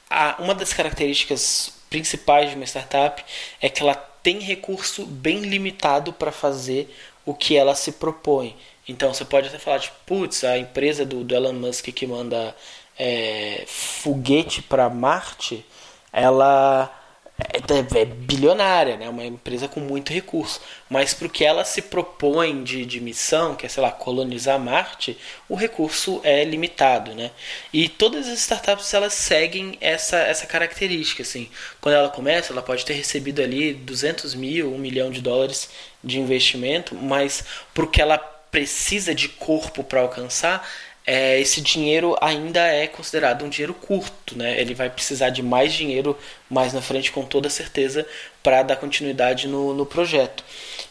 a, 0.07 0.35
uma 0.37 0.53
das 0.53 0.73
características 0.73 1.73
principais 1.89 2.51
de 2.51 2.55
uma 2.55 2.65
startup 2.65 3.23
é 3.59 3.67
que 3.67 3.81
ela 3.81 3.95
tem 3.95 4.39
recurso 4.39 5.07
bem 5.07 5.39
limitado 5.39 6.13
para 6.13 6.31
fazer 6.31 6.95
o 7.25 7.33
que 7.33 7.57
ela 7.57 7.73
se 7.73 7.93
propõe. 7.93 8.55
Então 8.87 9.11
você 9.11 9.25
pode 9.25 9.47
até 9.47 9.57
falar, 9.57 9.79
tipo, 9.79 9.95
putz, 10.05 10.43
a 10.43 10.55
empresa 10.55 11.03
do, 11.03 11.23
do 11.23 11.33
Elon 11.35 11.53
Musk 11.53 11.85
que 11.85 12.05
manda 12.05 12.55
é, 12.97 13.63
foguete 13.65 14.61
para 14.61 14.87
Marte, 14.87 15.65
ela 16.13 16.93
é, 17.37 17.57
é, 17.57 18.01
é, 18.01 18.05
bilionária, 18.05 18.95
né? 18.95 19.09
uma 19.09 19.25
empresa 19.25 19.67
com 19.67 19.81
muito 19.81 20.13
recurso. 20.13 20.61
Mas 20.89 21.13
para 21.13 21.27
o 21.27 21.29
que 21.29 21.43
ela 21.43 21.65
se 21.65 21.81
propõe 21.81 22.63
de, 22.63 22.85
de 22.85 23.01
missão, 23.01 23.55
que 23.55 23.65
é, 23.65 23.69
sei 23.69 23.83
lá, 23.83 23.91
colonizar 23.91 24.57
Marte, 24.57 25.17
o 25.49 25.55
recurso 25.55 26.21
é 26.23 26.45
limitado. 26.45 27.13
Né? 27.13 27.31
E 27.73 27.89
todas 27.89 28.27
as 28.27 28.39
startups 28.39 28.93
elas 28.93 29.13
seguem 29.13 29.77
essa, 29.81 30.17
essa 30.17 30.45
característica. 30.45 31.23
Assim. 31.23 31.49
Quando 31.81 31.95
ela 31.95 32.09
começa, 32.09 32.53
ela 32.53 32.61
pode 32.61 32.85
ter 32.85 32.93
recebido 32.93 33.41
ali 33.41 33.73
200 33.73 34.33
mil, 34.33 34.73
1 34.73 34.77
milhão 34.77 35.11
de 35.11 35.21
dólares 35.21 35.69
de 36.01 36.19
investimento, 36.19 36.95
mas 36.95 37.43
para 37.73 37.83
o 37.83 37.87
que 37.87 38.01
ela 38.01 38.17
precisa 38.17 39.13
de 39.13 39.27
corpo 39.27 39.83
para 39.83 39.99
alcançar, 39.99 40.65
é, 41.05 41.39
esse 41.39 41.61
dinheiro 41.61 42.15
ainda 42.19 42.59
é 42.61 42.87
considerado 42.87 43.45
um 43.45 43.49
dinheiro 43.49 43.73
curto, 43.73 44.37
né? 44.37 44.59
Ele 44.59 44.73
vai 44.73 44.89
precisar 44.89 45.29
de 45.29 45.43
mais 45.43 45.73
dinheiro 45.73 46.17
mais 46.49 46.73
na 46.73 46.81
frente, 46.81 47.11
com 47.11 47.23
toda 47.23 47.49
certeza, 47.49 48.07
para 48.41 48.63
dar 48.63 48.75
continuidade 48.77 49.47
no, 49.47 49.73
no 49.73 49.85
projeto. 49.85 50.43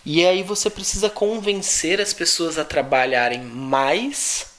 E 0.07 0.25
aí 0.25 0.43
você 0.43 0.71
precisa 0.71 1.11
convencer 1.11 2.01
as 2.01 2.13
pessoas 2.13 2.59
a 2.59 2.65
trabalharem 2.65 3.41
mais 3.41 4.55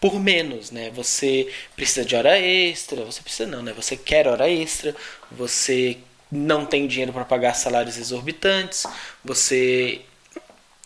por 0.00 0.18
menos, 0.18 0.70
né? 0.70 0.90
Você 0.94 1.52
precisa 1.76 2.04
de 2.04 2.16
hora 2.16 2.38
extra, 2.38 3.04
você 3.04 3.20
precisa 3.20 3.46
não, 3.48 3.62
né? 3.62 3.72
Você 3.74 3.96
quer 3.96 4.26
hora 4.26 4.48
extra, 4.48 4.96
você 5.30 5.98
não 6.32 6.64
tem 6.64 6.86
dinheiro 6.86 7.12
para 7.12 7.24
pagar 7.24 7.54
salários 7.54 7.98
exorbitantes, 7.98 8.86
você 9.22 10.00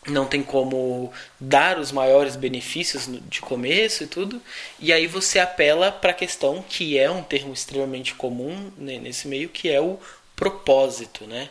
não 0.07 0.26
tem 0.26 0.42
como 0.42 1.12
dar 1.40 1.78
os 1.78 1.90
maiores 1.90 2.36
benefícios 2.36 3.09
de 3.28 3.40
começo 3.40 4.05
e 4.05 4.07
tudo, 4.07 4.40
e 4.78 4.92
aí 4.92 5.07
você 5.07 5.38
apela 5.38 5.90
para 5.90 6.11
a 6.11 6.14
questão 6.14 6.64
que 6.68 6.98
é 6.98 7.11
um 7.11 7.22
termo 7.22 7.52
extremamente 7.52 8.14
comum 8.14 8.70
nesse 8.76 9.26
meio, 9.28 9.48
que 9.48 9.70
é 9.70 9.80
o 9.80 9.98
propósito, 10.36 11.26
né? 11.26 11.48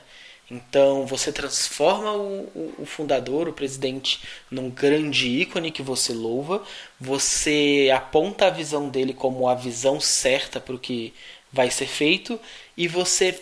Então 0.52 1.08
você 1.08 1.32
transforma 1.32 2.14
o, 2.14 2.74
o, 2.78 2.86
fundador, 2.86 3.48
o 3.48 3.54
presidente, 3.54 4.22
num 4.52 4.70
grande 4.70 5.28
ícone 5.28 5.72
que 5.72 5.82
você 5.82 6.14
louva, 6.14 6.62
você 7.00 7.90
aponta 7.94 8.48
a 8.48 8.52
visão 8.52 8.90
dele 8.90 9.14
como 9.14 9.48
a 9.48 9.56
visão 9.56 10.00
certa 10.00 10.60
para 10.60 10.76
o 10.76 10.80
que 10.80 11.14
vai 11.52 11.72
ser 11.72 11.88
feito, 11.88 12.40
e 12.76 12.88
você 12.88 13.42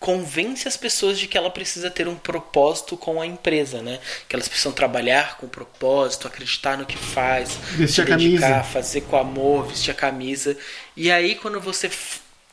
convence 0.00 0.66
as 0.66 0.78
pessoas 0.78 1.18
de 1.18 1.28
que 1.28 1.36
ela 1.36 1.50
precisa 1.50 1.90
ter 1.90 2.08
um 2.08 2.16
propósito 2.16 2.96
com 2.96 3.20
a 3.20 3.26
empresa, 3.26 3.82
né? 3.82 4.00
Que 4.26 4.34
elas 4.34 4.48
precisam 4.48 4.72
trabalhar 4.72 5.36
com 5.36 5.46
propósito, 5.46 6.26
acreditar 6.26 6.78
no 6.78 6.86
que 6.86 6.96
faz, 6.96 7.50
vestir 7.76 8.06
se 8.06 8.10
dedicar, 8.10 8.40
camisa. 8.40 8.64
fazer 8.64 9.02
com 9.02 9.16
amor, 9.18 9.66
vestir 9.66 9.90
a 9.90 9.94
camisa. 9.94 10.56
E 10.96 11.12
aí 11.12 11.34
quando 11.34 11.60
você 11.60 11.90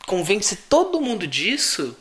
convence 0.05 0.57
todo 0.69 0.99
mundo 0.99 1.25
disso, 1.25 1.97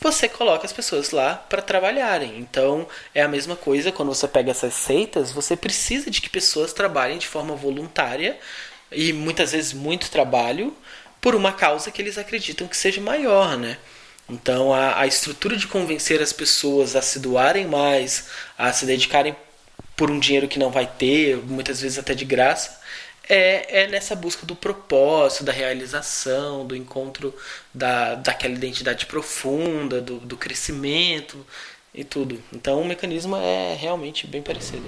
você 0.00 0.28
coloca 0.28 0.66
as 0.66 0.72
pessoas 0.72 1.12
lá 1.12 1.36
para 1.36 1.62
trabalharem. 1.62 2.38
Então 2.38 2.88
é 3.14 3.22
a 3.22 3.28
mesma 3.28 3.54
coisa 3.54 3.92
quando 3.92 4.08
você 4.08 4.26
pega 4.26 4.50
essas 4.50 4.74
seitas, 4.74 5.30
você 5.30 5.56
precisa 5.56 6.10
de 6.10 6.20
que 6.20 6.28
pessoas 6.28 6.72
trabalhem 6.72 7.18
de 7.18 7.28
forma 7.28 7.54
voluntária 7.54 8.36
e 8.90 9.12
muitas 9.12 9.52
vezes 9.52 9.72
muito 9.72 10.10
trabalho 10.10 10.76
por 11.20 11.34
uma 11.36 11.52
causa 11.52 11.90
que 11.92 12.02
eles 12.02 12.18
acreditam 12.18 12.66
que 12.66 12.76
seja 12.76 13.00
maior, 13.00 13.56
né? 13.56 13.78
Então, 14.28 14.74
a, 14.74 15.00
a 15.00 15.06
estrutura 15.06 15.56
de 15.56 15.66
convencer 15.66 16.20
as 16.20 16.32
pessoas 16.32 16.94
a 16.94 17.02
se 17.02 17.18
doarem 17.18 17.66
mais, 17.66 18.28
a 18.58 18.72
se 18.72 18.84
dedicarem 18.84 19.34
por 19.96 20.10
um 20.10 20.18
dinheiro 20.18 20.48
que 20.48 20.58
não 20.58 20.70
vai 20.70 20.86
ter, 20.86 21.36
muitas 21.38 21.80
vezes 21.80 21.98
até 21.98 22.14
de 22.14 22.24
graça, 22.24 22.78
é, 23.28 23.82
é 23.82 23.86
nessa 23.88 24.14
busca 24.14 24.46
do 24.46 24.54
propósito, 24.56 25.44
da 25.44 25.52
realização, 25.52 26.66
do 26.66 26.76
encontro 26.76 27.34
da, 27.72 28.14
daquela 28.14 28.54
identidade 28.54 29.06
profunda, 29.06 30.00
do, 30.00 30.18
do 30.20 30.36
crescimento 30.36 31.44
e 31.94 32.04
tudo. 32.04 32.38
Então 32.54 32.80
o 32.80 32.86
mecanismo 32.86 33.36
é 33.36 33.74
realmente 33.74 34.26
bem 34.26 34.42
parecido. 34.42 34.84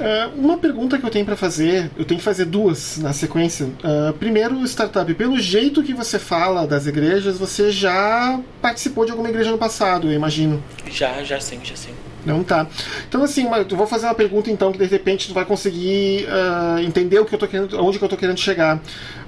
Uh, 0.00 0.38
uma 0.40 0.58
pergunta 0.58 0.98
que 0.98 1.04
eu 1.04 1.10
tenho 1.10 1.24
para 1.24 1.36
fazer, 1.36 1.90
eu 1.96 2.04
tenho 2.04 2.18
que 2.18 2.24
fazer 2.24 2.46
duas 2.46 2.98
na 2.98 3.12
sequência. 3.12 3.66
Uh, 3.66 4.12
primeiro, 4.14 4.62
startup, 4.66 5.12
pelo 5.14 5.38
jeito 5.38 5.82
que 5.82 5.94
você 5.94 6.18
fala 6.18 6.66
das 6.66 6.86
igrejas, 6.86 7.38
você 7.38 7.70
já 7.70 8.40
participou 8.60 9.04
de 9.04 9.10
alguma 9.10 9.28
igreja 9.28 9.50
no 9.50 9.58
passado, 9.58 10.08
eu 10.08 10.12
imagino. 10.12 10.62
Já, 10.90 11.22
já 11.22 11.40
sim, 11.40 11.60
já 11.62 11.76
sim. 11.76 11.94
Não 12.24 12.42
tá. 12.42 12.66
Então 13.08 13.22
assim, 13.22 13.46
eu 13.70 13.76
vou 13.76 13.86
fazer 13.86 14.06
uma 14.06 14.14
pergunta 14.14 14.50
então 14.50 14.72
que 14.72 14.78
de 14.78 14.86
repente 14.86 15.28
tu 15.28 15.34
vai 15.34 15.44
conseguir 15.44 16.26
uh, 16.26 16.80
entender 16.80 17.20
o 17.20 17.24
que 17.24 17.34
eu 17.34 17.38
tô 17.38 17.46
querendo, 17.46 17.80
onde 17.80 17.98
que 17.98 18.04
eu 18.04 18.08
tô 18.08 18.16
querendo 18.16 18.40
chegar. 18.40 18.78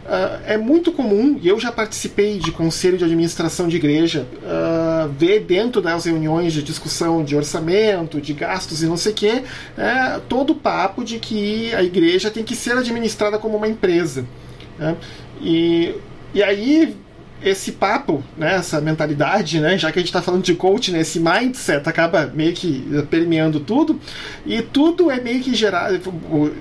Uh, 0.08 0.40
é 0.46 0.56
muito 0.56 0.90
comum, 0.90 1.38
e 1.40 1.46
eu 1.46 1.60
já 1.60 1.70
participei 1.70 2.38
de 2.38 2.50
conselho 2.50 2.96
de 2.96 3.04
administração 3.04 3.68
de 3.68 3.76
igreja, 3.76 4.26
uh, 4.42 4.87
ver 5.06 5.40
dentro 5.40 5.80
das 5.80 6.04
reuniões 6.04 6.52
de 6.52 6.62
discussão 6.62 7.24
de 7.24 7.36
orçamento, 7.36 8.20
de 8.20 8.32
gastos 8.32 8.82
e 8.82 8.86
não 8.86 8.96
sei 8.96 9.12
o 9.12 9.14
que, 9.14 9.44
é, 9.76 10.20
todo 10.28 10.50
o 10.50 10.56
papo 10.56 11.04
de 11.04 11.18
que 11.18 11.74
a 11.74 11.82
igreja 11.82 12.30
tem 12.30 12.44
que 12.44 12.56
ser 12.56 12.76
administrada 12.76 13.38
como 13.38 13.56
uma 13.56 13.68
empresa. 13.68 14.24
Né? 14.78 14.96
E, 15.40 15.94
e 16.34 16.42
aí 16.42 16.96
esse 17.42 17.72
papo, 17.72 18.22
né, 18.36 18.56
essa 18.56 18.80
mentalidade, 18.80 19.60
né, 19.60 19.78
já 19.78 19.92
que 19.92 19.98
a 19.98 20.02
gente 20.02 20.08
está 20.08 20.20
falando 20.20 20.42
de 20.42 20.54
coaching, 20.54 20.92
né, 20.92 21.00
esse 21.00 21.20
mindset 21.20 21.88
acaba 21.88 22.30
meio 22.34 22.52
que 22.52 22.84
permeando 23.10 23.60
tudo, 23.60 23.98
e 24.44 24.60
tudo 24.62 25.10
é 25.10 25.20
meio 25.20 25.40
que 25.40 25.54
gerado, 25.54 26.00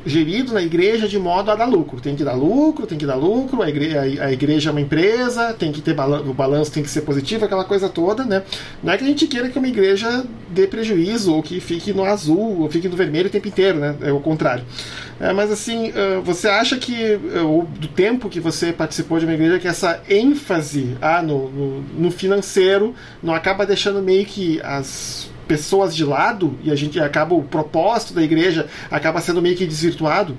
gerido 0.06 0.54
na 0.54 0.62
igreja 0.62 1.08
de 1.08 1.18
modo 1.18 1.52
a 1.52 1.56
dar 1.56 1.66
lucro. 1.66 2.00
Tem 2.00 2.16
que 2.16 2.24
dar 2.24 2.34
lucro, 2.34 2.86
tem 2.86 2.98
que 2.98 3.06
dar 3.06 3.16
lucro, 3.16 3.62
a 3.62 3.70
igreja, 3.70 4.02
a 4.02 4.32
igreja 4.32 4.70
é 4.70 4.72
uma 4.72 4.82
empresa, 4.82 5.54
tem 5.54 5.72
que 5.72 5.82
ter 5.82 5.94
balanço, 5.94 6.30
o 6.30 6.34
balanço 6.34 6.72
tem 6.72 6.84
que 6.84 6.90
ser 6.90 7.02
positivo, 7.02 7.46
aquela 7.46 7.64
coisa 7.64 7.90
toda, 7.90 8.24
né? 8.24 8.44
Não 8.84 8.94
é 8.94 8.98
que 8.98 9.04
a 9.04 9.08
gente 9.08 9.28
queira 9.28 9.50
que 9.50 9.58
uma 9.58 9.68
igreja 9.68 10.26
dê 10.50 10.68
prejuízo, 10.68 11.34
ou 11.34 11.42
que 11.42 11.60
fique 11.60 11.94
no 11.94 12.04
azul, 12.04 12.62
ou 12.62 12.70
fique 12.70 12.88
no 12.88 12.96
vermelho 12.96 13.28
o 13.28 13.32
tempo 13.32 13.48
inteiro, 13.48 13.80
né? 13.80 13.96
É 14.02 14.12
o 14.12 14.20
contrário. 14.20 14.64
É, 15.20 15.34
mas 15.34 15.52
assim, 15.52 15.92
você 16.24 16.48
acha 16.48 16.78
que, 16.78 17.20
ou 17.44 17.64
do 17.64 17.88
tempo 17.88 18.30
que 18.30 18.40
você 18.40 18.72
participou 18.72 19.18
de 19.20 19.26
uma 19.26 19.34
igreja, 19.34 19.58
que 19.58 19.68
essa 19.68 20.02
ênfase 20.08 20.96
ah, 21.02 21.24
no, 21.24 21.50
no, 21.50 21.82
no 21.82 22.12
financeiro 22.12 22.94
não 23.22 23.34
acaba 23.34 23.66
deixando 23.66 24.02
meio 24.02 24.26
que 24.26 24.62
as 24.62 25.30
pessoas 25.48 25.96
de 25.96 26.04
lado 26.04 26.60
e 26.64 26.72
a 26.72 26.76
gente 26.76 27.00
acaba 27.00 27.34
o 27.34 27.44
propósito 27.44 28.14
da 28.14 28.22
igreja 28.22 28.70
acaba 28.92 29.22
sendo 29.22 29.42
meio 29.42 29.56
que 29.56 29.66
desvirtuado? 29.66 30.38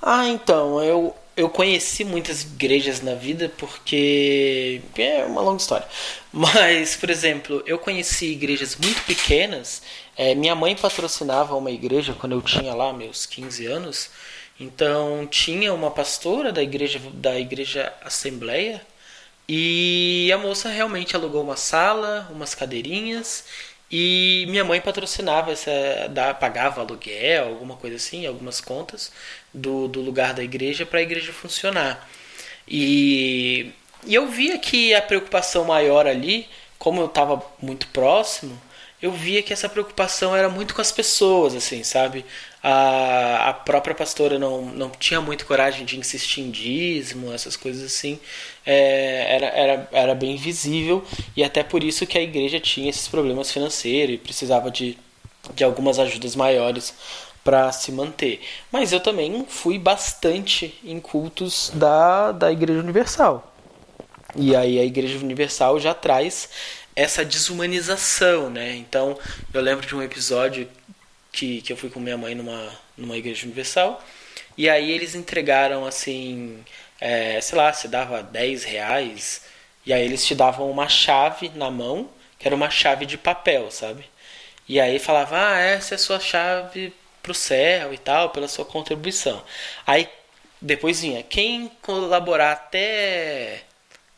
Ah, 0.00 0.26
então, 0.26 0.82
eu 0.82 1.14
eu 1.36 1.48
conheci 1.48 2.04
muitas 2.04 2.42
igrejas 2.42 3.00
na 3.00 3.14
vida 3.14 3.50
porque 3.56 4.82
é 4.96 5.24
uma 5.24 5.40
longa 5.40 5.60
história. 5.60 5.86
Mas, 6.30 6.94
por 6.96 7.10
exemplo, 7.10 7.62
eu 7.66 7.78
conheci 7.78 8.32
igrejas 8.32 8.76
muito 8.76 9.02
pequenas. 9.04 9.82
É, 10.16 10.34
minha 10.34 10.54
mãe 10.54 10.76
patrocinava 10.76 11.56
uma 11.56 11.70
igreja 11.70 12.14
quando 12.18 12.32
eu 12.32 12.42
tinha 12.42 12.74
lá 12.74 12.92
meus 12.92 13.26
15 13.26 13.66
anos. 13.66 14.10
Então 14.60 15.26
tinha 15.26 15.72
uma 15.72 15.90
pastora 15.90 16.52
da 16.52 16.62
igreja 16.62 17.00
da 17.14 17.38
igreja 17.38 17.92
Assembleia 18.02 18.80
e 19.48 20.30
a 20.32 20.38
moça 20.38 20.68
realmente 20.68 21.16
alugou 21.16 21.42
uma 21.42 21.56
sala, 21.56 22.28
umas 22.30 22.54
cadeirinhas 22.54 23.44
e 23.92 24.46
minha 24.48 24.64
mãe 24.64 24.80
patrocinava, 24.80 25.52
essa, 25.52 25.70
da, 26.08 26.32
pagava 26.32 26.80
aluguel, 26.80 27.48
alguma 27.48 27.76
coisa 27.76 27.96
assim, 27.96 28.26
algumas 28.26 28.58
contas 28.58 29.12
do, 29.52 29.86
do 29.86 30.00
lugar 30.00 30.32
da 30.32 30.42
igreja 30.42 30.86
para 30.86 31.00
a 31.00 31.02
igreja 31.02 31.30
funcionar. 31.32 32.08
E, 32.66 33.70
e 34.06 34.14
eu 34.14 34.26
via 34.28 34.58
que 34.58 34.94
a 34.94 35.02
preocupação 35.02 35.66
maior 35.66 36.06
ali, 36.06 36.48
como 36.78 37.02
eu 37.02 37.06
estava 37.06 37.44
muito 37.60 37.86
próximo, 37.88 38.58
eu 39.02 39.10
via 39.10 39.42
que 39.42 39.52
essa 39.52 39.68
preocupação 39.68 40.34
era 40.34 40.48
muito 40.48 40.74
com 40.76 40.80
as 40.80 40.92
pessoas, 40.92 41.56
assim, 41.56 41.82
sabe? 41.82 42.24
A, 42.62 43.48
a 43.48 43.52
própria 43.52 43.96
pastora 43.96 44.38
não, 44.38 44.66
não 44.66 44.90
tinha 44.90 45.20
muito 45.20 45.44
coragem 45.44 45.84
de 45.84 45.98
insistir 45.98 46.40
em 46.40 46.52
dízimo, 46.52 47.32
essas 47.32 47.56
coisas 47.56 47.84
assim. 47.84 48.20
É, 48.64 49.34
era, 49.34 49.46
era, 49.46 49.88
era 49.90 50.14
bem 50.14 50.36
visível 50.36 51.04
e 51.36 51.42
até 51.42 51.64
por 51.64 51.82
isso 51.82 52.06
que 52.06 52.16
a 52.16 52.22
igreja 52.22 52.60
tinha 52.60 52.88
esses 52.88 53.08
problemas 53.08 53.50
financeiros 53.50 54.14
e 54.14 54.18
precisava 54.18 54.70
de, 54.70 54.96
de 55.52 55.64
algumas 55.64 55.98
ajudas 55.98 56.36
maiores 56.36 56.94
para 57.42 57.72
se 57.72 57.90
manter. 57.90 58.40
Mas 58.70 58.92
eu 58.92 59.00
também 59.00 59.44
fui 59.48 59.80
bastante 59.80 60.78
em 60.84 61.00
cultos 61.00 61.72
da, 61.74 62.30
da 62.30 62.52
Igreja 62.52 62.78
Universal. 62.78 63.52
E 64.36 64.56
aí 64.56 64.78
a 64.78 64.84
Igreja 64.84 65.18
Universal 65.18 65.78
já 65.78 65.92
traz 65.92 66.48
essa 66.94 67.24
desumanização, 67.24 68.50
né? 68.50 68.74
Então, 68.76 69.18
eu 69.52 69.60
lembro 69.60 69.86
de 69.86 69.94
um 69.94 70.02
episódio 70.02 70.68
que, 71.30 71.62
que 71.62 71.72
eu 71.72 71.76
fui 71.76 71.90
com 71.90 72.00
minha 72.00 72.16
mãe 72.16 72.34
numa, 72.34 72.72
numa 72.96 73.16
igreja 73.16 73.44
universal, 73.46 74.02
e 74.56 74.68
aí 74.68 74.90
eles 74.90 75.14
entregaram 75.14 75.86
assim, 75.86 76.62
é, 77.00 77.40
sei 77.40 77.56
lá, 77.58 77.72
você 77.72 77.88
dava 77.88 78.22
10 78.22 78.64
reais, 78.64 79.42
e 79.86 79.92
aí 79.92 80.04
eles 80.04 80.24
te 80.24 80.34
davam 80.34 80.70
uma 80.70 80.88
chave 80.88 81.50
na 81.54 81.70
mão, 81.70 82.10
que 82.38 82.46
era 82.46 82.54
uma 82.54 82.70
chave 82.70 83.06
de 83.06 83.16
papel, 83.16 83.70
sabe? 83.70 84.04
E 84.68 84.80
aí 84.80 84.98
falava, 84.98 85.36
ah, 85.38 85.58
essa 85.58 85.94
é 85.94 85.96
a 85.96 85.98
sua 85.98 86.20
chave 86.20 86.92
pro 87.22 87.34
céu 87.34 87.92
e 87.94 87.98
tal, 87.98 88.30
pela 88.30 88.48
sua 88.48 88.64
contribuição. 88.64 89.42
Aí 89.86 90.08
depois 90.60 91.00
vinha, 91.00 91.22
quem 91.22 91.70
colaborar 91.82 92.52
até 92.52 93.62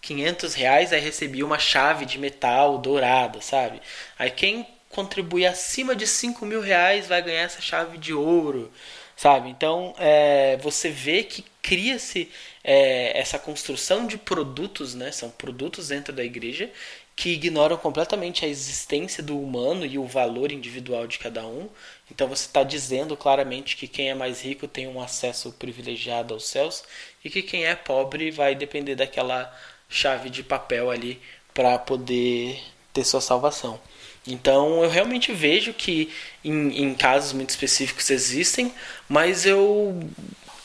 500 0.04 0.54
reais, 0.54 0.92
aí 0.92 1.00
recebia 1.00 1.44
uma 1.44 1.58
chave 1.58 2.04
de 2.04 2.18
metal 2.18 2.78
dourada, 2.78 3.40
sabe? 3.40 3.80
Aí 4.18 4.30
quem 4.30 4.66
contribuir 4.90 5.46
acima 5.46 5.96
de 5.96 6.06
5 6.06 6.44
mil 6.44 6.60
reais 6.60 7.08
vai 7.08 7.22
ganhar 7.22 7.42
essa 7.42 7.60
chave 7.60 7.96
de 7.96 8.12
ouro, 8.12 8.70
sabe? 9.16 9.48
Então 9.48 9.94
é, 9.98 10.58
você 10.58 10.90
vê 10.90 11.22
que 11.22 11.44
cria-se 11.62 12.30
é, 12.62 13.18
essa 13.18 13.38
construção 13.38 14.06
de 14.06 14.18
produtos, 14.18 14.94
né? 14.94 15.10
São 15.10 15.30
produtos 15.30 15.88
dentro 15.88 16.12
da 16.12 16.22
igreja 16.22 16.70
que 17.16 17.30
ignoram 17.30 17.76
completamente 17.76 18.44
a 18.44 18.48
existência 18.48 19.22
do 19.22 19.40
humano 19.40 19.86
e 19.86 19.98
o 19.98 20.06
valor 20.06 20.50
individual 20.50 21.06
de 21.06 21.18
cada 21.18 21.46
um. 21.46 21.68
Então 22.10 22.28
você 22.28 22.46
está 22.46 22.62
dizendo 22.62 23.16
claramente 23.16 23.76
que 23.76 23.86
quem 23.86 24.10
é 24.10 24.14
mais 24.14 24.42
rico 24.42 24.66
tem 24.66 24.86
um 24.88 25.00
acesso 25.00 25.52
privilegiado 25.52 26.34
aos 26.34 26.46
céus 26.46 26.82
e 27.24 27.30
que 27.30 27.40
quem 27.42 27.64
é 27.64 27.74
pobre 27.74 28.30
vai 28.30 28.54
depender 28.54 28.96
daquela 28.96 29.52
chave 29.88 30.30
de 30.30 30.42
papel 30.42 30.90
ali 30.90 31.20
para 31.52 31.78
poder 31.78 32.60
ter 32.92 33.04
sua 33.04 33.20
salvação. 33.20 33.80
Então 34.26 34.82
eu 34.82 34.88
realmente 34.88 35.32
vejo 35.32 35.72
que 35.72 36.10
em, 36.44 36.82
em 36.82 36.94
casos 36.94 37.32
muito 37.32 37.50
específicos 37.50 38.10
existem, 38.10 38.72
mas 39.08 39.44
eu, 39.44 40.00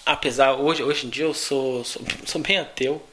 apesar 0.06 0.54
hoje, 0.54 0.82
hoje 0.82 1.06
em 1.06 1.10
dia 1.10 1.26
eu 1.26 1.34
sou, 1.34 1.84
sou, 1.84 2.02
sou 2.26 2.42
bem 2.42 2.58
ateu, 2.58 3.04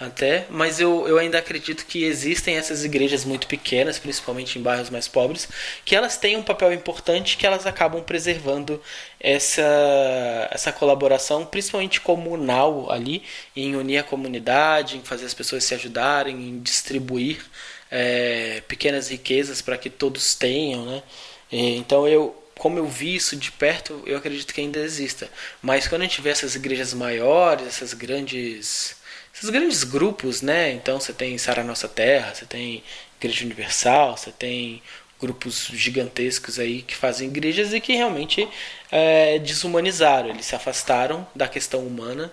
até, 0.00 0.46
mas 0.48 0.78
eu, 0.78 1.08
eu 1.08 1.18
ainda 1.18 1.38
acredito 1.38 1.84
que 1.84 2.04
existem 2.04 2.56
essas 2.56 2.84
igrejas 2.84 3.24
muito 3.24 3.48
pequenas, 3.48 3.98
principalmente 3.98 4.56
em 4.56 4.62
bairros 4.62 4.90
mais 4.90 5.08
pobres, 5.08 5.48
que 5.84 5.96
elas 5.96 6.16
têm 6.16 6.36
um 6.36 6.42
papel 6.42 6.72
importante 6.72 7.36
que 7.36 7.44
elas 7.44 7.66
acabam 7.66 8.00
preservando 8.04 8.80
essa, 9.18 10.48
essa 10.52 10.70
colaboração, 10.70 11.44
principalmente 11.44 12.00
comunal 12.00 12.92
ali, 12.92 13.24
em 13.56 13.74
unir 13.74 13.98
a 13.98 14.04
comunidade, 14.04 14.96
em 14.96 15.02
fazer 15.02 15.26
as 15.26 15.34
pessoas 15.34 15.64
se 15.64 15.74
ajudarem, 15.74 16.36
em 16.36 16.60
distribuir 16.60 17.44
é, 17.90 18.62
pequenas 18.68 19.08
riquezas 19.08 19.60
para 19.60 19.76
que 19.76 19.90
todos 19.90 20.36
tenham, 20.36 20.86
né? 20.86 21.02
Então 21.50 22.06
eu 22.06 22.36
como 22.56 22.76
eu 22.78 22.86
vi 22.86 23.14
isso 23.14 23.36
de 23.36 23.52
perto, 23.52 24.02
eu 24.04 24.18
acredito 24.18 24.52
que 24.52 24.60
ainda 24.60 24.80
exista. 24.80 25.30
Mas 25.62 25.86
quando 25.86 26.02
a 26.02 26.04
gente 26.04 26.20
vê 26.20 26.30
essas 26.30 26.56
igrejas 26.56 26.92
maiores, 26.92 27.68
essas 27.68 27.94
grandes 27.94 28.97
esses 29.38 29.50
grandes 29.50 29.84
grupos, 29.84 30.42
né? 30.42 30.72
Então 30.72 30.98
você 30.98 31.12
tem 31.12 31.38
Sara 31.38 31.62
Nossa 31.62 31.88
Terra, 31.88 32.34
você 32.34 32.44
tem 32.44 32.82
Igreja 33.20 33.44
Universal, 33.44 34.16
você 34.16 34.32
tem 34.32 34.82
grupos 35.20 35.68
gigantescos 35.72 36.58
aí 36.58 36.82
que 36.82 36.94
fazem 36.94 37.28
igrejas 37.28 37.72
e 37.72 37.80
que 37.80 37.94
realmente 37.94 38.48
é, 38.90 39.38
desumanizaram, 39.38 40.30
eles 40.30 40.46
se 40.46 40.54
afastaram 40.54 41.26
da 41.34 41.48
questão 41.48 41.86
humana 41.86 42.32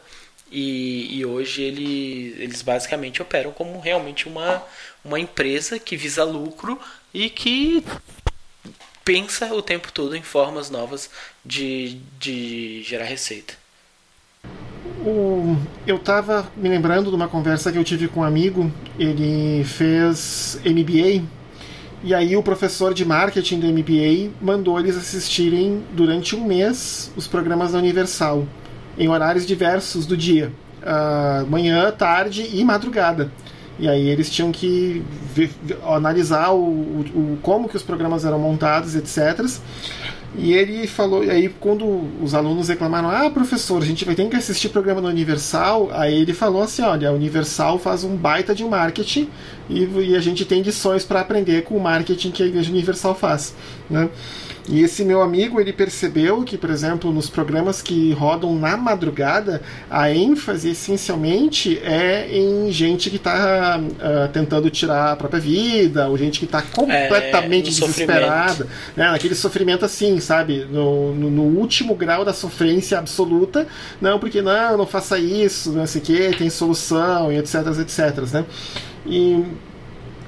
e, 0.52 1.18
e 1.18 1.26
hoje 1.26 1.64
ele, 1.64 2.36
eles 2.40 2.62
basicamente 2.62 3.22
operam 3.22 3.52
como 3.52 3.80
realmente 3.80 4.28
uma, 4.28 4.64
uma 5.04 5.20
empresa 5.20 5.80
que 5.80 5.98
visa 5.98 6.24
lucro 6.24 6.80
e 7.14 7.30
que 7.30 7.84
pensa 9.04 9.54
o 9.54 9.62
tempo 9.62 9.92
todo 9.92 10.16
em 10.16 10.24
formas 10.24 10.70
novas 10.70 11.10
de, 11.44 12.00
de 12.20 12.84
gerar 12.84 13.06
receita 13.06 13.65
o, 15.06 15.58
eu 15.86 15.98
estava 15.98 16.48
me 16.56 16.70
lembrando 16.70 17.10
de 17.10 17.16
uma 17.16 17.28
conversa 17.28 17.72
que 17.72 17.78
eu 17.78 17.84
tive 17.84 18.08
com 18.08 18.22
um 18.22 18.24
amigo. 18.24 18.72
Ele 18.98 19.64
fez 19.64 20.60
MBA 20.66 21.24
e 22.04 22.14
aí 22.14 22.38
o 22.38 22.44
professor 22.44 22.94
de 22.94 23.04
marketing 23.04 23.60
do 23.60 23.68
MBA 23.68 24.32
mandou 24.40 24.80
eles 24.80 24.96
assistirem 24.96 25.84
durante 25.92 26.36
um 26.36 26.46
mês 26.46 27.12
os 27.16 27.26
programas 27.26 27.72
da 27.72 27.80
Universal 27.80 28.46
em 28.98 29.10
horários 29.10 29.46
diversos 29.46 30.06
do 30.06 30.16
dia, 30.16 30.52
uh, 30.82 31.46
manhã, 31.48 31.92
tarde 31.92 32.48
e 32.54 32.64
madrugada. 32.64 33.32
E 33.78 33.90
aí 33.90 34.08
eles 34.08 34.30
tinham 34.30 34.52
que 34.52 35.04
ver, 35.34 35.50
analisar 35.84 36.52
o, 36.52 36.60
o, 36.62 37.40
como 37.42 37.68
que 37.68 37.76
os 37.76 37.84
programas 37.84 38.24
eram 38.24 38.40
montados, 38.40 38.96
etc. 38.96 39.44
E 40.38 40.54
ele 40.54 40.86
falou, 40.88 41.24
e 41.24 41.30
aí 41.30 41.50
quando 41.60 41.86
os 42.22 42.34
alunos 42.34 42.68
reclamaram, 42.68 43.10
ah, 43.10 43.30
professor, 43.30 43.82
a 43.82 43.86
gente 43.86 44.04
vai 44.04 44.16
ter 44.16 44.28
que 44.28 44.36
assistir 44.36 44.70
programa 44.70 45.02
no 45.02 45.08
Universal, 45.08 45.90
aí 45.92 46.22
ele 46.22 46.34
falou 46.34 46.64
assim, 46.64 46.82
olha, 46.82 47.10
a 47.10 47.12
Universal 47.14 47.80
faz 47.80 48.04
um 48.04 48.16
baita 48.16 48.54
de 48.54 48.64
marketing 48.64 49.30
e, 49.70 49.84
e 49.84 50.16
a 50.16 50.20
gente 50.20 50.44
tem 50.44 50.62
lições 50.62 51.04
para 51.06 51.22
aprender 51.22 51.64
com 51.64 51.78
o 51.78 51.80
marketing 51.80 52.32
que 52.32 52.44
a 52.44 52.46
Igreja 52.46 52.70
Universal 52.72 53.16
faz, 53.16 53.54
né? 53.90 54.10
E 54.68 54.82
esse 54.82 55.06
meu 55.06 55.22
amigo, 55.22 55.62
ele 55.62 55.72
percebeu 55.72 56.44
que, 56.44 56.58
por 56.58 56.72
exemplo, 56.72 57.12
nos 57.12 57.30
programas 57.30 57.82
que 57.82 58.12
rodam 58.14 58.56
na 58.56 58.76
madrugada, 58.76 59.62
a 59.90 60.12
ênfase 60.12 60.70
essencialmente 60.70 61.80
é 61.84 62.28
em 62.32 62.72
gente 62.72 63.12
que 63.12 63.18
está 63.18 63.80
uh, 63.80 63.96
ah, 64.00 64.30
tentando 64.34 64.70
tirar 64.72 65.12
a 65.12 65.16
própria 65.16 65.40
vida, 65.40 66.08
ou 66.08 66.18
gente 66.18 66.40
que 66.40 66.46
está 66.46 66.64
completamente 66.64 67.68
é, 67.68 67.72
desesperada, 67.72 68.68
né? 68.96 69.12
Naquele 69.12 69.36
sofrimento 69.36 69.86
assim, 69.86 70.20
sabe? 70.20 70.66
No, 70.72 71.14
no, 71.14 71.30
no, 71.30 71.44
último 71.44 71.94
grau 71.94 72.26
da 72.26 72.34
sofrência 72.34 72.98
absoluta. 72.98 73.68
Não, 74.02 74.18
porque 74.18 74.42
não, 74.42 74.78
não 74.78 74.88
faça 74.88 75.20
isso, 75.20 75.72
não 75.74 75.86
sei 75.86 76.02
o 76.02 76.04
que, 76.04 76.38
tem 76.38 76.50
solução, 76.50 77.32
e 77.32 77.38
etc, 77.38 77.56
etc, 77.80 78.34
né? 78.34 78.46
E, 79.06 79.44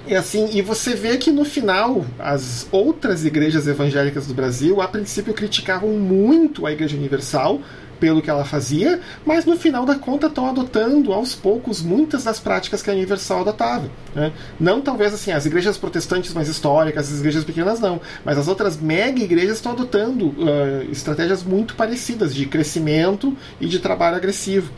e 0.08 0.16
assim, 0.16 0.49
e 0.53 0.62
você 0.62 0.93
vê 0.95 1.18
que 1.18 1.32
no 1.32 1.45
final 1.45 2.05
as 2.18 2.68
outras 2.72 3.26
igrejas 3.26 3.68
evangélicas 3.68 4.28
do 4.28 4.34
Brasil, 4.34 4.82
a 4.82 4.88
princípio, 4.88 5.34
criticavam 5.34 5.89
muito 5.89 6.66
a 6.66 6.72
Igreja 6.72 6.95
Universal 6.95 7.62
pelo 7.99 8.22
que 8.22 8.30
ela 8.30 8.45
fazia, 8.45 8.99
mas 9.26 9.45
no 9.45 9.58
final 9.58 9.86
da 9.86 9.95
conta 9.95 10.28
estão 10.28 10.47
adotando 10.47 11.12
aos 11.12 11.34
poucos 11.36 11.82
muitas 11.82 12.24
das 12.24 12.39
práticas 12.39 12.82
que 12.82 12.89
a 12.89 12.93
Universal 12.93 13.41
adotava. 13.41 13.89
Né? 14.14 14.32
Não 14.60 14.82
talvez 14.82 15.14
assim, 15.14 15.32
as 15.32 15.45
igrejas 15.45 15.78
protestantes 15.78 16.34
mais 16.34 16.47
históricas, 16.47 17.12
as 17.12 17.20
igrejas 17.20 17.43
pequenas 17.43 17.80
não, 17.80 17.99
mas 18.24 18.38
as 18.38 18.47
outras 18.47 18.80
mega 18.80 19.22
igrejas 19.22 19.58
estão 19.58 19.72
adotando 19.72 20.28
uh, 20.28 20.91
estratégias 20.91 21.43
muito 21.43 21.76
parecidas 21.76 22.34
de 22.34 22.45
crescimento 22.45 23.36
e 23.60 23.68
de 23.68 23.80
trabalho 23.80 24.16
agressivo. 24.16 24.72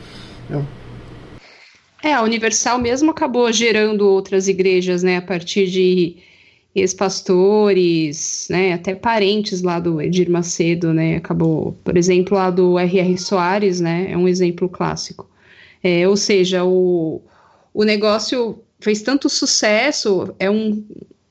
Né? 0.49 0.63
É, 2.03 2.13
a 2.13 2.21
Universal 2.21 2.79
mesmo 2.79 3.11
acabou 3.11 3.51
gerando 3.51 4.07
outras 4.07 4.47
igrejas, 4.47 5.03
né, 5.03 5.17
a 5.17 5.21
partir 5.21 5.67
de 5.67 6.17
ex-pastores, 6.73 8.47
né, 8.49 8.73
até 8.73 8.95
parentes 8.95 9.61
lá 9.61 9.79
do 9.79 10.01
Edir 10.01 10.29
Macedo, 10.29 10.93
né, 10.93 11.17
acabou, 11.17 11.73
por 11.83 11.97
exemplo, 11.97 12.37
lá 12.37 12.49
do 12.49 12.79
R.R. 12.79 13.17
Soares, 13.17 13.81
né, 13.81 14.11
é 14.11 14.17
um 14.17 14.27
exemplo 14.27 14.69
clássico. 14.69 15.29
É, 15.83 16.07
ou 16.07 16.15
seja, 16.15 16.63
o, 16.63 17.21
o 17.73 17.83
negócio 17.83 18.61
fez 18.79 19.01
tanto 19.01 19.29
sucesso, 19.29 20.33
é 20.39 20.49
um, 20.49 20.83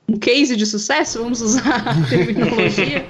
um 0.08 0.18
case 0.18 0.56
de 0.56 0.64
sucesso, 0.64 1.22
vamos 1.22 1.42
usar 1.42 1.86
a 1.86 1.94
terminologia, 2.08 3.04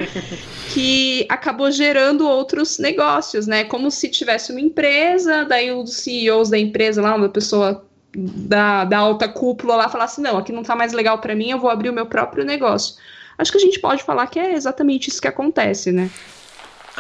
que 0.73 1.25
acabou 1.29 1.71
gerando 1.71 2.27
outros 2.29 2.79
negócios, 2.79 3.47
né, 3.47 3.65
como 3.65 3.91
se 3.91 4.09
tivesse 4.09 4.51
uma 4.51 4.61
empresa, 4.61 5.45
daí 5.45 5.71
os 5.71 5.95
CEOs 5.95 6.51
da 6.51 6.59
empresa 6.59 7.01
lá, 7.01 7.15
uma 7.15 7.29
pessoa 7.29 7.87
da, 8.17 8.85
da 8.85 8.99
alta 8.99 9.29
cúpula 9.29 9.77
lá 9.77 9.89
falasse: 9.89 10.21
assim, 10.21 10.23
não, 10.23 10.39
aqui 10.39 10.53
não 10.53 10.63
tá 10.63 10.75
mais 10.75 10.93
legal 10.93 11.19
para 11.19 11.37
mim, 11.37 11.51
eu 11.51 11.59
vou 11.59 11.71
abrir 11.71 11.91
o 11.91 11.93
meu 11.93 12.07
próprio 12.07 12.45
negócio. 12.45 12.97
Acho 13.37 13.53
que 13.53 13.59
a 13.59 13.61
gente 13.61 13.79
pode 13.79 14.03
falar 14.03 14.27
que 14.27 14.39
é 14.41 14.55
exatamente 14.55 15.09
isso 15.09 15.21
que 15.21 15.29
acontece, 15.29 15.93
né? 15.93 16.11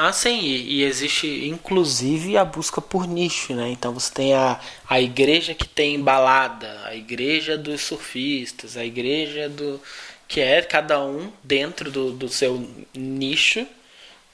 Ah, 0.00 0.12
sim, 0.12 0.38
e, 0.40 0.80
e, 0.80 0.84
existe 0.84 1.26
inclusive 1.48 2.36
a 2.38 2.44
busca 2.44 2.80
por 2.80 3.04
nicho, 3.06 3.52
né? 3.52 3.68
Então 3.70 3.92
você 3.92 4.12
tem 4.14 4.32
a, 4.32 4.60
a 4.88 5.00
igreja 5.00 5.54
que 5.54 5.66
tem 5.66 6.00
balada, 6.00 6.82
a 6.84 6.94
igreja 6.94 7.58
dos 7.58 7.80
surfistas, 7.80 8.76
a 8.76 8.84
igreja 8.84 9.48
do. 9.48 9.82
que 10.28 10.40
é 10.40 10.62
cada 10.62 11.02
um 11.04 11.32
dentro 11.42 11.90
do, 11.90 12.12
do 12.12 12.28
seu 12.28 12.64
nicho 12.94 13.66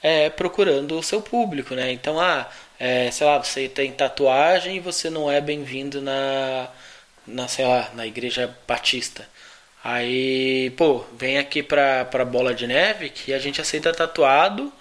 é, 0.02 0.28
procurando 0.30 0.98
o 0.98 1.02
seu 1.02 1.22
público, 1.22 1.74
né? 1.74 1.92
Então, 1.92 2.20
ah, 2.20 2.46
é, 2.78 3.10
sei 3.10 3.26
lá, 3.26 3.38
você 3.42 3.68
tem 3.68 3.92
tatuagem 3.92 4.76
e 4.76 4.80
você 4.80 5.08
não 5.10 5.30
é 5.30 5.40
bem-vindo 5.40 6.02
na, 6.02 6.68
na, 7.26 7.48
sei 7.48 7.66
lá, 7.66 7.90
na 7.94 8.06
igreja 8.06 8.54
batista. 8.68 9.26
Aí, 9.82 10.70
pô, 10.76 11.04
vem 11.14 11.38
aqui 11.38 11.62
pra, 11.62 12.04
pra 12.06 12.24
Bola 12.24 12.54
de 12.54 12.66
Neve 12.66 13.10
que 13.10 13.32
a 13.32 13.38
gente 13.38 13.60
aceita 13.60 13.92
tatuado 13.94 14.72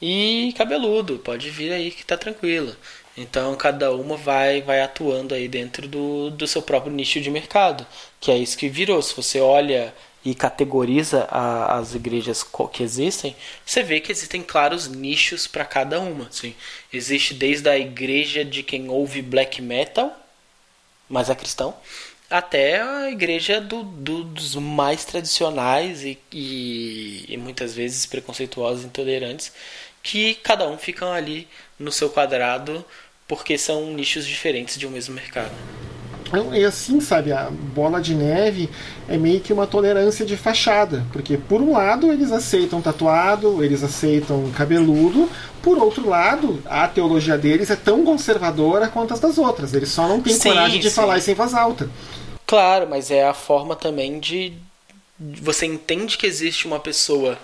e 0.00 0.54
cabeludo. 0.56 1.18
Pode 1.18 1.50
vir 1.50 1.72
aí 1.72 1.90
que 1.90 2.04
tá 2.04 2.16
tranquilo. 2.16 2.76
Então 3.16 3.56
cada 3.56 3.92
uma 3.92 4.16
vai 4.16 4.62
vai 4.62 4.80
atuando 4.80 5.34
aí 5.34 5.48
dentro 5.48 5.88
do, 5.88 6.30
do 6.30 6.46
seu 6.46 6.62
próprio 6.62 6.92
nicho 6.92 7.20
de 7.20 7.30
mercado. 7.30 7.86
Que 8.20 8.30
é 8.30 8.38
isso 8.38 8.56
que 8.56 8.68
virou. 8.68 9.02
Se 9.02 9.14
você 9.14 9.40
olha 9.40 9.94
e 10.24 10.34
categoriza 10.34 11.26
a, 11.30 11.78
as 11.78 11.94
igrejas 11.94 12.44
que 12.72 12.82
existem, 12.82 13.36
você 13.64 13.82
vê 13.82 14.00
que 14.00 14.12
existem 14.12 14.42
claros 14.42 14.88
nichos 14.88 15.46
para 15.46 15.64
cada 15.64 16.00
uma. 16.00 16.26
Assim. 16.28 16.54
Existe 16.92 17.34
desde 17.34 17.68
a 17.68 17.78
igreja 17.78 18.44
de 18.44 18.62
quem 18.62 18.88
ouve 18.88 19.22
black 19.22 19.62
metal, 19.62 20.14
mas 21.08 21.30
é 21.30 21.34
cristão, 21.34 21.74
até 22.30 22.80
a 22.82 23.10
igreja 23.10 23.60
do, 23.60 23.82
do, 23.82 24.24
dos 24.24 24.54
mais 24.56 25.04
tradicionais 25.04 26.04
e, 26.04 26.18
e, 26.30 27.24
e, 27.28 27.36
muitas 27.38 27.74
vezes 27.74 28.04
preconceituosos 28.04 28.84
e 28.84 28.86
intolerantes, 28.86 29.52
que 30.08 30.36
cada 30.36 30.66
um 30.66 30.78
ficam 30.78 31.12
ali 31.12 31.46
no 31.78 31.92
seu 31.92 32.08
quadrado 32.08 32.82
porque 33.26 33.58
são 33.58 33.92
nichos 33.92 34.26
diferentes 34.26 34.78
de 34.78 34.86
um 34.86 34.90
mesmo 34.90 35.14
mercado. 35.14 35.52
É 36.54 36.64
assim, 36.64 36.98
sabe, 36.98 37.30
a 37.30 37.50
bola 37.50 38.00
de 38.00 38.14
neve 38.14 38.70
é 39.06 39.18
meio 39.18 39.40
que 39.40 39.52
uma 39.52 39.66
tolerância 39.66 40.24
de 40.24 40.34
fachada, 40.34 41.04
porque 41.12 41.36
por 41.36 41.60
um 41.60 41.72
lado 41.72 42.10
eles 42.10 42.32
aceitam 42.32 42.80
tatuado, 42.80 43.62
eles 43.62 43.82
aceitam 43.82 44.50
cabeludo, 44.52 45.28
por 45.62 45.76
outro 45.76 46.08
lado, 46.08 46.62
a 46.64 46.88
teologia 46.88 47.36
deles 47.36 47.70
é 47.70 47.76
tão 47.76 48.02
conservadora 48.02 48.88
quanto 48.88 49.12
as 49.12 49.20
das 49.20 49.36
outras, 49.36 49.74
eles 49.74 49.90
só 49.90 50.08
não 50.08 50.22
têm 50.22 50.34
sim, 50.34 50.48
coragem 50.48 50.80
de 50.80 50.88
sim. 50.88 50.96
falar 50.96 51.18
isso 51.18 51.30
em 51.30 51.34
voz 51.34 51.52
alta. 51.52 51.88
Claro, 52.46 52.86
mas 52.88 53.10
é 53.10 53.26
a 53.26 53.34
forma 53.34 53.76
também 53.76 54.18
de. 54.18 54.54
Você 55.18 55.66
entende 55.66 56.16
que 56.16 56.26
existe 56.26 56.66
uma 56.66 56.78
pessoa 56.78 57.38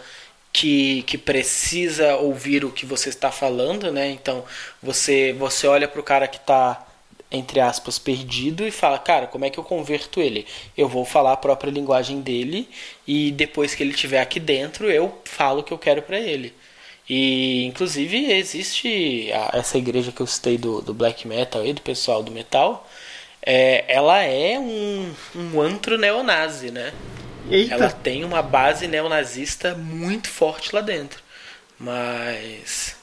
que, 0.55 1.02
que 1.02 1.18
precisa 1.18 2.14
ouvir 2.14 2.64
o 2.64 2.70
que 2.70 2.86
você 2.86 3.09
está 3.09 3.32
falando, 3.32 3.90
né? 3.92 4.09
Então 4.12 4.44
você, 4.80 5.32
você 5.32 5.66
olha 5.66 5.88
para 5.88 6.00
o 6.00 6.05
cara 6.05 6.28
que 6.28 6.36
está 6.36 6.86
entre 7.30 7.59
aspas, 7.59 7.98
perdido 7.98 8.64
e 8.64 8.70
fala, 8.70 8.96
cara, 8.96 9.26
como 9.26 9.44
é 9.44 9.50
que 9.50 9.59
eu 9.59 9.64
converto 9.64 10.20
ele? 10.20 10.46
Eu 10.76 10.88
vou 10.88 11.05
falar 11.05 11.32
a 11.32 11.36
própria 11.36 11.68
linguagem 11.68 12.20
dele 12.20 12.68
e 13.05 13.32
depois 13.32 13.74
que 13.74 13.82
ele 13.82 13.90
estiver 13.90 14.20
aqui 14.20 14.38
dentro, 14.38 14.88
eu 14.88 15.18
falo 15.24 15.61
o 15.61 15.64
que 15.64 15.72
eu 15.72 15.78
quero 15.78 16.00
para 16.02 16.20
ele. 16.20 16.55
E 17.09 17.64
inclusive 17.64 18.32
existe 18.32 19.32
a, 19.32 19.59
essa 19.59 19.76
igreja 19.76 20.12
que 20.12 20.20
eu 20.20 20.26
citei 20.28 20.57
do, 20.57 20.80
do 20.80 20.94
black 20.94 21.26
metal 21.26 21.66
e 21.66 21.72
do 21.72 21.82
pessoal 21.82 22.22
do 22.22 22.30
metal, 22.30 22.88
é, 23.44 23.84
ela 23.88 24.22
é 24.22 24.57
um, 24.59 25.12
um 25.34 25.61
antro 25.61 25.98
neonazi, 25.98 26.70
né? 26.70 26.92
Eita. 27.51 27.74
Ela 27.74 27.90
tem 27.90 28.24
uma 28.24 28.42
base 28.42 28.86
neonazista 28.86 29.74
muito 29.74 30.28
forte 30.28 30.74
lá 30.74 30.80
dentro. 30.80 31.22
Mas 31.78 32.97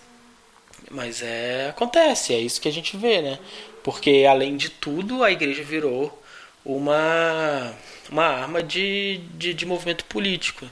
mas 0.91 1.21
é 1.21 1.69
acontece, 1.69 2.33
é 2.33 2.39
isso 2.39 2.59
que 2.59 2.67
a 2.67 2.71
gente 2.71 2.97
vê, 2.97 3.21
né? 3.21 3.39
Porque, 3.83 4.25
além 4.29 4.57
de 4.57 4.69
tudo, 4.69 5.23
a 5.23 5.31
igreja 5.31 5.63
virou 5.63 6.21
uma, 6.65 7.73
uma 8.11 8.25
arma 8.25 8.61
de, 8.61 9.21
de, 9.33 9.53
de 9.53 9.65
movimento 9.65 10.05
político. 10.05 10.67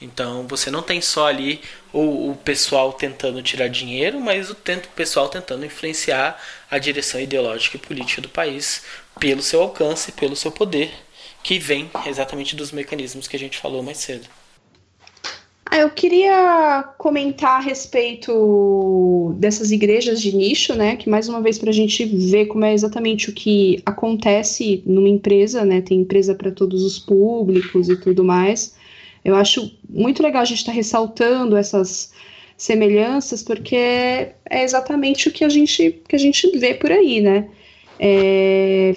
Então, 0.00 0.46
você 0.46 0.70
não 0.70 0.80
tem 0.80 1.00
só 1.00 1.26
ali 1.26 1.60
o, 1.92 2.30
o 2.30 2.36
pessoal 2.36 2.92
tentando 2.92 3.42
tirar 3.42 3.68
dinheiro, 3.68 4.20
mas 4.20 4.48
o, 4.48 4.52
o 4.52 4.88
pessoal 4.94 5.28
tentando 5.28 5.66
influenciar 5.66 6.40
a 6.70 6.78
direção 6.78 7.20
ideológica 7.20 7.76
e 7.76 7.80
política 7.80 8.22
do 8.22 8.28
país 8.28 8.84
pelo 9.18 9.42
seu 9.42 9.60
alcance, 9.60 10.12
pelo 10.12 10.36
seu 10.36 10.52
poder, 10.52 10.94
que 11.48 11.58
vem 11.58 11.88
exatamente 12.06 12.54
dos 12.54 12.72
mecanismos 12.72 13.26
que 13.26 13.34
a 13.34 13.38
gente 13.38 13.56
falou 13.56 13.82
mais 13.82 13.96
cedo. 13.96 14.28
Ah, 15.64 15.78
eu 15.78 15.88
queria 15.88 16.82
comentar 16.98 17.56
a 17.56 17.60
respeito 17.60 19.34
dessas 19.38 19.70
igrejas 19.70 20.20
de 20.20 20.36
nicho, 20.36 20.74
né? 20.74 20.96
Que 20.96 21.08
mais 21.08 21.26
uma 21.26 21.40
vez 21.40 21.58
para 21.58 21.70
a 21.70 21.72
gente 21.72 22.04
ver 22.04 22.48
como 22.48 22.66
é 22.66 22.74
exatamente 22.74 23.30
o 23.30 23.32
que 23.32 23.82
acontece 23.86 24.82
numa 24.84 25.08
empresa, 25.08 25.64
né? 25.64 25.80
Tem 25.80 26.00
empresa 26.00 26.34
para 26.34 26.50
todos 26.50 26.84
os 26.84 26.98
públicos 26.98 27.88
e 27.88 27.96
tudo 27.96 28.22
mais. 28.22 28.76
Eu 29.24 29.34
acho 29.34 29.74
muito 29.88 30.22
legal 30.22 30.42
a 30.42 30.44
gente 30.44 30.58
estar 30.58 30.72
tá 30.72 30.76
ressaltando 30.76 31.56
essas 31.56 32.12
semelhanças, 32.58 33.42
porque 33.42 33.74
é 33.74 34.34
exatamente 34.50 35.30
o 35.30 35.32
que 35.32 35.44
a 35.44 35.48
gente, 35.48 35.98
que 36.06 36.14
a 36.14 36.18
gente 36.18 36.46
vê 36.58 36.74
por 36.74 36.92
aí, 36.92 37.22
né? 37.22 37.48
É, 38.00 38.94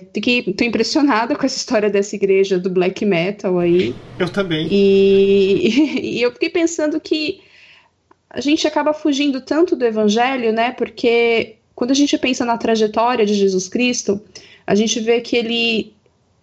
tô 0.56 0.64
impressionada 0.64 1.36
com 1.36 1.46
essa 1.46 1.58
história 1.58 1.90
dessa 1.90 2.16
igreja 2.16 2.60
do 2.60 2.70
black 2.70 3.04
metal 3.04 3.58
aí. 3.58 3.96
Eu 4.20 4.30
também. 4.30 4.68
E, 4.72 6.18
e 6.18 6.22
eu 6.22 6.32
fiquei 6.32 6.50
pensando 6.50 7.00
que 7.00 7.42
a 8.30 8.40
gente 8.40 8.68
acaba 8.68 8.94
fugindo 8.94 9.42
tanto 9.42 9.76
do 9.76 9.86
evangelho, 9.86 10.54
né? 10.54 10.72
Porque 10.72 11.56
quando 11.74 11.92
a 11.92 11.96
gente 11.96 12.18
pensa 12.18 12.46
na 12.46 12.58
trajetória 12.58 13.26
de 13.26 13.34
Jesus 13.34 13.68
Cristo, 13.68 14.22
a 14.68 14.76
gente 14.76 15.00
vê 15.00 15.20
que 15.20 15.36
ele 15.36 15.94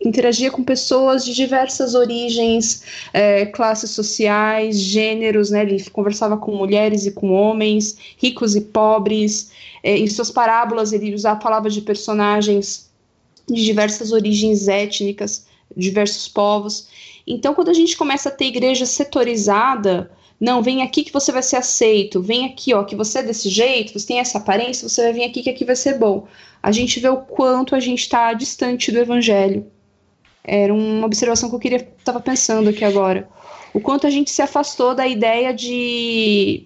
interagia 0.00 0.50
com 0.50 0.62
pessoas 0.62 1.24
de 1.24 1.34
diversas 1.34 1.94
origens, 1.94 2.82
é, 3.12 3.46
classes 3.46 3.90
sociais, 3.90 4.78
gêneros, 4.80 5.50
né? 5.50 5.62
Ele 5.62 5.82
conversava 5.90 6.36
com 6.36 6.54
mulheres 6.54 7.04
e 7.04 7.10
com 7.10 7.32
homens, 7.32 7.96
ricos 8.16 8.54
e 8.54 8.60
pobres. 8.60 9.50
É, 9.82 9.96
em 9.96 10.06
suas 10.06 10.30
parábolas, 10.30 10.92
ele 10.92 11.14
usava 11.14 11.40
palavras 11.40 11.74
de 11.74 11.80
personagens 11.82 12.88
de 13.46 13.64
diversas 13.64 14.12
origens 14.12 14.68
étnicas, 14.68 15.46
diversos 15.76 16.28
povos. 16.28 16.88
Então, 17.26 17.54
quando 17.54 17.70
a 17.70 17.74
gente 17.74 17.96
começa 17.96 18.28
a 18.28 18.32
ter 18.32 18.46
igreja 18.46 18.86
setorizada, 18.86 20.10
não, 20.40 20.62
vem 20.62 20.82
aqui 20.82 21.02
que 21.02 21.12
você 21.12 21.32
vai 21.32 21.42
ser 21.42 21.56
aceito, 21.56 22.22
vem 22.22 22.46
aqui, 22.46 22.72
ó, 22.72 22.84
que 22.84 22.94
você 22.94 23.18
é 23.18 23.22
desse 23.22 23.48
jeito, 23.48 23.98
você 23.98 24.06
tem 24.06 24.20
essa 24.20 24.38
aparência, 24.38 24.88
você 24.88 25.02
vai 25.02 25.12
vir 25.12 25.24
aqui 25.24 25.42
que 25.42 25.50
aqui 25.50 25.64
vai 25.64 25.76
ser 25.76 25.98
bom. 25.98 26.28
A 26.62 26.70
gente 26.70 27.00
vê 27.00 27.08
o 27.08 27.16
quanto 27.16 27.74
a 27.74 27.80
gente 27.80 28.00
está 28.02 28.32
distante 28.32 28.92
do 28.92 28.98
evangelho. 28.98 29.66
Era 30.48 30.72
uma 30.72 31.04
observação 31.04 31.50
que 31.50 31.54
eu 31.54 31.60
queria 31.60 31.76
estava 31.98 32.20
pensando 32.20 32.70
aqui 32.70 32.84
agora. 32.84 33.28
O 33.74 33.80
quanto 33.80 34.06
a 34.06 34.10
gente 34.10 34.30
se 34.30 34.40
afastou 34.40 34.94
da 34.94 35.06
ideia 35.06 35.52
de 35.52 36.64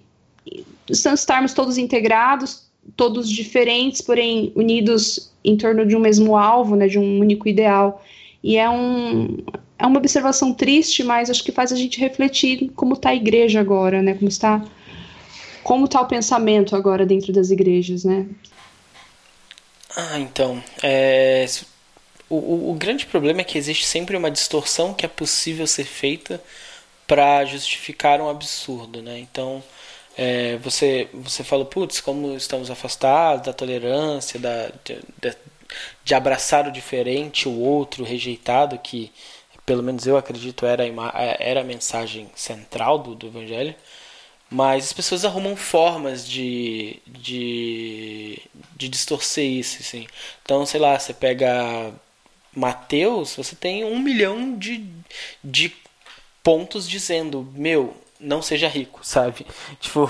estarmos 0.89 1.53
todos 1.53 1.77
integrados, 1.77 2.71
todos 2.95 3.29
diferentes, 3.29 4.01
porém 4.01 4.53
unidos 4.55 5.31
em 5.43 5.57
torno 5.57 5.85
de 5.85 5.95
um 5.95 5.99
mesmo 5.99 6.37
alvo, 6.37 6.77
né, 6.77 6.87
de 6.87 6.97
um 6.97 7.19
único 7.19 7.47
ideal. 7.47 8.01
E 8.41 8.57
é, 8.57 8.69
um, 8.69 9.37
é 9.77 9.85
uma 9.85 9.99
observação 9.99 10.53
triste, 10.53 11.03
mas 11.03 11.29
acho 11.29 11.43
que 11.43 11.51
faz 11.51 11.73
a 11.73 11.75
gente 11.75 11.99
refletir 11.99 12.71
como 12.75 12.93
está 12.93 13.09
a 13.09 13.15
igreja 13.15 13.59
agora, 13.59 14.01
né, 14.01 14.13
como 14.13 14.29
está 14.29 14.63
como 15.61 15.85
está 15.85 16.01
o 16.01 16.07
pensamento 16.07 16.75
agora 16.75 17.05
dentro 17.05 17.31
das 17.31 17.49
igrejas, 17.49 18.03
né? 18.03 18.25
Ah, 19.95 20.19
então, 20.19 20.61
é, 20.81 21.45
o, 22.29 22.35
o, 22.35 22.71
o 22.71 22.73
grande 22.75 23.05
problema 23.05 23.41
é 23.41 23.43
que 23.43 23.57
existe 23.57 23.85
sempre 23.85 24.15
uma 24.17 24.31
distorção 24.31 24.93
que 24.93 25.05
é 25.05 25.09
possível 25.09 25.67
ser 25.67 25.85
feita 25.85 26.41
para 27.07 27.45
justificar 27.45 28.21
um 28.21 28.29
absurdo, 28.29 29.01
né? 29.01 29.19
Então, 29.19 29.63
é, 30.17 30.57
você, 30.57 31.09
você 31.13 31.43
fala, 31.43 31.65
putz, 31.65 31.99
como 31.99 32.35
estamos 32.35 32.69
afastados 32.71 33.45
da 33.45 33.53
tolerância, 33.53 34.39
da, 34.39 34.71
de, 34.83 34.99
de, 35.21 35.35
de, 36.03 36.15
abraçar 36.15 36.67
o 36.67 36.71
diferente, 36.71 37.47
o 37.47 37.59
outro, 37.59 38.03
o 38.03 38.07
rejeitado, 38.07 38.77
que 38.79 39.11
pelo 39.65 39.83
menos 39.83 40.05
eu 40.05 40.17
acredito 40.17 40.65
era 40.65 40.83
a, 40.83 41.21
era 41.39 41.61
a 41.61 41.63
mensagem 41.63 42.29
central 42.35 42.99
do, 42.99 43.15
do 43.15 43.27
Evangelho. 43.27 43.75
Mas 44.49 44.85
as 44.85 44.93
pessoas 44.93 45.25
arrumam 45.25 45.55
formas 45.55 46.27
de, 46.27 47.01
de, 47.07 48.39
de 48.75 48.87
distorcer 48.87 49.45
isso. 49.45 49.79
Assim. 49.81 50.07
Então, 50.43 50.65
sei 50.65 50.79
lá, 50.79 50.97
você 50.99 51.13
pega 51.13 51.91
Mateus, 52.55 53.35
você 53.35 53.55
tem 53.55 53.83
um 53.83 53.99
milhão 53.99 54.57
de, 54.57 54.85
de 55.43 55.73
pontos 56.43 56.87
dizendo: 56.87 57.47
Meu, 57.55 57.93
não 58.19 58.41
seja 58.41 58.67
rico, 58.67 58.99
sabe? 59.03 59.45
Tipo. 59.79 60.09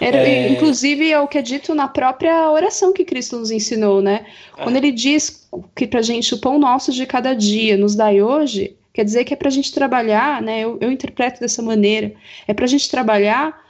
É... 0.00 0.48
Inclusive 0.50 1.10
é 1.10 1.18
o 1.18 1.26
que 1.26 1.36
é 1.36 1.42
dito 1.42 1.74
na 1.74 1.88
própria 1.88 2.48
oração 2.48 2.92
que 2.92 3.04
Cristo 3.04 3.36
nos 3.36 3.50
ensinou, 3.50 4.00
né? 4.00 4.24
Quando 4.52 4.76
é. 4.76 4.78
ele 4.78 4.92
diz 4.92 5.48
que 5.74 5.86
pra 5.86 6.00
gente 6.00 6.32
o 6.32 6.38
pão 6.38 6.60
nosso 6.60 6.92
de 6.92 7.04
cada 7.04 7.34
dia 7.34 7.76
nos 7.76 7.96
dai 7.96 8.22
hoje, 8.22 8.76
quer 8.92 9.04
dizer 9.04 9.24
que 9.24 9.34
é 9.34 9.36
pra 9.36 9.50
gente 9.50 9.74
trabalhar, 9.74 10.40
né? 10.40 10.60
Eu, 10.60 10.78
eu 10.80 10.92
interpreto 10.92 11.40
dessa 11.40 11.60
maneira. 11.60 12.14
É 12.46 12.54
pra 12.54 12.68
gente 12.68 12.88
trabalhar 12.88 13.64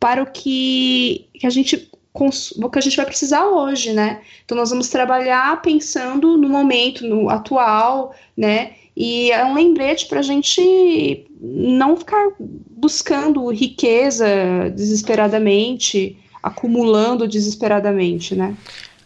para 0.00 0.22
o 0.22 0.26
que, 0.26 1.28
que 1.32 1.46
a 1.46 1.50
gente 1.50 1.90
o 2.24 2.70
que 2.70 2.78
a 2.78 2.82
gente 2.82 2.96
vai 2.96 3.04
precisar 3.04 3.44
hoje, 3.46 3.92
né? 3.92 4.22
Então 4.44 4.56
nós 4.56 4.70
vamos 4.70 4.88
trabalhar 4.88 5.60
pensando 5.60 6.36
no 6.36 6.48
momento, 6.48 7.06
no 7.06 7.28
atual, 7.28 8.14
né? 8.36 8.74
E 8.96 9.30
é 9.30 9.44
um 9.44 9.54
lembrete 9.54 10.06
para 10.06 10.20
a 10.20 10.22
gente 10.22 11.26
não 11.38 11.96
ficar 11.96 12.28
buscando 12.38 13.46
riqueza 13.52 14.26
desesperadamente, 14.74 16.18
acumulando 16.42 17.28
desesperadamente, 17.28 18.34
né? 18.34 18.56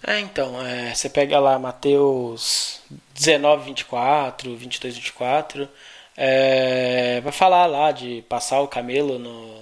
É, 0.06 0.20
então, 0.20 0.64
é, 0.64 0.94
você 0.94 1.08
pega 1.08 1.38
lá 1.38 1.58
Mateus 1.58 2.80
19, 3.14 3.66
24, 3.66 4.56
22, 4.56 4.94
24, 4.96 5.68
é, 6.16 7.20
vai 7.20 7.32
falar 7.32 7.66
lá 7.66 7.92
de 7.92 8.24
passar 8.28 8.60
o 8.60 8.68
camelo 8.68 9.18
no, 9.18 9.54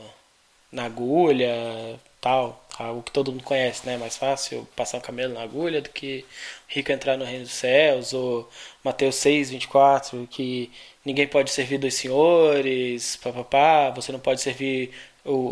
na 0.70 0.84
agulha, 0.84 1.98
tal, 2.20 2.64
algo 2.78 3.02
que 3.02 3.10
todo 3.10 3.32
mundo 3.32 3.44
conhece, 3.44 3.86
né? 3.86 3.96
Mais 3.96 4.16
fácil 4.16 4.68
passar 4.76 4.98
um 4.98 5.00
camelo 5.00 5.34
na 5.34 5.42
agulha 5.42 5.82
do 5.82 5.88
que 5.90 6.24
rico 6.68 6.92
entrar 6.92 7.16
no 7.16 7.24
reino 7.24 7.44
dos 7.44 7.52
céus, 7.52 8.12
ou 8.12 8.48
Mateus 8.84 9.16
6, 9.16 9.50
24, 9.50 10.28
que 10.30 10.70
ninguém 11.04 11.26
pode 11.26 11.50
servir 11.50 11.78
dois 11.78 11.94
senhores, 11.94 13.16
papapá, 13.16 13.90
você 13.90 14.12
não 14.12 14.20
pode 14.20 14.40
servir 14.40 14.92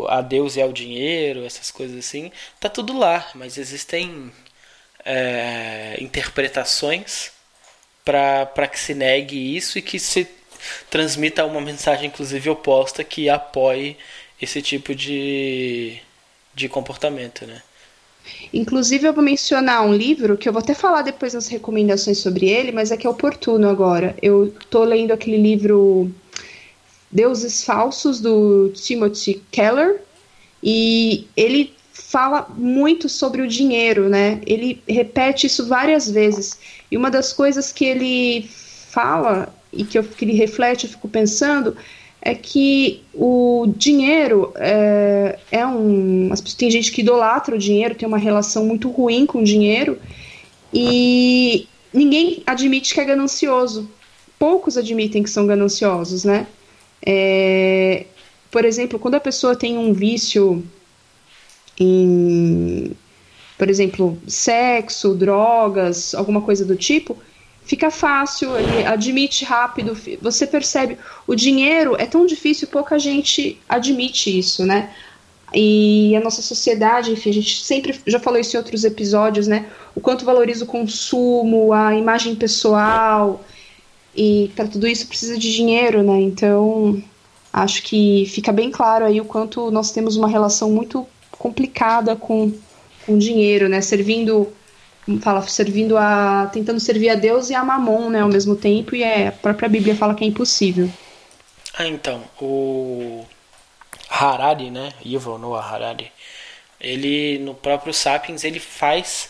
a 0.07 0.21
Deus 0.21 0.55
e 0.55 0.61
ao 0.61 0.71
dinheiro, 0.71 1.45
essas 1.45 1.71
coisas 1.71 1.97
assim. 1.97 2.31
Tá 2.59 2.69
tudo 2.69 2.97
lá, 2.97 3.29
mas 3.35 3.57
existem 3.57 4.31
é, 5.05 5.97
interpretações 5.99 7.31
para 8.03 8.67
que 8.67 8.79
se 8.79 8.93
negue 8.93 9.55
isso 9.55 9.77
e 9.77 9.81
que 9.81 9.99
se 9.99 10.27
transmita 10.89 11.45
uma 11.45 11.61
mensagem, 11.61 12.07
inclusive 12.07 12.49
oposta, 12.49 13.03
que 13.03 13.29
apoie 13.29 13.97
esse 14.41 14.61
tipo 14.61 14.95
de, 14.95 15.99
de 16.57 16.67
comportamento, 16.67 17.45
né? 17.45 17.61
Inclusive, 18.51 19.07
eu 19.07 19.13
vou 19.13 19.23
mencionar 19.23 19.85
um 19.85 19.93
livro 19.93 20.35
que 20.35 20.49
eu 20.49 20.53
vou 20.53 20.61
até 20.61 20.73
falar 20.73 21.03
depois 21.03 21.33
nas 21.33 21.47
recomendações 21.47 22.17
sobre 22.17 22.49
ele, 22.49 22.71
mas 22.71 22.91
é 22.91 22.97
que 22.97 23.05
é 23.05 23.09
oportuno 23.09 23.69
agora. 23.69 24.15
Eu 24.21 24.53
tô 24.69 24.83
lendo 24.83 25.13
aquele 25.13 25.37
livro 25.37 26.11
Deuses 27.11 27.63
Falsos, 27.63 28.19
do 28.19 28.69
Timothy 28.69 29.41
Keller, 29.51 30.01
e 30.61 31.27
ele 31.37 31.73
fala 31.93 32.47
muito 32.57 33.07
sobre 33.07 33.41
o 33.41 33.47
dinheiro, 33.47 34.09
né? 34.09 34.41
Ele 34.45 34.81
repete 34.87 35.47
isso 35.47 35.67
várias 35.67 36.09
vezes. 36.09 36.59
E 36.91 36.97
uma 36.97 37.11
das 37.11 37.31
coisas 37.31 37.71
que 37.71 37.85
ele 37.85 38.49
fala 38.89 39.53
e 39.71 39.83
que, 39.83 39.97
eu, 39.97 40.03
que 40.03 40.25
ele 40.25 40.33
reflete, 40.33 40.85
eu 40.85 40.89
fico 40.89 41.07
pensando, 41.07 41.77
é 42.27 42.35
que 42.35 43.03
o 43.13 43.71
dinheiro 43.77 44.51
é, 44.57 45.39
é 45.49 45.65
um. 45.65 46.29
Tem 46.57 46.69
gente 46.69 46.91
que 46.91 46.99
idolatra 46.99 47.55
o 47.55 47.57
dinheiro, 47.57 47.95
tem 47.95 48.05
uma 48.05 48.17
relação 48.17 48.65
muito 48.65 48.89
ruim 48.89 49.25
com 49.25 49.39
o 49.39 49.43
dinheiro, 49.45 49.97
e 50.73 51.65
ninguém 51.93 52.43
admite 52.45 52.93
que 52.93 52.99
é 52.99 53.05
ganancioso. 53.05 53.89
Poucos 54.37 54.77
admitem 54.77 55.23
que 55.23 55.29
são 55.29 55.47
gananciosos, 55.47 56.25
né? 56.25 56.45
É, 57.01 58.03
por 58.51 58.65
exemplo, 58.65 58.99
quando 58.99 59.15
a 59.15 59.21
pessoa 59.21 59.55
tem 59.55 59.77
um 59.77 59.93
vício 59.93 60.61
em, 61.79 62.91
por 63.57 63.69
exemplo, 63.69 64.17
sexo, 64.27 65.15
drogas, 65.15 66.13
alguma 66.13 66.41
coisa 66.41 66.65
do 66.65 66.75
tipo, 66.75 67.17
fica 67.67 67.91
fácil, 67.91 68.57
ele 68.57 68.85
admite 68.85 69.43
rápido, 69.43 69.95
você 70.21 70.47
percebe, 70.47 70.97
o 71.27 71.35
dinheiro 71.35 71.97
é 71.99 72.05
tão 72.05 72.25
difícil, 72.25 72.69
pouca 72.69 72.97
gente 72.97 73.59
admite 73.67 74.35
isso, 74.35 74.65
né? 74.65 74.89
E 75.53 76.15
a 76.15 76.21
nossa 76.21 76.41
sociedade, 76.41 77.11
enfim, 77.11 77.29
a 77.29 77.33
gente 77.33 77.61
sempre 77.61 77.99
já 78.07 78.19
falou 78.19 78.39
isso 78.39 78.55
em 78.55 78.59
outros 78.59 78.85
episódios, 78.85 79.47
né? 79.47 79.65
O 79.93 79.99
quanto 79.99 80.23
valoriza 80.23 80.63
o 80.63 80.67
consumo, 80.67 81.73
a 81.73 81.93
imagem 81.93 82.35
pessoal, 82.35 83.43
e 84.15 84.49
para 84.55 84.67
tudo 84.67 84.87
isso 84.87 85.05
precisa 85.05 85.37
de 85.37 85.53
dinheiro, 85.53 86.01
né? 86.03 86.21
Então, 86.21 87.03
acho 87.51 87.83
que 87.83 88.25
fica 88.27 88.53
bem 88.53 88.71
claro 88.71 89.05
aí 89.05 89.19
o 89.19 89.25
quanto 89.25 89.69
nós 89.71 89.91
temos 89.91 90.15
uma 90.15 90.27
relação 90.27 90.71
muito 90.71 91.05
complicada 91.31 92.15
com, 92.15 92.53
com 93.05 93.17
dinheiro, 93.17 93.67
né? 93.67 93.81
Servindo 93.81 94.47
fala 95.21 95.41
servindo 95.47 95.97
a 95.97 96.49
tentando 96.51 96.79
servir 96.79 97.09
a 97.09 97.15
Deus 97.15 97.49
e 97.49 97.55
a 97.55 97.63
Mamon, 97.63 98.09
né, 98.09 98.21
ao 98.21 98.27
mesmo 98.27 98.55
tempo, 98.55 98.95
e 98.95 99.03
é, 99.03 99.27
a 99.27 99.31
própria 99.31 99.69
Bíblia 99.69 99.95
fala 99.95 100.13
que 100.13 100.23
é 100.23 100.27
impossível. 100.27 100.89
Ah, 101.77 101.87
então, 101.87 102.23
o 102.41 103.25
Harari, 104.09 104.69
né, 104.69 104.93
Yuval 105.05 105.37
Noah 105.37 105.63
Harari, 105.63 106.11
ele 106.79 107.39
no 107.39 107.53
próprio 107.53 107.93
Sapiens 107.93 108.43
ele 108.43 108.59
faz 108.59 109.29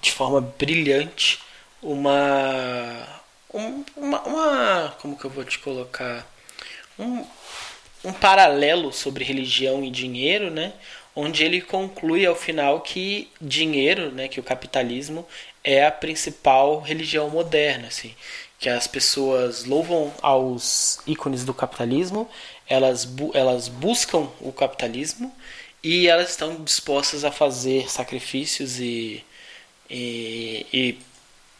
de 0.00 0.12
forma 0.12 0.40
brilhante 0.40 1.40
uma 1.82 3.06
uma, 3.52 4.20
uma 4.22 4.94
como 5.00 5.16
que 5.16 5.24
eu 5.24 5.30
vou 5.30 5.44
te 5.44 5.58
colocar 5.58 6.26
um, 6.98 7.24
um 8.04 8.12
paralelo 8.12 8.92
sobre 8.92 9.24
religião 9.24 9.82
e 9.82 9.90
dinheiro, 9.90 10.50
né? 10.50 10.72
Onde 11.16 11.42
ele 11.42 11.62
conclui 11.62 12.26
ao 12.26 12.36
final 12.36 12.82
que 12.82 13.28
dinheiro, 13.40 14.12
né, 14.12 14.28
que 14.28 14.38
o 14.38 14.42
capitalismo 14.42 15.26
é 15.64 15.86
a 15.86 15.90
principal 15.90 16.80
religião 16.80 17.30
moderna, 17.30 17.88
assim, 17.88 18.14
que 18.58 18.68
as 18.68 18.86
pessoas 18.86 19.64
louvam 19.64 20.12
aos 20.20 21.00
ícones 21.06 21.42
do 21.42 21.54
capitalismo, 21.54 22.28
elas, 22.68 23.06
bu 23.06 23.30
elas 23.34 23.66
buscam 23.66 24.28
o 24.40 24.52
capitalismo 24.52 25.34
e 25.82 26.06
elas 26.06 26.30
estão 26.30 26.62
dispostas 26.62 27.24
a 27.24 27.32
fazer 27.32 27.90
sacrifícios 27.90 28.78
e, 28.78 29.24
e, 29.88 30.66
e 30.72 30.98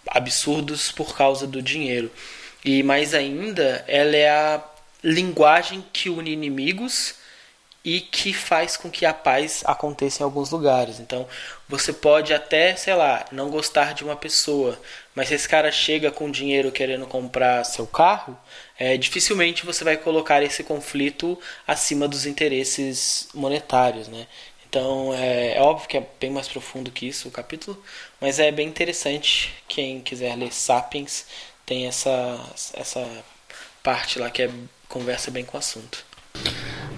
absurdos 0.09 0.93
por 0.93 1.17
causa 1.17 1.47
do 1.47 1.63
dinheiro. 1.63 2.11
E 2.65 2.83
mais 2.83 3.15
ainda, 3.15 3.85
ela 3.89 4.17
é 4.17 4.29
a 4.29 4.65
linguagem 5.03 5.85
que 5.93 6.11
une 6.11 6.31
inimigos 6.31 7.15
e 7.87 8.01
que 8.01 8.35
faz 8.35 8.77
com 8.77 8.91
que 8.91 9.07
a 9.07 9.15
paz 9.15 9.63
aconteça 9.65 10.21
em 10.21 10.25
alguns 10.25 10.51
lugares. 10.51 10.99
Então, 10.99 11.25
você 11.69 11.93
pode 11.93 12.35
até, 12.35 12.75
sei 12.75 12.97
lá, 12.97 13.25
não 13.31 13.49
gostar 13.49 13.95
de 13.95 14.03
uma 14.03 14.17
pessoa, 14.17 14.77
mas 15.15 15.29
se 15.29 15.35
esse 15.35 15.49
cara 15.49 15.71
chega 15.71 16.11
com 16.11 16.29
dinheiro 16.29 16.73
querendo 16.73 17.07
comprar 17.07 17.63
seu 17.63 17.87
carro, 17.87 18.37
é, 18.77 18.97
dificilmente 18.97 19.65
você 19.65 19.85
vai 19.85 19.97
colocar 19.97 20.43
esse 20.43 20.65
conflito 20.65 21.39
acima 21.65 22.09
dos 22.09 22.27
interesses 22.27 23.29
monetários, 23.33 24.09
né? 24.09 24.27
Então, 24.69 25.15
é, 25.15 25.57
é 25.57 25.63
óbvio 25.63 25.89
que 25.89 25.97
é 25.97 26.05
bem 26.19 26.31
mais 26.31 26.49
profundo 26.49 26.91
que 26.91 27.07
isso 27.07 27.29
o 27.29 27.31
capítulo, 27.31 27.81
mas 28.21 28.41
é 28.41 28.51
bem 28.51 28.67
interessante. 28.67 29.55
Quem 29.69 30.01
quiser 30.01 30.35
ler 30.35 30.53
Sapiens 30.53 31.25
tem 31.65 31.87
essa, 31.87 32.37
essa 32.75 33.09
parte 33.81 34.19
lá 34.19 34.29
que 34.29 34.43
é, 34.43 34.51
conversa 34.89 35.31
bem 35.31 35.45
com 35.45 35.57
o 35.57 35.61
assunto. 35.61 36.05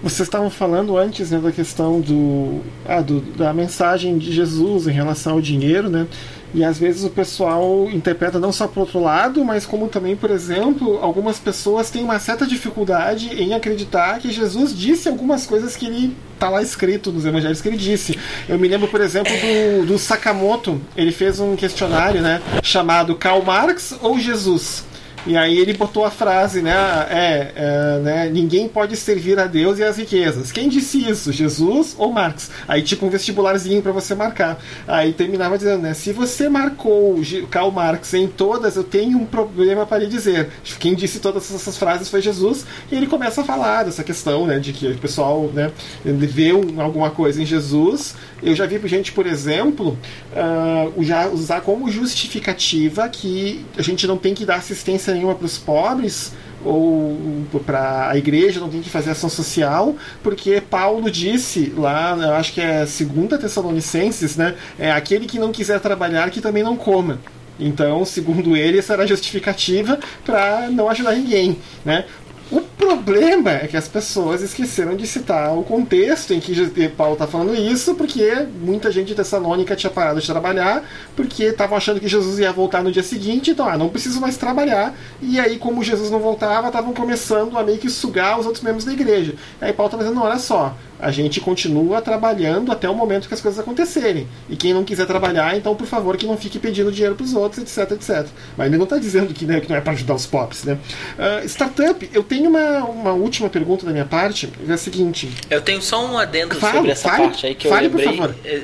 Vocês 0.01 0.27
estavam 0.27 0.49
falando 0.49 0.97
antes 0.97 1.31
né, 1.31 1.39
da 1.39 1.51
questão 1.51 1.99
do, 1.99 2.61
ah, 2.87 3.01
do, 3.01 3.19
da 3.19 3.53
mensagem 3.53 4.17
de 4.17 4.31
Jesus 4.31 4.87
em 4.87 4.91
relação 4.91 5.33
ao 5.33 5.41
dinheiro, 5.41 5.89
né? 5.89 6.07
E 6.53 6.63
às 6.63 6.79
vezes 6.79 7.03
o 7.03 7.09
pessoal 7.09 7.87
interpreta 7.91 8.39
não 8.39 8.51
só 8.51 8.67
para 8.67 8.79
outro 8.79 8.99
lado, 8.99 9.45
mas 9.45 9.65
como 9.65 9.87
também, 9.87 10.15
por 10.15 10.31
exemplo, 10.31 10.97
algumas 10.99 11.37
pessoas 11.37 11.91
têm 11.91 12.03
uma 12.03 12.17
certa 12.17 12.47
dificuldade 12.47 13.29
em 13.39 13.53
acreditar 13.53 14.19
que 14.19 14.31
Jesus 14.31 14.75
disse 14.75 15.07
algumas 15.07 15.45
coisas 15.45 15.75
que 15.75 15.85
ele 15.85 16.15
está 16.33 16.49
lá 16.49 16.61
escrito 16.61 17.11
nos 17.11 17.25
evangelhos 17.25 17.61
que 17.61 17.67
ele 17.67 17.77
disse. 17.77 18.17
Eu 18.47 18.57
me 18.57 18.67
lembro, 18.67 18.87
por 18.87 19.01
exemplo, 19.01 19.31
do, 19.31 19.85
do 19.85 19.99
Sakamoto. 19.99 20.81
Ele 20.95 21.11
fez 21.11 21.39
um 21.39 21.55
questionário, 21.55 22.21
né, 22.21 22.41
chamado 22.63 23.15
Karl 23.15 23.43
Marx 23.43 23.93
ou 24.01 24.17
Jesus. 24.17 24.88
E 25.27 25.35
aí 25.35 25.57
ele 25.57 25.73
botou 25.73 26.05
a 26.05 26.11
frase, 26.11 26.61
né? 26.61 26.71
É, 27.09 27.51
é, 27.55 27.99
né? 27.99 28.29
Ninguém 28.29 28.67
pode 28.67 28.95
servir 28.95 29.37
a 29.37 29.45
Deus 29.45 29.77
e 29.79 29.83
as 29.83 29.97
riquezas. 29.97 30.51
Quem 30.51 30.69
disse 30.69 31.09
isso? 31.09 31.31
Jesus 31.31 31.95
ou 31.97 32.11
Marx? 32.11 32.49
Aí 32.67 32.81
tipo 32.81 33.05
um 33.05 33.09
vestibularzinho 33.09 33.81
para 33.81 33.91
você 33.91 34.15
marcar. 34.15 34.59
Aí 34.87 35.13
terminava 35.13 35.57
dizendo, 35.57 35.81
né? 35.81 35.93
Se 35.93 36.13
você 36.13 36.47
marcou 36.47 37.19
Karl 37.49 37.71
Marx 37.71 38.13
em 38.13 38.27
todas, 38.27 38.75
eu 38.75 38.83
tenho 38.83 39.17
um 39.17 39.25
problema 39.25 39.85
para 39.85 39.99
lhe 39.99 40.07
dizer. 40.07 40.49
Quem 40.79 40.95
disse 40.95 41.19
todas 41.19 41.53
essas 41.53 41.77
frases 41.77 42.09
foi 42.09 42.21
Jesus. 42.21 42.65
E 42.91 42.95
ele 42.95 43.07
começa 43.07 43.41
a 43.41 43.43
falar 43.43 43.83
dessa 43.83 44.03
questão, 44.03 44.47
né? 44.47 44.57
De 44.59 44.71
que 44.71 44.87
o 44.87 44.97
pessoal, 44.97 45.49
né? 45.53 45.71
Vê 46.03 46.51
alguma 46.51 47.11
coisa 47.11 47.41
em 47.41 47.45
Jesus. 47.45 48.15
Eu 48.41 48.55
já 48.55 48.65
vi 48.65 48.79
gente, 48.87 49.11
por 49.11 49.27
exemplo, 49.27 49.97
uh, 50.31 51.03
já 51.03 51.27
usar 51.27 51.61
como 51.61 51.89
justificativa 51.91 53.07
que 53.09 53.65
a 53.77 53.81
gente 53.81 54.07
não 54.07 54.17
tem 54.17 54.33
que 54.33 54.45
dar 54.45 54.55
assistência 54.55 55.08
nenhuma 55.13 55.35
para 55.35 55.45
os 55.45 55.57
pobres 55.57 56.33
ou 56.63 57.17
para 57.65 58.09
a 58.09 58.17
igreja 58.17 58.59
não 58.59 58.69
tem 58.69 58.81
que 58.81 58.89
fazer 58.89 59.11
ação 59.11 59.29
social, 59.29 59.95
porque 60.21 60.61
Paulo 60.61 61.09
disse 61.09 61.73
lá, 61.77 62.17
eu 62.19 62.33
acho 62.33 62.53
que 62.53 62.61
é 62.61 62.85
segunda 62.85 63.37
Tessalonicenses, 63.37 64.35
né? 64.35 64.55
É 64.77 64.91
aquele 64.91 65.25
que 65.25 65.39
não 65.39 65.51
quiser 65.51 65.79
trabalhar 65.79 66.29
que 66.29 66.41
também 66.41 66.63
não 66.63 66.75
coma. 66.75 67.19
Então, 67.59 68.05
segundo 68.05 68.55
ele, 68.55 68.79
essa 68.79 68.93
era 68.93 69.03
a 69.03 69.05
justificativa 69.05 69.99
para 70.25 70.69
não 70.69 70.89
ajudar 70.89 71.13
ninguém, 71.13 71.57
né? 71.83 72.05
O 72.51 72.61
problema 72.61 73.51
é 73.51 73.67
que 73.67 73.77
as 73.77 73.87
pessoas 73.87 74.41
esqueceram 74.41 74.95
de 74.95 75.05
citar 75.05 75.55
o 75.55 75.61
contexto 75.61 76.33
em 76.33 76.39
que 76.39 76.89
Paulo 76.89 77.13
está 77.13 77.27
falando 77.27 77.53
isso, 77.55 77.93
porque 77.93 78.47
muita 78.59 78.91
gente 78.91 79.09
de 79.09 79.15
Tessalônica 79.15 79.75
tinha 79.75 79.91
parado 79.91 80.19
de 80.19 80.25
trabalhar, 80.25 80.83
porque 81.15 81.43
estavam 81.43 81.77
achando 81.77 81.99
que 81.99 82.07
Jesus 82.07 82.39
ia 82.39 82.51
voltar 82.51 82.81
no 82.81 82.91
dia 82.91 83.03
seguinte, 83.03 83.51
então, 83.51 83.69
ah, 83.69 83.77
não 83.77 83.89
preciso 83.89 84.19
mais 84.19 84.35
trabalhar. 84.35 84.95
E 85.21 85.39
aí, 85.39 85.59
como 85.59 85.83
Jesus 85.83 86.09
não 86.09 86.19
voltava, 86.19 86.67
estavam 86.67 86.91
começando 86.91 87.55
a 87.55 87.63
meio 87.63 87.77
que 87.77 87.89
sugar 87.89 88.39
os 88.39 88.47
outros 88.47 88.63
membros 88.63 88.83
da 88.83 88.93
igreja. 88.93 89.35
Aí 89.61 89.71
Paulo 89.71 89.91
está 89.91 90.03
dizendo: 90.03 90.19
olha 90.23 90.39
só, 90.39 90.75
a 90.99 91.11
gente 91.11 91.39
continua 91.39 92.01
trabalhando 92.01 92.71
até 92.71 92.89
o 92.89 92.93
momento 92.93 93.27
que 93.27 93.33
as 93.33 93.41
coisas 93.41 93.59
acontecerem. 93.59 94.27
E 94.49 94.55
quem 94.55 94.73
não 94.73 94.83
quiser 94.83 95.05
trabalhar, 95.05 95.55
então, 95.55 95.75
por 95.75 95.87
favor, 95.87 96.17
que 96.17 96.25
não 96.25 96.37
fique 96.37 96.59
pedindo 96.59 96.91
dinheiro 96.91 97.15
para 97.15 97.23
os 97.23 97.33
outros, 97.33 97.61
etc, 97.61 97.91
etc. 97.91 98.27
Mas 98.57 98.67
ele 98.67 98.77
não 98.77 98.83
está 98.83 98.97
dizendo 98.97 99.33
que, 99.33 99.45
né, 99.45 99.59
que 99.61 99.69
não 99.69 99.77
é 99.77 99.81
para 99.81 99.93
ajudar 99.93 100.15
os 100.15 100.25
pobres, 100.25 100.63
né? 100.65 100.77
Uh, 101.17 101.47
startup, 101.47 102.09
eu 102.13 102.23
tenho 102.23 102.49
uma, 102.49 102.83
uma 102.83 103.13
última 103.13 103.49
pergunta 103.49 103.85
da 103.85 103.91
minha 103.91 104.05
parte, 104.05 104.51
é 104.67 104.73
a 104.73 104.77
seguinte... 104.77 105.29
Eu 105.49 105.61
tenho 105.61 105.81
só 105.81 106.05
um 106.05 106.17
adendo 106.17 106.55
fale, 106.55 106.75
sobre 106.75 106.91
essa 106.91 107.09
fale, 107.09 107.23
parte 107.23 107.45
aí 107.45 107.55
que 107.55 107.69
fale, 107.69 107.87
eu 107.87 107.91
lembrei. 107.91 108.07
por 108.07 108.17
favor. 108.17 108.35
É, 108.43 108.63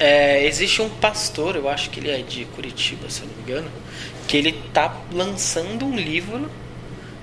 é, 0.00 0.46
existe 0.46 0.82
um 0.82 0.88
pastor, 0.88 1.56
eu 1.56 1.68
acho 1.68 1.90
que 1.90 2.00
ele 2.00 2.10
é 2.10 2.22
de 2.22 2.44
Curitiba, 2.46 3.08
se 3.08 3.20
eu 3.20 3.28
não 3.28 3.34
me 3.36 3.42
engano, 3.42 3.70
que 4.26 4.36
ele 4.36 4.52
tá 4.72 4.96
lançando 5.12 5.84
um 5.84 5.94
livro 5.94 6.50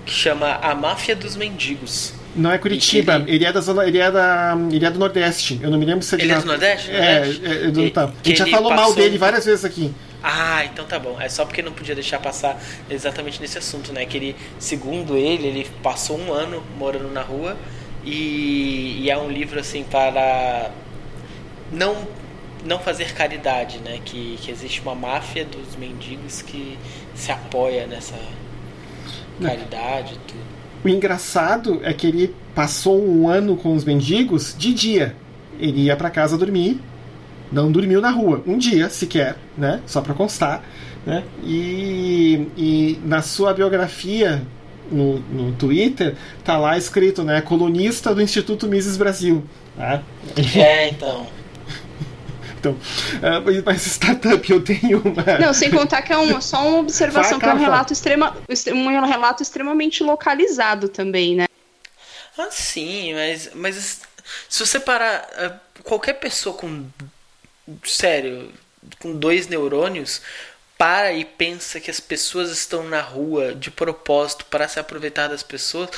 que 0.05 0.13
chama 0.13 0.59
A 0.61 0.73
Máfia 0.73 1.15
dos 1.15 1.35
Mendigos. 1.35 2.13
Não 2.35 2.51
é 2.51 2.57
Curitiba, 2.57 3.15
ele... 3.15 3.35
ele... 3.35 3.45
é 3.45 3.51
da 3.51 3.61
zona, 3.61 3.85
ele 3.85 3.97
é 3.97 4.11
da, 4.11 4.55
ele 4.71 4.85
é 4.85 4.91
do 4.91 4.99
Nordeste. 4.99 5.59
Eu 5.61 5.71
não 5.71 5.77
me 5.77 5.85
lembro 5.85 6.03
se 6.03 6.15
ele, 6.15 6.23
ele 6.23 6.31
é 6.33 6.39
do 6.39 6.45
Nordeste. 6.45 6.91
É, 6.91 6.95
é, 6.95 7.65
é 7.65 7.71
do, 7.71 7.89
tá. 7.89 8.05
A 8.05 8.27
gente 8.27 8.37
já 8.37 8.47
falou 8.47 8.69
passou... 8.69 8.85
mal 8.85 8.93
dele 8.93 9.17
várias 9.17 9.45
vezes 9.45 9.65
aqui. 9.65 9.93
Ah, 10.21 10.65
então 10.65 10.85
tá 10.85 10.99
bom. 10.99 11.19
É 11.19 11.29
só 11.29 11.45
porque 11.45 11.61
não 11.61 11.71
podia 11.71 11.95
deixar 11.95 12.19
passar 12.19 12.61
exatamente 12.89 13.39
nesse 13.39 13.57
assunto, 13.57 13.93
né? 13.93 14.05
Que 14.05 14.17
ele, 14.17 14.35
segundo 14.59 15.15
ele, 15.15 15.47
ele 15.47 15.67
passou 15.81 16.19
um 16.19 16.33
ano 16.33 16.63
morando 16.77 17.11
na 17.11 17.21
rua 17.21 17.57
e, 18.03 19.03
e 19.03 19.09
é 19.09 19.17
um 19.17 19.29
livro 19.29 19.59
assim 19.59 19.83
para 19.83 20.71
não 21.71 22.07
não 22.65 22.79
fazer 22.79 23.13
caridade, 23.13 23.77
né? 23.79 23.99
Que, 24.03 24.37
que 24.41 24.51
existe 24.51 24.81
uma 24.81 24.95
máfia 24.95 25.45
dos 25.45 25.75
mendigos 25.75 26.41
que 26.41 26.77
se 27.15 27.31
apoia 27.31 27.87
nessa 27.87 28.15
caridade 29.41 30.15
e 30.15 30.17
tudo. 30.27 30.46
O 30.87 30.89
engraçado 30.89 31.81
é 31.83 31.91
que 31.91 32.07
ele 32.07 32.33
passou 32.55 33.05
um 33.05 33.27
ano 33.27 33.57
com 33.57 33.75
os 33.75 33.83
mendigos 33.83 34.55
de 34.57 34.73
dia. 34.73 35.17
Ele 35.59 35.81
ia 35.81 35.97
para 35.97 36.09
casa 36.09 36.37
dormir, 36.37 36.79
não 37.51 37.69
dormiu 37.69 37.99
na 37.99 38.09
rua, 38.09 38.41
um 38.47 38.57
dia 38.57 38.87
sequer, 38.87 39.35
né? 39.57 39.81
Só 39.85 39.99
para 39.99 40.13
constar, 40.13 40.63
né? 41.05 41.25
E, 41.43 42.47
e 42.55 42.99
na 43.03 43.21
sua 43.21 43.53
biografia 43.53 44.41
no, 44.89 45.19
no 45.19 45.51
Twitter 45.51 46.15
tá 46.41 46.57
lá 46.57 46.77
escrito, 46.77 47.21
né? 47.21 47.41
Colunista 47.41 48.15
do 48.15 48.21
Instituto 48.21 48.65
Mises 48.65 48.95
Brasil. 48.95 49.43
Né? 49.75 50.01
É, 50.55 50.87
então. 50.87 51.27
Então, 52.67 53.39
uh, 53.39 53.63
mas 53.65 53.85
startup 53.85 54.51
eu 54.51 54.63
tenho 54.63 55.01
uma. 55.01 55.37
Não, 55.39 55.53
sem 55.53 55.71
contar 55.71 56.01
que 56.01 56.11
é 56.11 56.17
uma, 56.17 56.41
só 56.41 56.67
uma 56.67 56.79
observação, 56.79 57.39
que 57.39 57.45
é 57.45 57.53
um 57.53 57.57
relato, 57.57 57.93
extrema, 57.93 58.35
um 58.73 59.05
relato 59.05 59.43
extremamente 59.43 60.03
localizado 60.03 60.89
também, 60.89 61.35
né? 61.35 61.45
Ah, 62.37 62.49
sim, 62.51 63.13
mas, 63.13 63.49
mas 63.53 64.01
se 64.49 64.65
você 64.65 64.79
parar. 64.79 65.27
Eh, 65.37 65.53
qualquer 65.83 66.13
pessoa 66.13 66.55
com. 66.55 66.85
Sério, 67.83 68.51
com 68.99 69.13
dois 69.13 69.47
neurônios 69.47 70.21
para 70.77 71.11
e 71.11 71.25
pensa 71.25 71.79
que 71.79 71.89
as 71.89 71.99
pessoas 71.99 72.51
estão 72.51 72.83
na 72.83 73.01
rua 73.01 73.53
de 73.53 73.71
propósito 73.71 74.45
para 74.45 74.67
se 74.67 74.79
aproveitar 74.79 75.27
das 75.27 75.43
pessoas, 75.43 75.89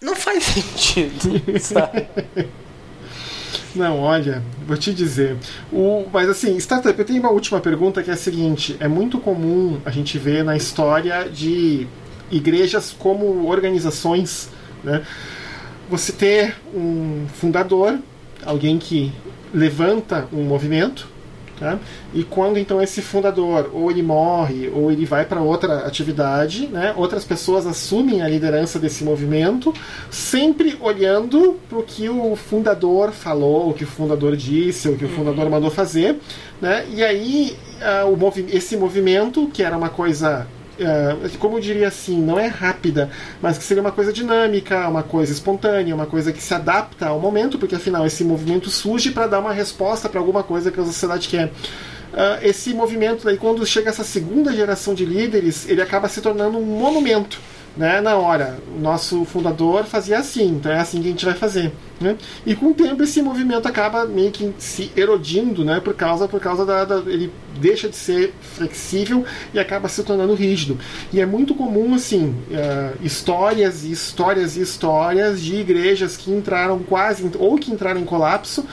não 0.00 0.14
faz 0.14 0.44
sentido, 0.54 1.58
sabe? 1.58 2.08
Não, 3.74 4.00
olha, 4.00 4.42
vou 4.66 4.76
te 4.76 4.92
dizer. 4.92 5.36
O, 5.72 6.06
mas 6.12 6.28
assim, 6.28 6.56
startup, 6.56 6.98
eu 6.98 7.04
tenho 7.04 7.20
uma 7.20 7.30
última 7.30 7.60
pergunta 7.60 8.02
que 8.02 8.10
é 8.10 8.14
a 8.14 8.16
seguinte: 8.16 8.76
é 8.80 8.88
muito 8.88 9.18
comum 9.18 9.80
a 9.84 9.90
gente 9.90 10.18
ver 10.18 10.42
na 10.44 10.56
história 10.56 11.28
de 11.28 11.86
igrejas 12.30 12.94
como 12.98 13.46
organizações, 13.48 14.48
né? 14.82 15.02
Você 15.88 16.12
ter 16.12 16.56
um 16.74 17.26
fundador, 17.34 17.98
alguém 18.44 18.78
que 18.78 19.12
levanta 19.52 20.28
um 20.32 20.42
movimento, 20.42 21.08
Tá? 21.60 21.78
E 22.14 22.24
quando 22.24 22.58
então 22.58 22.80
esse 22.80 23.02
fundador 23.02 23.68
ou 23.74 23.90
ele 23.90 24.02
morre 24.02 24.70
ou 24.74 24.90
ele 24.90 25.04
vai 25.04 25.26
para 25.26 25.42
outra 25.42 25.86
atividade, 25.86 26.66
né, 26.66 26.94
outras 26.96 27.22
pessoas 27.22 27.66
assumem 27.66 28.22
a 28.22 28.28
liderança 28.28 28.78
desse 28.78 29.04
movimento, 29.04 29.74
sempre 30.10 30.78
olhando 30.80 31.60
para 31.68 31.78
o 31.78 31.82
que 31.82 32.08
o 32.08 32.34
fundador 32.34 33.12
falou, 33.12 33.68
o 33.68 33.74
que 33.74 33.84
o 33.84 33.86
fundador 33.86 34.36
disse, 34.36 34.88
o 34.88 34.96
que 34.96 35.04
o 35.04 35.08
fundador 35.10 35.44
uhum. 35.44 35.50
mandou 35.50 35.70
fazer. 35.70 36.18
Né? 36.62 36.86
E 36.94 37.04
aí 37.04 37.58
uh, 37.82 38.10
o 38.10 38.16
movi 38.16 38.46
esse 38.50 38.74
movimento, 38.74 39.50
que 39.52 39.62
era 39.62 39.76
uma 39.76 39.90
coisa 39.90 40.46
uh, 40.80 41.38
como 41.38 41.56
eu 41.56 41.60
diria 41.60 41.88
assim, 41.88 42.20
não 42.20 42.38
é 42.38 42.46
rápida, 42.46 43.10
mas 43.40 43.58
que 43.58 43.64
seria 43.64 43.82
uma 43.82 43.92
coisa 43.92 44.12
dinâmica, 44.12 44.88
uma 44.88 45.02
coisa 45.02 45.32
espontânea, 45.32 45.94
uma 45.94 46.06
coisa 46.06 46.32
que 46.32 46.42
se 46.42 46.54
adapta 46.54 47.06
ao 47.06 47.20
momento, 47.20 47.58
porque 47.58 47.74
afinal 47.74 48.06
esse 48.06 48.24
movimento 48.24 48.70
surge 48.70 49.10
para 49.10 49.26
dar 49.26 49.40
uma 49.40 49.52
resposta 49.52 50.08
para 50.08 50.20
alguma 50.20 50.42
coisa 50.42 50.70
que 50.70 50.80
a 50.80 50.84
sociedade 50.84 51.28
quer. 51.28 51.46
Uh, 51.46 52.42
esse 52.42 52.74
movimento, 52.74 53.24
daí, 53.24 53.36
quando 53.36 53.64
chega 53.64 53.90
essa 53.90 54.02
segunda 54.02 54.52
geração 54.52 54.94
de 54.94 55.04
líderes, 55.04 55.68
ele 55.68 55.80
acaba 55.80 56.08
se 56.08 56.20
tornando 56.20 56.58
um 56.58 56.64
monumento 56.64 57.38
né? 57.76 58.00
Não, 58.00 58.22
olha, 58.22 58.58
o 58.76 58.80
nosso 58.80 59.24
fundador 59.24 59.84
fazia 59.84 60.18
assim, 60.18 60.48
então 60.48 60.72
é 60.72 60.78
assim 60.78 61.00
que 61.00 61.08
a 61.08 61.10
gente 61.10 61.24
vai 61.24 61.34
fazer. 61.34 61.72
Né? 62.00 62.16
E 62.46 62.54
com 62.54 62.68
o 62.68 62.74
tempo 62.74 63.02
esse 63.02 63.20
movimento 63.20 63.68
acaba 63.68 64.06
meio 64.06 64.30
que 64.30 64.52
se 64.58 64.90
erodindo, 64.96 65.64
né? 65.64 65.80
Por 65.80 65.94
causa, 65.94 66.26
por 66.26 66.40
causa 66.40 66.64
da, 66.64 66.84
da, 66.84 66.96
ele 66.98 67.30
deixa 67.58 67.90
de 67.90 67.96
ser 67.96 68.32
flexível 68.40 69.24
e 69.52 69.58
acaba 69.58 69.86
se 69.88 70.02
tornando 70.02 70.34
rígido. 70.34 70.78
E 71.12 71.20
é 71.20 71.26
muito 71.26 71.54
comum 71.54 71.94
assim 71.94 72.34
uh, 72.50 72.96
histórias 73.02 73.84
e 73.84 73.92
histórias 73.92 74.56
e 74.56 74.62
histórias 74.62 75.42
de 75.42 75.56
igrejas 75.56 76.16
que 76.16 76.30
entraram 76.30 76.78
quase 76.78 77.30
ou 77.38 77.56
que 77.56 77.70
entraram 77.70 78.00
em 78.00 78.04
colapso 78.04 78.64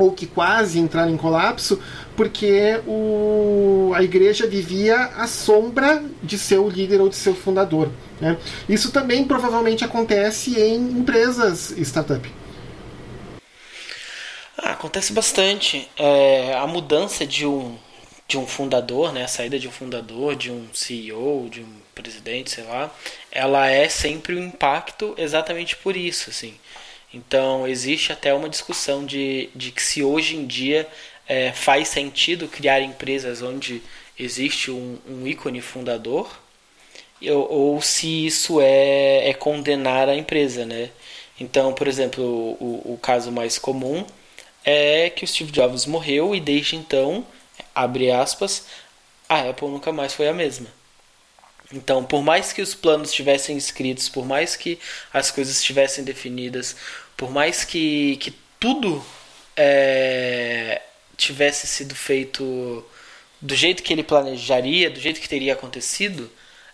ou 0.00 0.10
que 0.12 0.26
quase 0.26 0.78
entraram 0.78 1.12
em 1.12 1.16
colapso 1.16 1.78
porque 2.16 2.80
o, 2.86 3.92
a 3.94 4.02
igreja 4.02 4.46
vivia 4.46 4.96
à 4.96 5.26
sombra 5.26 6.02
de 6.22 6.38
seu 6.38 6.68
líder 6.68 7.00
ou 7.00 7.08
de 7.08 7.16
seu 7.16 7.34
fundador. 7.34 7.90
Né? 8.18 8.38
Isso 8.66 8.90
também 8.90 9.24
provavelmente 9.24 9.84
acontece 9.84 10.58
em 10.58 10.76
empresas 10.76 11.70
startup. 11.78 12.26
Ah, 14.56 14.72
acontece 14.72 15.12
bastante. 15.12 15.86
É, 15.98 16.54
a 16.54 16.66
mudança 16.66 17.26
de 17.26 17.46
um, 17.46 17.76
de 18.26 18.38
um 18.38 18.46
fundador, 18.46 19.12
né, 19.12 19.24
a 19.24 19.28
saída 19.28 19.58
de 19.58 19.68
um 19.68 19.72
fundador, 19.72 20.34
de 20.34 20.50
um 20.50 20.66
CEO, 20.72 21.48
de 21.50 21.60
um 21.60 21.80
presidente, 21.94 22.50
sei 22.50 22.64
lá, 22.64 22.90
ela 23.30 23.68
é 23.68 23.88
sempre 23.88 24.34
um 24.34 24.44
impacto 24.44 25.14
exatamente 25.18 25.76
por 25.76 25.94
isso, 25.94 26.30
assim. 26.30 26.54
Então 27.12 27.66
existe 27.66 28.12
até 28.12 28.32
uma 28.32 28.48
discussão 28.48 29.04
de, 29.04 29.50
de 29.54 29.72
que 29.72 29.82
se 29.82 30.02
hoje 30.02 30.36
em 30.36 30.46
dia 30.46 30.88
é, 31.28 31.52
faz 31.52 31.88
sentido 31.88 32.48
criar 32.48 32.80
empresas 32.80 33.42
onde 33.42 33.82
existe 34.18 34.70
um, 34.70 34.98
um 35.08 35.26
ícone 35.26 35.60
fundador 35.60 36.30
ou, 37.22 37.52
ou, 37.52 37.82
se 37.82 38.26
isso 38.26 38.60
é, 38.60 39.28
é 39.28 39.34
condenar 39.34 40.08
a 40.08 40.16
empresa, 40.16 40.64
né? 40.64 40.90
Então, 41.38 41.72
por 41.72 41.86
exemplo, 41.86 42.24
o, 42.24 42.94
o 42.94 42.98
caso 42.98 43.30
mais 43.30 43.58
comum 43.58 44.06
é 44.64 45.10
que 45.10 45.24
o 45.24 45.28
Steve 45.28 45.52
Jobs 45.52 45.86
morreu 45.86 46.34
e 46.34 46.40
desde 46.40 46.76
então, 46.76 47.26
abre 47.74 48.10
aspas, 48.10 48.66
a 49.28 49.50
Apple 49.50 49.68
nunca 49.68 49.92
mais 49.92 50.14
foi 50.14 50.28
a 50.28 50.32
mesma. 50.32 50.79
Então, 51.72 52.04
por 52.04 52.22
mais 52.22 52.52
que 52.52 52.60
os 52.62 52.74
planos 52.74 53.10
estivessem 53.10 53.56
escritos, 53.56 54.08
por 54.08 54.26
mais 54.26 54.56
que 54.56 54.78
as 55.12 55.30
coisas 55.30 55.56
estivessem 55.58 56.02
definidas, 56.04 56.76
por 57.16 57.30
mais 57.30 57.64
que, 57.64 58.16
que 58.16 58.34
tudo 58.58 59.04
é, 59.56 60.82
tivesse 61.16 61.66
sido 61.66 61.94
feito 61.94 62.84
do 63.40 63.54
jeito 63.54 63.82
que 63.82 63.92
ele 63.92 64.02
planejaria, 64.02 64.90
do 64.90 65.00
jeito 65.00 65.20
que 65.20 65.28
teria 65.28 65.52
acontecido, 65.52 66.30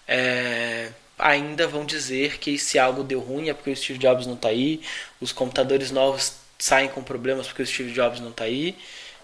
é, 0.08 0.90
ainda 1.18 1.66
vão 1.66 1.84
dizer 1.84 2.38
que 2.38 2.58
se 2.58 2.78
algo 2.78 3.04
deu 3.04 3.20
ruim 3.20 3.48
é 3.48 3.54
porque 3.54 3.70
o 3.70 3.76
Steve 3.76 3.98
Jobs 3.98 4.26
não 4.26 4.34
está 4.34 4.48
aí, 4.48 4.80
os 5.20 5.32
computadores 5.32 5.90
novos 5.90 6.34
saem 6.58 6.88
com 6.88 7.02
problemas 7.02 7.46
porque 7.46 7.62
o 7.62 7.66
Steve 7.66 7.92
Jobs 7.92 8.20
não 8.20 8.30
está 8.30 8.44
aí, 8.44 8.76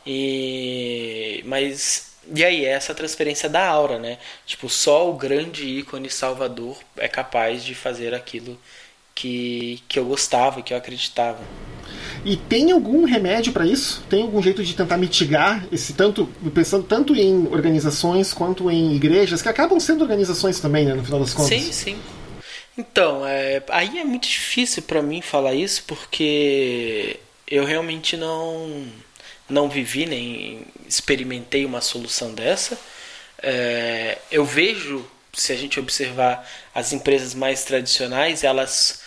e 0.07 1.43
mas 1.47 2.12
e 2.35 2.45
aí 2.45 2.65
essa 2.65 2.95
transferência 2.95 3.49
da 3.49 3.67
aura, 3.67 3.99
né? 3.99 4.19
Tipo 4.47 4.69
só 4.69 5.09
o 5.11 5.15
grande 5.15 5.65
ícone 5.65 6.11
Salvador 6.11 6.77
é 6.97 7.09
capaz 7.09 7.65
de 7.65 7.75
fazer 7.75 8.15
aquilo 8.15 8.59
que 9.15 9.83
que 9.89 9.99
eu 9.99 10.05
gostava, 10.05 10.63
que 10.63 10.73
eu 10.73 10.77
acreditava. 10.79 11.41
E 12.25 12.37
tem 12.37 12.71
algum 12.71 13.05
remédio 13.05 13.53
para 13.53 13.67
isso? 13.67 14.05
Tem 14.09 14.23
algum 14.23 14.41
jeito 14.41 14.63
de 14.63 14.75
tentar 14.75 14.97
mitigar 14.97 15.67
esse 15.73 15.93
tanto, 15.95 16.27
pensando 16.55 16.85
tanto 16.85 17.15
em 17.15 17.49
organizações 17.49 18.33
quanto 18.33 18.71
em 18.71 18.95
igrejas, 18.95 19.43
que 19.43 19.49
acabam 19.49 19.81
sendo 19.81 20.03
organizações 20.03 20.61
também, 20.61 20.87
né, 20.87 20.95
no 20.95 21.05
final 21.05 21.19
das 21.19 21.35
contas? 21.35 21.61
Sim, 21.61 21.73
sim. 21.73 21.99
Então, 22.79 23.27
é, 23.27 23.63
aí 23.69 23.99
é 23.99 24.05
muito 24.05 24.29
difícil 24.29 24.83
para 24.85 25.03
mim 25.03 25.21
falar 25.21 25.55
isso 25.55 25.83
porque 25.87 27.19
eu 27.47 27.65
realmente 27.65 28.17
não 28.17 28.87
não 29.49 29.69
vivi 29.69 30.07
nem 30.07 30.63
experimentei 30.87 31.65
uma 31.65 31.81
solução 31.81 32.33
dessa. 32.35 32.79
É, 33.43 34.19
eu 34.31 34.45
vejo, 34.45 35.05
se 35.33 35.53
a 35.53 35.57
gente 35.57 35.81
observar 35.81 36.49
as 36.75 36.93
empresas 36.93 37.35
mais 37.35 37.65
tradicionais, 37.65 38.45
elas 38.45 39.03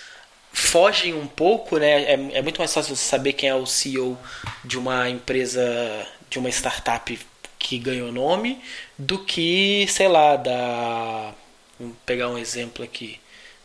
fogem 0.52 1.14
um 1.14 1.28
pouco, 1.28 1.78
né? 1.78 2.04
É, 2.04 2.14
é 2.14 2.42
muito 2.42 2.60
mais 2.60 2.74
fácil 2.74 2.96
você 2.96 3.06
saber 3.06 3.34
quem 3.34 3.50
é 3.50 3.56
o 3.56 3.66
CEO 3.66 4.18
de 4.64 4.78
uma 4.78 5.10
empresa, 5.10 6.08
de 6.30 6.40
uma 6.40 6.50
startup 6.50 7.18
que 7.60 7.78
ganhou 7.78 8.12
nome, 8.12 8.62
do 8.98 9.20
que, 9.20 9.86
sei 9.90 10.08
lá, 10.08 10.36
da. 10.38 11.34
Vamos 11.80 11.98
pegar 12.06 12.30
um 12.30 12.38
exemplo 12.38 12.84
aqui. 12.84 13.20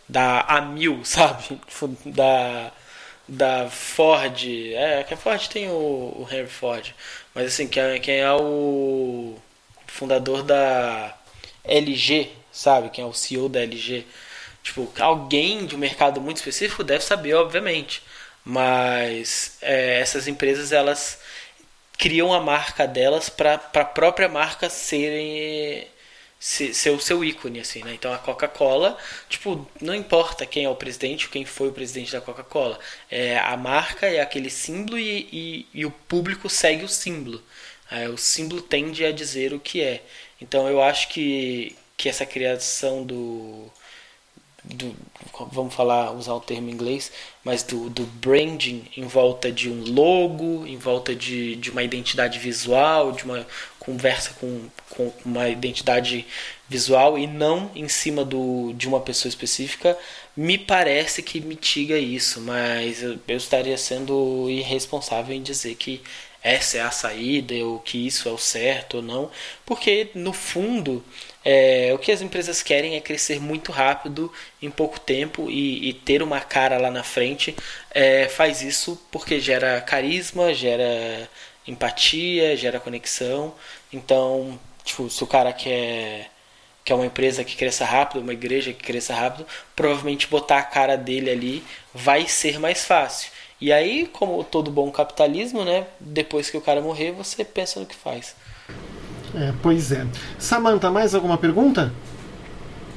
Da 0.09 0.41
Amil, 0.43 1.01
sabe? 1.07 1.61
Da, 2.07 2.73
da 3.31 3.71
Ford. 3.71 4.45
É, 4.75 5.05
que 5.05 5.15
a 5.15 5.17
Ford 5.17 5.47
tem 5.49 5.69
o, 5.69 5.73
o 5.73 6.29
Henry 6.31 6.49
Ford. 6.49 6.93
Mas 7.35 7.47
assim, 7.47 7.69
quem 7.69 7.83
é, 7.83 7.99
quem 8.01 8.17
é 8.17 8.33
o 8.33 9.37
fundador 9.87 10.43
da 10.43 11.17
LG, 11.65 12.31
sabe? 12.53 12.91
Quem 12.91 13.05
é 13.05 13.07
o 13.07 13.15
CEO 13.15 13.49
da 13.49 13.61
LG. 13.61 14.05
Tipo, 14.63 14.93
alguém 14.99 15.65
de 15.65 15.77
um 15.77 15.79
mercado 15.79 16.21
muito 16.21 16.39
específico 16.39 16.85
deve 16.85 17.05
saber, 17.05 17.35
obviamente. 17.35 18.03
Mas 18.45 19.59
é, 19.63 20.01
essas 20.01 20.27
empresas, 20.27 20.73
elas 20.73 21.21
criam 21.99 22.33
a 22.33 22.41
marca 22.41 22.87
delas 22.87 23.29
para 23.29 23.55
a 23.55 23.85
própria 23.85 24.29
marca 24.29 24.69
serem 24.71 25.87
ser, 26.41 26.75
ser, 26.75 26.91
o 26.91 27.01
seu 27.01 27.23
ícone, 27.25 27.61
assim, 27.61 27.85
né? 27.85 27.95
Então 27.95 28.13
a 28.13 28.19
Coca-Cola, 28.19 28.97
tipo, 29.29 29.69
não 29.81 29.95
importa 29.95 30.47
quem 30.47 30.65
é 30.65 30.69
o 30.71 30.75
presidente 30.75 31.27
ou 31.27 31.33
quem 31.33 31.45
foi 31.45 31.69
o 31.69 31.73
presidente 31.73 32.13
da 32.13 32.21
Coca-Cola. 32.21 32.79
É, 33.11 33.39
a 33.39 33.57
marca 33.57 34.07
é 34.07 34.21
aquele 34.21 34.51
símbolo 34.51 34.99
e, 34.99 35.29
e, 35.33 35.67
e 35.75 35.87
o 35.87 35.91
público 35.91 36.49
segue 36.49 36.85
o 36.85 36.89
símbolo. 36.89 37.43
É, 37.91 38.09
o 38.09 38.17
símbolo 38.17 38.63
tende 38.63 39.05
a 39.05 39.13
dizer 39.13 39.53
o 39.53 39.61
que 39.61 39.83
é. 39.83 40.03
Então 40.41 40.69
eu 40.69 40.83
acho 40.83 41.09
que, 41.09 41.77
que 41.97 42.09
essa 42.09 42.25
criação 42.27 43.05
do 43.05 43.71
do, 44.65 44.95
vamos 45.51 45.75
falar, 45.75 46.13
usar 46.13 46.35
o 46.35 46.41
termo 46.41 46.69
em 46.69 46.73
inglês, 46.73 47.11
mas 47.43 47.63
do, 47.63 47.89
do 47.89 48.05
branding 48.05 48.85
em 48.97 49.07
volta 49.07 49.51
de 49.51 49.71
um 49.71 49.83
logo, 49.85 50.67
em 50.67 50.77
volta 50.77 51.15
de, 51.15 51.57
de 51.57 51.71
uma 51.71 51.83
identidade 51.83 52.39
visual, 52.39 53.13
de 53.13 53.25
uma 53.25 53.47
conversa 53.81 54.33
com, 54.39 54.69
com 54.91 55.13
uma 55.25 55.49
identidade 55.49 56.27
visual 56.69 57.19
e 57.19 57.27
não 57.27 57.71
em 57.75 57.89
cima 57.89 58.25
do, 58.25 58.73
de 58.75 58.87
uma 58.87 59.01
pessoa 59.01 59.29
específica, 59.29 59.99
me 60.37 60.57
parece 60.57 61.23
que 61.23 61.41
mitiga 61.41 61.99
isso, 61.99 62.41
mas 62.41 63.03
eu, 63.03 63.19
estaria 63.29 63.77
sendo 63.77 64.49
irresponsável 64.49 65.35
em 65.35 65.43
dizer 65.43 65.75
que 65.75 66.01
essa 66.43 66.79
é 66.79 66.81
a 66.81 66.91
saída 66.91 67.55
ou 67.57 67.79
que 67.81 68.07
isso 68.07 68.29
é 68.29 68.33
o 68.33 68.39
certo 68.39 68.99
ou 68.99 69.03
não, 69.03 69.31
porque 69.67 70.11
no 70.15 70.33
fundo 70.33 71.05
é, 71.45 71.91
o 71.95 71.99
que 71.99 72.13
as 72.13 72.21
empresas 72.23 72.63
querem 72.63 72.97
é 72.97 73.01
crescer 73.01 73.41
muito 73.41 73.73
rápido 73.73 74.33
em 74.61 74.71
pouco 74.71 75.01
tempo 75.01 75.51
e, 75.51 75.89
e 75.89 75.93
ter 75.95 76.23
uma 76.23 76.41
cara 76.41 76.79
lá 76.79 76.91
na 76.91 77.03
frente. 77.03 77.57
É, 77.91 78.29
faz 78.29 78.63
isso 78.63 79.01
porque 79.11 79.41
gera 79.41 79.81
carisma, 79.81 80.53
gera 80.55 81.29
empatia, 81.67 82.57
gera 82.57 82.81
conexão. 82.81 83.55
Então, 83.93 84.59
tipo, 84.85 85.09
se 85.09 85.23
o 85.23 85.27
cara 85.27 85.53
quer, 85.53 86.31
quer 86.85 86.95
uma 86.95 87.07
empresa 87.07 87.45
que 87.45 87.57
cresça 87.57 87.85
rápido, 87.85 88.23
uma 88.23 88.33
igreja 88.33 88.73
que 88.73 88.83
cresça 88.83 89.15
rápido, 89.15 89.47
provavelmente 89.77 90.27
botar 90.27 90.59
a 90.59 90.63
cara 90.63 90.97
dele 90.97 91.31
ali 91.31 91.65
vai 91.95 92.27
ser 92.27 92.59
mais 92.59 92.85
fácil. 92.85 93.31
E 93.61 93.73
aí, 93.73 94.07
como 94.07 94.43
todo 94.43 94.71
bom 94.71 94.91
capitalismo, 94.91 95.65
né, 95.65 95.87
depois 96.01 96.49
que 96.49 96.57
o 96.57 96.63
cara 96.63 96.81
morrer, 96.81 97.13
você 97.13 97.45
pensa 97.45 97.79
no 97.79 97.87
que 97.87 97.95
faz. 97.95 98.35
É, 99.35 99.53
pois 99.63 99.93
é. 99.93 100.07
Samantha, 100.39 100.91
mais 100.91 101.15
alguma 101.15 101.37
pergunta? 101.37 101.93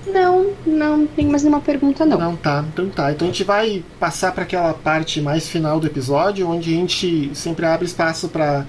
Não, 0.06 0.52
não 0.66 1.08
tem 1.08 1.28
mais 1.28 1.44
nenhuma 1.44 1.62
pergunta 1.62 2.06
não. 2.06 2.18
Não, 2.18 2.36
tá. 2.36 2.64
Então 2.72 2.90
tá. 2.90 3.12
Então 3.12 3.28
a 3.28 3.32
gente 3.32 3.44
vai 3.44 3.84
passar 4.00 4.32
para 4.32 4.44
aquela 4.44 4.74
parte 4.74 5.22
mais 5.22 5.48
final 5.48 5.80
do 5.80 5.88
episódio, 5.88 6.50
onde 6.50 6.74
a 6.74 6.78
gente 6.78 7.32
sempre 7.34 7.66
abre 7.66 7.86
espaço 7.86 8.28
para 8.30 8.66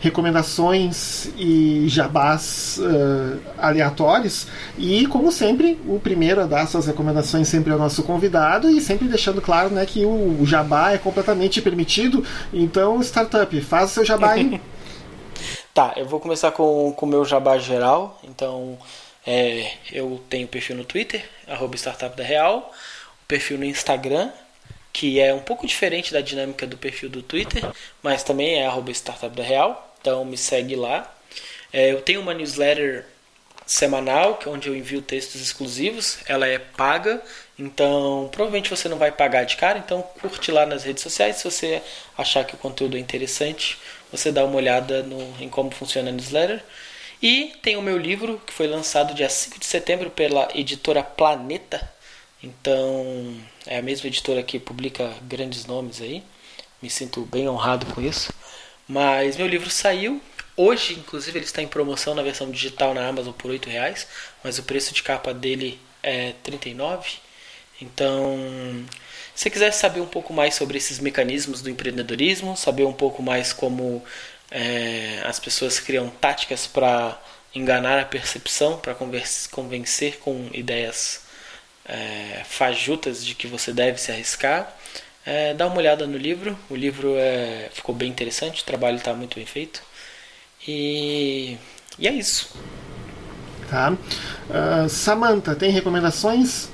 recomendações 0.00 1.30
e 1.36 1.88
jabás 1.88 2.78
uh, 2.78 3.40
aleatórios. 3.58 4.46
E, 4.78 5.06
como 5.06 5.32
sempre, 5.32 5.80
o 5.86 5.98
primeiro 5.98 6.40
a 6.40 6.46
dar 6.46 6.66
suas 6.66 6.86
recomendações 6.86 7.48
sempre 7.48 7.72
é 7.72 7.74
o 7.74 7.78
nosso 7.78 8.02
convidado 8.02 8.70
e 8.70 8.80
sempre 8.80 9.08
deixando 9.08 9.40
claro 9.40 9.70
né, 9.70 9.84
que 9.86 10.04
o, 10.04 10.40
o 10.40 10.46
jabá 10.46 10.92
é 10.92 10.98
completamente 10.98 11.60
permitido. 11.60 12.24
Então, 12.52 13.00
startup, 13.00 13.60
faz 13.62 13.90
o 13.90 13.94
seu 13.94 14.04
jabá 14.04 14.32
aí. 14.32 14.60
Tá, 15.74 15.92
eu 15.94 16.06
vou 16.06 16.18
começar 16.18 16.52
com 16.52 16.96
o 16.98 17.06
meu 17.06 17.22
jabá 17.22 17.58
geral. 17.58 18.18
Então, 18.24 18.78
é, 19.26 19.72
eu 19.92 20.22
tenho 20.30 20.46
perfil 20.46 20.76
no 20.76 20.84
Twitter, 20.84 21.24
arroba 21.46 21.76
Startup 21.76 22.16
da 22.16 22.22
Real, 22.22 22.72
perfil 23.26 23.58
no 23.58 23.64
Instagram, 23.64 24.30
que 24.92 25.20
é 25.20 25.34
um 25.34 25.40
pouco 25.40 25.66
diferente 25.66 26.12
da 26.12 26.20
dinâmica 26.20 26.66
do 26.66 26.76
perfil 26.76 27.08
do 27.08 27.22
Twitter, 27.22 27.62
mas 28.02 28.22
também 28.22 28.60
é 28.60 28.66
arroba 28.66 28.90
Startup 28.92 29.34
da 29.34 29.42
Real, 29.42 29.94
então 30.00 30.24
me 30.24 30.36
segue 30.36 30.76
lá. 30.76 31.12
É, 31.72 31.92
eu 31.92 32.00
tenho 32.00 32.20
uma 32.20 32.32
newsletter 32.32 33.04
semanal, 33.66 34.36
que 34.36 34.48
é 34.48 34.52
onde 34.52 34.68
eu 34.68 34.76
envio 34.76 35.02
textos 35.02 35.40
exclusivos, 35.40 36.18
ela 36.26 36.46
é 36.46 36.58
paga, 36.58 37.20
então 37.58 38.28
provavelmente 38.30 38.70
você 38.70 38.88
não 38.88 38.96
vai 38.96 39.10
pagar 39.10 39.44
de 39.44 39.56
cara, 39.56 39.78
então 39.78 40.02
curte 40.20 40.52
lá 40.52 40.64
nas 40.64 40.84
redes 40.84 41.02
sociais 41.02 41.36
se 41.36 41.44
você 41.44 41.82
achar 42.16 42.44
que 42.44 42.54
o 42.54 42.58
conteúdo 42.58 42.96
é 42.96 43.00
interessante 43.00 43.76
você 44.10 44.30
dá 44.30 44.44
uma 44.44 44.56
olhada 44.56 45.02
no, 45.02 45.34
em 45.40 45.48
como 45.48 45.70
funciona 45.70 46.10
a 46.10 46.12
newsletter. 46.12 46.62
E 47.22 47.54
tem 47.62 47.76
o 47.76 47.82
meu 47.82 47.96
livro, 47.96 48.40
que 48.46 48.52
foi 48.52 48.66
lançado 48.66 49.14
dia 49.14 49.28
5 49.28 49.58
de 49.58 49.66
setembro 49.66 50.10
pela 50.10 50.48
editora 50.54 51.02
Planeta. 51.02 51.90
Então, 52.42 53.34
é 53.66 53.78
a 53.78 53.82
mesma 53.82 54.06
editora 54.06 54.42
que 54.42 54.58
publica 54.58 55.14
grandes 55.22 55.64
nomes 55.64 56.00
aí. 56.00 56.22
Me 56.82 56.90
sinto 56.90 57.22
bem 57.22 57.48
honrado 57.48 57.86
com 57.86 58.00
isso. 58.00 58.32
Mas 58.86 59.36
meu 59.36 59.46
livro 59.46 59.70
saiu. 59.70 60.20
Hoje, 60.56 60.94
inclusive, 60.94 61.38
ele 61.38 61.44
está 61.44 61.62
em 61.62 61.68
promoção 61.68 62.14
na 62.14 62.22
versão 62.22 62.50
digital 62.50 62.94
na 62.94 63.06
Amazon 63.06 63.32
por 63.32 63.50
R$ 63.50 63.60
reais, 63.66 64.06
mas 64.42 64.58
o 64.58 64.62
preço 64.62 64.94
de 64.94 65.02
capa 65.02 65.34
dele 65.34 65.78
é 66.02 66.28
R$ 66.28 66.34
39. 66.42 67.10
Então, 67.80 68.38
se 69.34 69.42
você 69.42 69.50
quiser 69.50 69.70
saber 69.72 70.00
um 70.00 70.06
pouco 70.06 70.32
mais 70.32 70.54
sobre 70.54 70.78
esses 70.78 70.98
mecanismos 70.98 71.60
do 71.60 71.68
empreendedorismo, 71.68 72.56
saber 72.56 72.84
um 72.84 72.92
pouco 72.92 73.22
mais 73.22 73.52
como 73.52 74.02
é, 74.50 75.22
as 75.24 75.38
pessoas 75.38 75.80
criam 75.80 76.08
táticas 76.08 76.66
para 76.66 77.20
enganar 77.54 77.98
a 77.98 78.04
percepção, 78.04 78.78
para 78.78 78.94
convencer 79.50 80.18
com 80.18 80.48
ideias 80.52 81.22
é, 81.84 82.42
fajutas 82.44 83.24
de 83.24 83.34
que 83.34 83.46
você 83.46 83.72
deve 83.72 84.00
se 84.00 84.12
arriscar, 84.12 84.76
é, 85.24 85.54
dá 85.54 85.66
uma 85.66 85.78
olhada 85.78 86.06
no 86.06 86.16
livro. 86.16 86.56
O 86.70 86.76
livro 86.76 87.14
é, 87.16 87.68
ficou 87.72 87.94
bem 87.94 88.08
interessante, 88.08 88.62
o 88.62 88.64
trabalho 88.64 88.96
está 88.96 89.12
muito 89.12 89.36
bem 89.36 89.46
feito. 89.46 89.82
E, 90.66 91.56
e 91.98 92.06
é 92.06 92.12
isso. 92.12 92.54
Tá. 93.68 93.92
Uh, 93.92 94.88
Samantha, 94.88 95.54
tem 95.56 95.70
recomendações? 95.70 96.68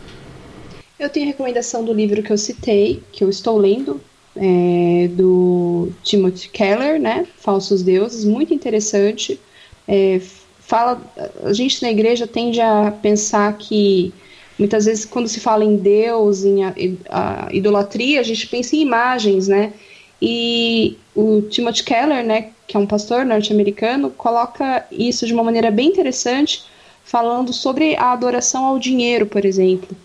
Eu 0.98 1.08
tenho 1.08 1.26
recomendação 1.26 1.84
do 1.84 1.92
livro 1.92 2.22
que 2.22 2.30
eu 2.30 2.38
citei, 2.38 3.02
que 3.10 3.24
eu 3.24 3.30
estou 3.30 3.56
lendo, 3.56 4.00
é, 4.36 5.08
do 5.12 5.90
Timothy 6.02 6.48
Keller, 6.48 7.00
né? 7.00 7.26
Falsos 7.38 7.82
Deuses, 7.82 8.24
muito 8.24 8.54
interessante. 8.54 9.38
É, 9.86 10.20
fala, 10.60 11.00
a 11.42 11.52
gente 11.52 11.82
na 11.82 11.90
igreja 11.90 12.26
tende 12.26 12.60
a 12.60 12.90
pensar 13.02 13.56
que 13.58 14.12
muitas 14.58 14.84
vezes 14.84 15.04
quando 15.04 15.28
se 15.28 15.40
fala 15.40 15.64
em 15.64 15.76
Deus, 15.76 16.44
em 16.44 16.64
a, 16.64 16.74
a 17.10 17.48
idolatria, 17.52 18.20
a 18.20 18.22
gente 18.22 18.46
pensa 18.46 18.76
em 18.76 18.80
imagens, 18.80 19.48
né? 19.48 19.72
E 20.20 20.96
o 21.16 21.42
Timothy 21.42 21.82
Keller, 21.82 22.24
né, 22.24 22.50
que 22.66 22.76
é 22.76 22.80
um 22.80 22.86
pastor 22.86 23.24
norte-americano, 23.24 24.08
coloca 24.10 24.86
isso 24.90 25.26
de 25.26 25.34
uma 25.34 25.42
maneira 25.42 25.68
bem 25.70 25.88
interessante, 25.88 26.62
falando 27.04 27.52
sobre 27.52 27.96
a 27.96 28.12
adoração 28.12 28.64
ao 28.64 28.78
dinheiro, 28.78 29.26
por 29.26 29.44
exemplo. 29.44 29.96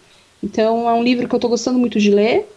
Então 0.43 0.89
é 0.89 0.93
um 0.93 1.03
livro 1.03 1.27
que 1.27 1.35
eu 1.35 1.37
estou 1.37 1.49
gostando 1.49 1.77
muito 1.77 1.99
de 1.99 2.09
ler. 2.09 2.47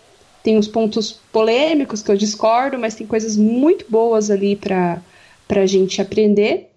Tem 0.43 0.57
uns 0.57 0.69
pontos 0.69 1.21
polêmicos 1.33 2.03
que 2.03 2.11
eu 2.11 2.17
discordo, 2.17 2.79
mas 2.79 2.95
tem 2.95 3.07
coisas 3.07 3.37
muito 3.37 3.85
boas 3.89 4.31
ali 4.31 4.57
para 4.57 5.03
a 5.51 5.67
gente 5.67 6.01
aprender. 6.01 6.71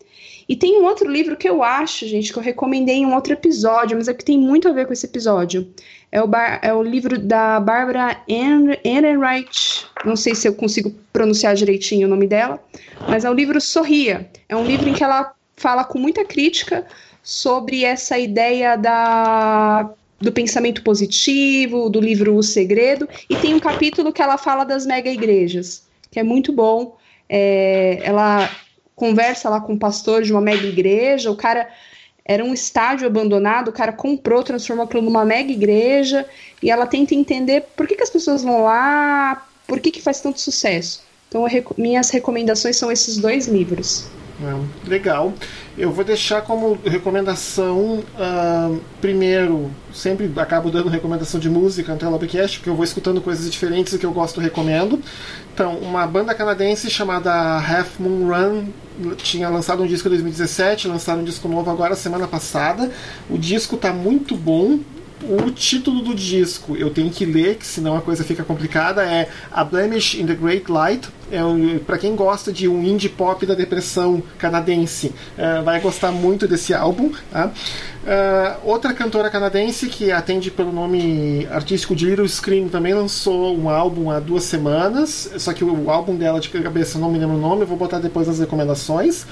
E 0.47 0.55
tem 0.55 0.79
um 0.79 0.85
outro 0.85 1.09
livro 1.09 1.37
que 1.37 1.47
eu 1.47 1.63
acho, 1.63 2.07
gente, 2.07 2.31
que 2.31 2.37
eu 2.37 2.43
recomendei 2.43 2.97
em 2.97 3.05
um 3.05 3.15
outro 3.15 3.33
episódio, 3.33 3.97
mas 3.97 4.07
é 4.07 4.13
que 4.13 4.25
tem 4.25 4.37
muito 4.37 4.67
a 4.67 4.73
ver 4.73 4.85
com 4.85 4.93
esse 4.93 5.05
episódio. 5.05 5.67
É 6.11 6.21
o, 6.21 6.27
bar, 6.27 6.59
é 6.61 6.73
o 6.73 6.83
livro 6.83 7.17
da 7.17 7.59
Barbara 7.59 8.21
Ehrenreich. 8.27 9.85
Não 10.05 10.15
sei 10.15 10.35
se 10.35 10.47
eu 10.47 10.53
consigo 10.53 10.93
pronunciar 11.11 11.55
direitinho 11.55 12.07
o 12.07 12.09
nome 12.09 12.27
dela, 12.27 12.61
mas 13.07 13.23
é 13.25 13.29
o 13.29 13.33
livro 13.33 13.59
Sorria. 13.61 14.29
É 14.49 14.55
um 14.55 14.65
livro 14.65 14.89
em 14.89 14.93
que 14.93 15.03
ela 15.03 15.33
fala 15.55 15.83
com 15.83 15.97
muita 15.97 16.25
crítica 16.25 16.85
sobre 17.23 17.85
essa 17.85 18.19
ideia 18.19 18.75
da 18.75 19.89
do 20.23 20.31
pensamento 20.31 20.81
positivo, 20.81 21.89
do 21.89 21.99
livro 21.99 22.35
O 22.35 22.41
Segredo, 22.41 23.07
e 23.29 23.35
tem 23.35 23.53
um 23.53 23.59
capítulo 23.59 24.13
que 24.13 24.21
ela 24.21 24.37
fala 24.37 24.63
das 24.63 24.85
mega 24.85 25.09
igrejas, 25.09 25.83
que 26.09 26.19
é 26.19 26.23
muito 26.23 26.51
bom. 26.51 26.95
É, 27.27 27.99
ela 28.03 28.49
conversa 28.95 29.49
lá 29.49 29.59
com 29.59 29.73
o 29.73 29.79
pastor 29.79 30.23
de 30.23 30.31
uma 30.31 30.41
mega 30.41 30.65
igreja, 30.65 31.29
o 31.29 31.35
cara 31.35 31.67
era 32.25 32.43
um 32.43 32.53
estádio 32.53 33.05
abandonado, 33.05 33.67
o 33.67 33.73
cara 33.73 33.91
comprou, 33.91 34.43
transformou 34.43 34.85
aquilo 34.85 35.01
numa 35.03 35.25
mega 35.25 35.51
igreja, 35.51 36.25
e 36.61 36.71
ela 36.71 36.85
tenta 36.85 37.13
entender 37.13 37.65
por 37.75 37.85
que, 37.85 37.95
que 37.95 38.03
as 38.03 38.09
pessoas 38.09 38.41
vão 38.43 38.63
lá, 38.63 39.45
por 39.67 39.79
que, 39.81 39.91
que 39.91 40.01
faz 40.01 40.21
tanto 40.21 40.39
sucesso. 40.39 41.03
Então, 41.27 41.45
minhas 41.77 42.09
recomendações 42.11 42.77
são 42.77 42.91
esses 42.91 43.17
dois 43.17 43.47
livros. 43.47 44.07
É, 44.41 44.89
legal. 44.89 45.33
Eu 45.77 45.91
vou 45.91 46.03
deixar 46.03 46.41
como 46.41 46.77
recomendação, 46.83 48.03
uh, 48.17 48.81
primeiro, 48.99 49.69
sempre 49.93 50.31
acabo 50.37 50.71
dando 50.71 50.89
recomendação 50.89 51.39
de 51.39 51.49
música 51.49 51.93
no 51.93 51.99
Telobcast, 51.99 52.57
porque 52.57 52.69
eu 52.69 52.75
vou 52.75 52.83
escutando 52.83 53.21
coisas 53.21 53.49
diferentes 53.51 53.93
e 53.93 53.99
que 53.99 54.05
eu 54.05 54.11
gosto 54.11 54.39
recomendo. 54.39 54.99
Então, 55.53 55.77
uma 55.77 56.05
banda 56.07 56.33
canadense 56.33 56.89
chamada 56.89 57.31
Half 57.31 57.99
Moon 57.99 58.27
Run 58.27 58.65
tinha 59.17 59.49
lançado 59.49 59.83
um 59.83 59.87
disco 59.87 60.07
em 60.07 60.11
2017, 60.11 60.87
lançaram 60.87 61.21
um 61.21 61.25
disco 61.25 61.47
novo 61.47 61.69
agora 61.69 61.95
semana 61.95 62.27
passada. 62.27 62.91
O 63.29 63.37
disco 63.37 63.75
está 63.75 63.93
muito 63.93 64.35
bom, 64.35 64.79
o 65.23 65.51
título 65.51 66.01
do 66.01 66.13
disco 66.13 66.75
eu 66.75 66.89
tenho 66.89 67.09
que 67.09 67.25
ler, 67.25 67.55
que 67.55 67.65
senão 67.65 67.95
a 67.95 68.01
coisa 68.01 68.23
fica 68.23 68.43
complicada, 68.43 69.03
é 69.03 69.29
A 69.51 69.63
Blemish 69.63 70.15
in 70.15 70.25
the 70.25 70.35
Great 70.35 70.69
Light. 70.71 71.07
É 71.33 71.43
um, 71.43 71.79
para 71.79 71.97
quem 71.97 72.15
gosta 72.15 72.53
de 72.53 72.67
um 72.67 72.83
indie 72.83 73.09
pop 73.09 73.43
da 73.43 73.55
depressão 73.55 74.21
canadense, 74.37 75.11
é, 75.35 75.63
vai 75.63 75.81
gostar 75.81 76.11
muito 76.11 76.47
desse 76.47 76.75
álbum. 76.75 77.11
Tá? 77.31 77.51
Uh, 78.03 78.59
outra 78.69 78.93
cantora 78.93 79.29
canadense 79.29 79.87
que 79.87 80.11
atende 80.11 80.51
pelo 80.51 80.73
nome 80.73 81.47
artístico 81.49 81.95
de 81.95 82.05
Little 82.05 82.27
Scream 82.27 82.67
também 82.67 82.93
lançou 82.93 83.57
um 83.57 83.69
álbum 83.69 84.11
há 84.11 84.19
duas 84.19 84.43
semanas, 84.43 85.31
só 85.37 85.53
que 85.53 85.63
o 85.63 85.89
álbum 85.89 86.17
dela 86.17 86.37
de 86.41 86.49
cabeça 86.49 86.99
não 86.99 87.09
me 87.09 87.17
lembro 87.17 87.37
o 87.37 87.39
nome, 87.39 87.61
eu 87.61 87.67
vou 87.67 87.77
botar 87.77 87.99
depois 87.99 88.27
nas 88.27 88.39
recomendações. 88.39 89.25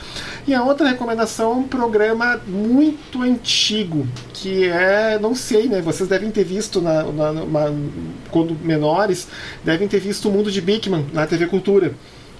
E 0.47 0.55
a 0.55 0.63
outra 0.63 0.87
recomendação 0.87 1.51
é 1.51 1.55
um 1.55 1.67
programa 1.67 2.39
muito 2.47 3.21
antigo, 3.21 4.07
que 4.33 4.63
é, 4.69 5.19
não 5.19 5.35
sei, 5.35 5.67
né? 5.67 5.81
Vocês 5.81 6.07
devem 6.07 6.31
ter 6.31 6.45
visto 6.45 6.79
na, 6.81 7.03
na, 7.03 7.33
na 7.33 7.73
quando 8.29 8.57
menores, 8.63 9.27
devem 9.65 9.85
ter 9.85 9.99
visto 9.99 10.29
o 10.29 10.31
mundo 10.31 10.49
de 10.49 10.61
Bigman 10.61 11.07
na 11.11 11.27
TV 11.27 11.47
Cultura. 11.47 11.93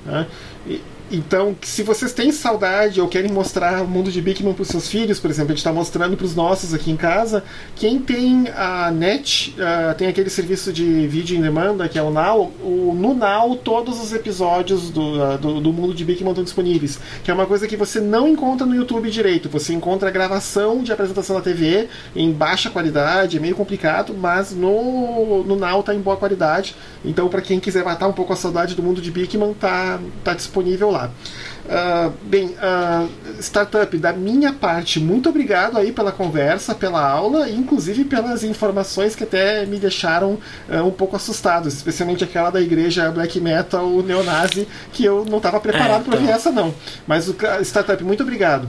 Né? 0.06 0.26
E, 0.66 0.82
então, 1.12 1.56
se 1.62 1.84
vocês 1.84 2.14
têm 2.14 2.32
saudade 2.32 3.02
ou 3.02 3.08
querem 3.08 3.30
mostrar 3.30 3.84
o 3.84 3.88
mundo 3.88 4.10
de 4.10 4.22
Bigman 4.22 4.54
para 4.54 4.62
os 4.62 4.70
seus 4.70 4.88
filhos, 4.88 5.20
por 5.20 5.30
exemplo, 5.30 5.52
a 5.52 5.56
gente 5.56 5.58
está 5.58 5.74
mostrando 5.74 6.16
para 6.16 6.26
os 6.26 6.34
nossos 6.34 6.74
aqui 6.74 6.90
em 6.90 6.96
casa, 6.96 7.44
quem 7.76 8.00
tem 8.00 8.48
a 8.56 8.90
NET, 8.92 9.54
uh, 9.58 9.94
tem 9.96 10.08
aquele 10.08 10.30
serviço 10.30 10.72
de 10.72 11.08
vídeo 11.08 11.38
em 11.38 11.42
demanda, 11.42 11.90
que 11.90 12.00
é 12.00 12.02
o 12.02 12.10
Now, 12.10 12.54
o, 12.64 12.96
no 12.98 13.14
Now 13.14 13.58
todos 13.58 14.02
os 14.02 14.14
episódios 14.14 14.90
do, 14.90 15.22
uh, 15.22 15.38
do, 15.38 15.60
do, 15.60 15.74
mundo 15.74 15.94
de 15.94 16.06
Bigman 16.06 16.30
estão 16.30 16.46
disponíveis, 16.46 16.98
que 17.24 17.30
é 17.30 17.34
uma 17.34 17.46
coisa 17.46 17.68
que 17.68 17.76
você 17.76 18.00
não 18.00 18.26
encontra 18.26 18.66
no 18.66 18.74
YouTube 18.74 19.12
direito, 19.12 19.50
você 19.50 19.74
encontra 19.74 20.08
a 20.08 20.12
gravação 20.12 20.82
de 20.82 20.94
apresentação 20.94 21.36
na 21.36 21.42
TV 21.42 21.90
em 22.16 22.32
baixa 22.32 22.70
qualidade, 22.70 23.36
é 23.36 23.40
meio 23.40 23.56
complicado, 23.56 24.16
mas 24.18 24.52
no, 24.52 25.44
no 25.44 25.58
Now 25.58 25.82
está 25.82 25.94
em 25.94 26.00
boa 26.00 26.16
qualidade, 26.16 26.74
então 27.04 27.28
para 27.28 27.42
quem 27.42 27.60
quiser 27.60 27.84
matar 27.84 28.08
um 28.08 28.14
pouco 28.14 28.32
a 28.32 28.36
saudade 28.38 28.76
do 28.76 28.82
mundo 28.82 29.02
de 29.02 29.12
Bigman, 29.12 29.54
tá, 29.54 30.00
tá 30.24 30.34
disponível 30.34 30.90
lá. 30.90 31.01
Uh, 31.10 32.12
bem, 32.24 32.48
uh, 32.48 33.10
startup, 33.40 33.96
da 33.98 34.12
minha 34.12 34.52
parte, 34.52 35.00
muito 35.00 35.30
obrigado 35.30 35.78
aí 35.78 35.92
pela 35.92 36.12
conversa, 36.12 36.76
pela 36.76 37.02
aula, 37.02 37.48
e 37.48 37.56
inclusive 37.56 38.04
pelas 38.04 38.44
informações 38.44 39.16
que 39.16 39.24
até 39.24 39.66
me 39.66 39.78
deixaram 39.78 40.40
uh, 40.70 40.86
um 40.86 40.92
pouco 40.92 41.16
assustado, 41.16 41.68
especialmente 41.68 42.24
aquela 42.24 42.50
da 42.50 42.60
igreja 42.60 43.12
black 43.12 43.40
metal 43.40 43.90
neonazi, 44.02 44.68
que 44.92 45.06
eu 45.06 45.24
não 45.24 45.38
estava 45.38 45.60
preparado 45.60 45.92
é, 45.92 46.00
então... 46.00 46.12
para 46.12 46.20
ver 46.20 46.32
essa 46.32 46.52
não. 46.52 46.74
Mas 47.08 47.28
o 47.28 47.36
startup, 47.64 48.04
muito 48.04 48.24
obrigado. 48.24 48.68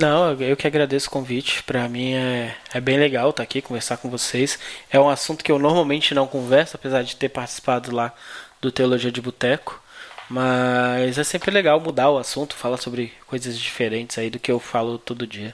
Não, 0.00 0.32
eu 0.40 0.56
que 0.56 0.66
agradeço 0.66 1.08
o 1.08 1.10
convite. 1.10 1.62
Para 1.62 1.86
mim 1.86 2.14
é, 2.14 2.56
é 2.72 2.80
bem 2.80 2.98
legal 2.98 3.28
estar 3.28 3.36
tá 3.36 3.42
aqui 3.42 3.60
conversar 3.60 3.98
com 3.98 4.08
vocês. 4.08 4.58
É 4.90 4.98
um 4.98 5.10
assunto 5.10 5.44
que 5.44 5.52
eu 5.52 5.58
normalmente 5.58 6.14
não 6.14 6.26
converso, 6.26 6.74
apesar 6.76 7.02
de 7.02 7.14
ter 7.16 7.28
participado 7.28 7.94
lá 7.94 8.14
do 8.62 8.72
Teologia 8.72 9.12
de 9.12 9.20
Boteco. 9.20 9.80
Mas 10.30 11.18
é 11.18 11.24
sempre 11.24 11.50
legal 11.50 11.80
mudar 11.80 12.08
o 12.08 12.16
assunto, 12.16 12.54
falar 12.54 12.76
sobre 12.76 13.12
coisas 13.26 13.58
diferentes 13.58 14.16
aí 14.16 14.30
do 14.30 14.38
que 14.38 14.52
eu 14.52 14.60
falo 14.60 14.96
todo 14.96 15.26
dia. 15.26 15.52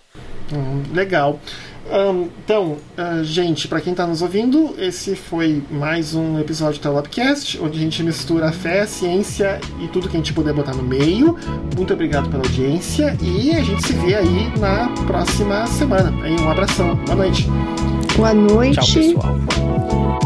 Hum, 0.52 0.82
legal. 0.92 1.40
Um, 1.90 2.28
então, 2.44 2.76
uh, 2.98 3.24
gente, 3.24 3.68
para 3.68 3.80
quem 3.80 3.92
está 3.92 4.06
nos 4.06 4.20
ouvindo, 4.20 4.74
esse 4.76 5.16
foi 5.16 5.62
mais 5.70 6.14
um 6.14 6.38
episódio 6.38 6.82
do 6.82 6.92
Labcast, 6.92 7.58
onde 7.60 7.78
a 7.78 7.80
gente 7.80 8.02
mistura 8.02 8.48
a 8.48 8.52
fé, 8.52 8.80
a 8.80 8.86
ciência 8.86 9.58
e 9.80 9.88
tudo 9.88 10.10
que 10.10 10.16
a 10.16 10.20
gente 10.20 10.34
puder 10.34 10.52
botar 10.52 10.74
no 10.74 10.82
meio. 10.82 11.38
Muito 11.74 11.94
obrigado 11.94 12.28
pela 12.28 12.42
audiência 12.42 13.16
e 13.22 13.52
a 13.52 13.62
gente 13.62 13.86
se 13.86 13.94
vê 13.94 14.14
aí 14.14 14.52
na 14.58 14.88
próxima 15.06 15.66
semana. 15.68 16.12
Aí, 16.22 16.38
um 16.38 16.50
abração. 16.50 16.96
Boa 16.96 17.16
noite. 17.16 17.46
Boa 18.14 18.34
noite. 18.34 18.80
Tchau, 18.80 19.02
pessoal. 19.02 20.25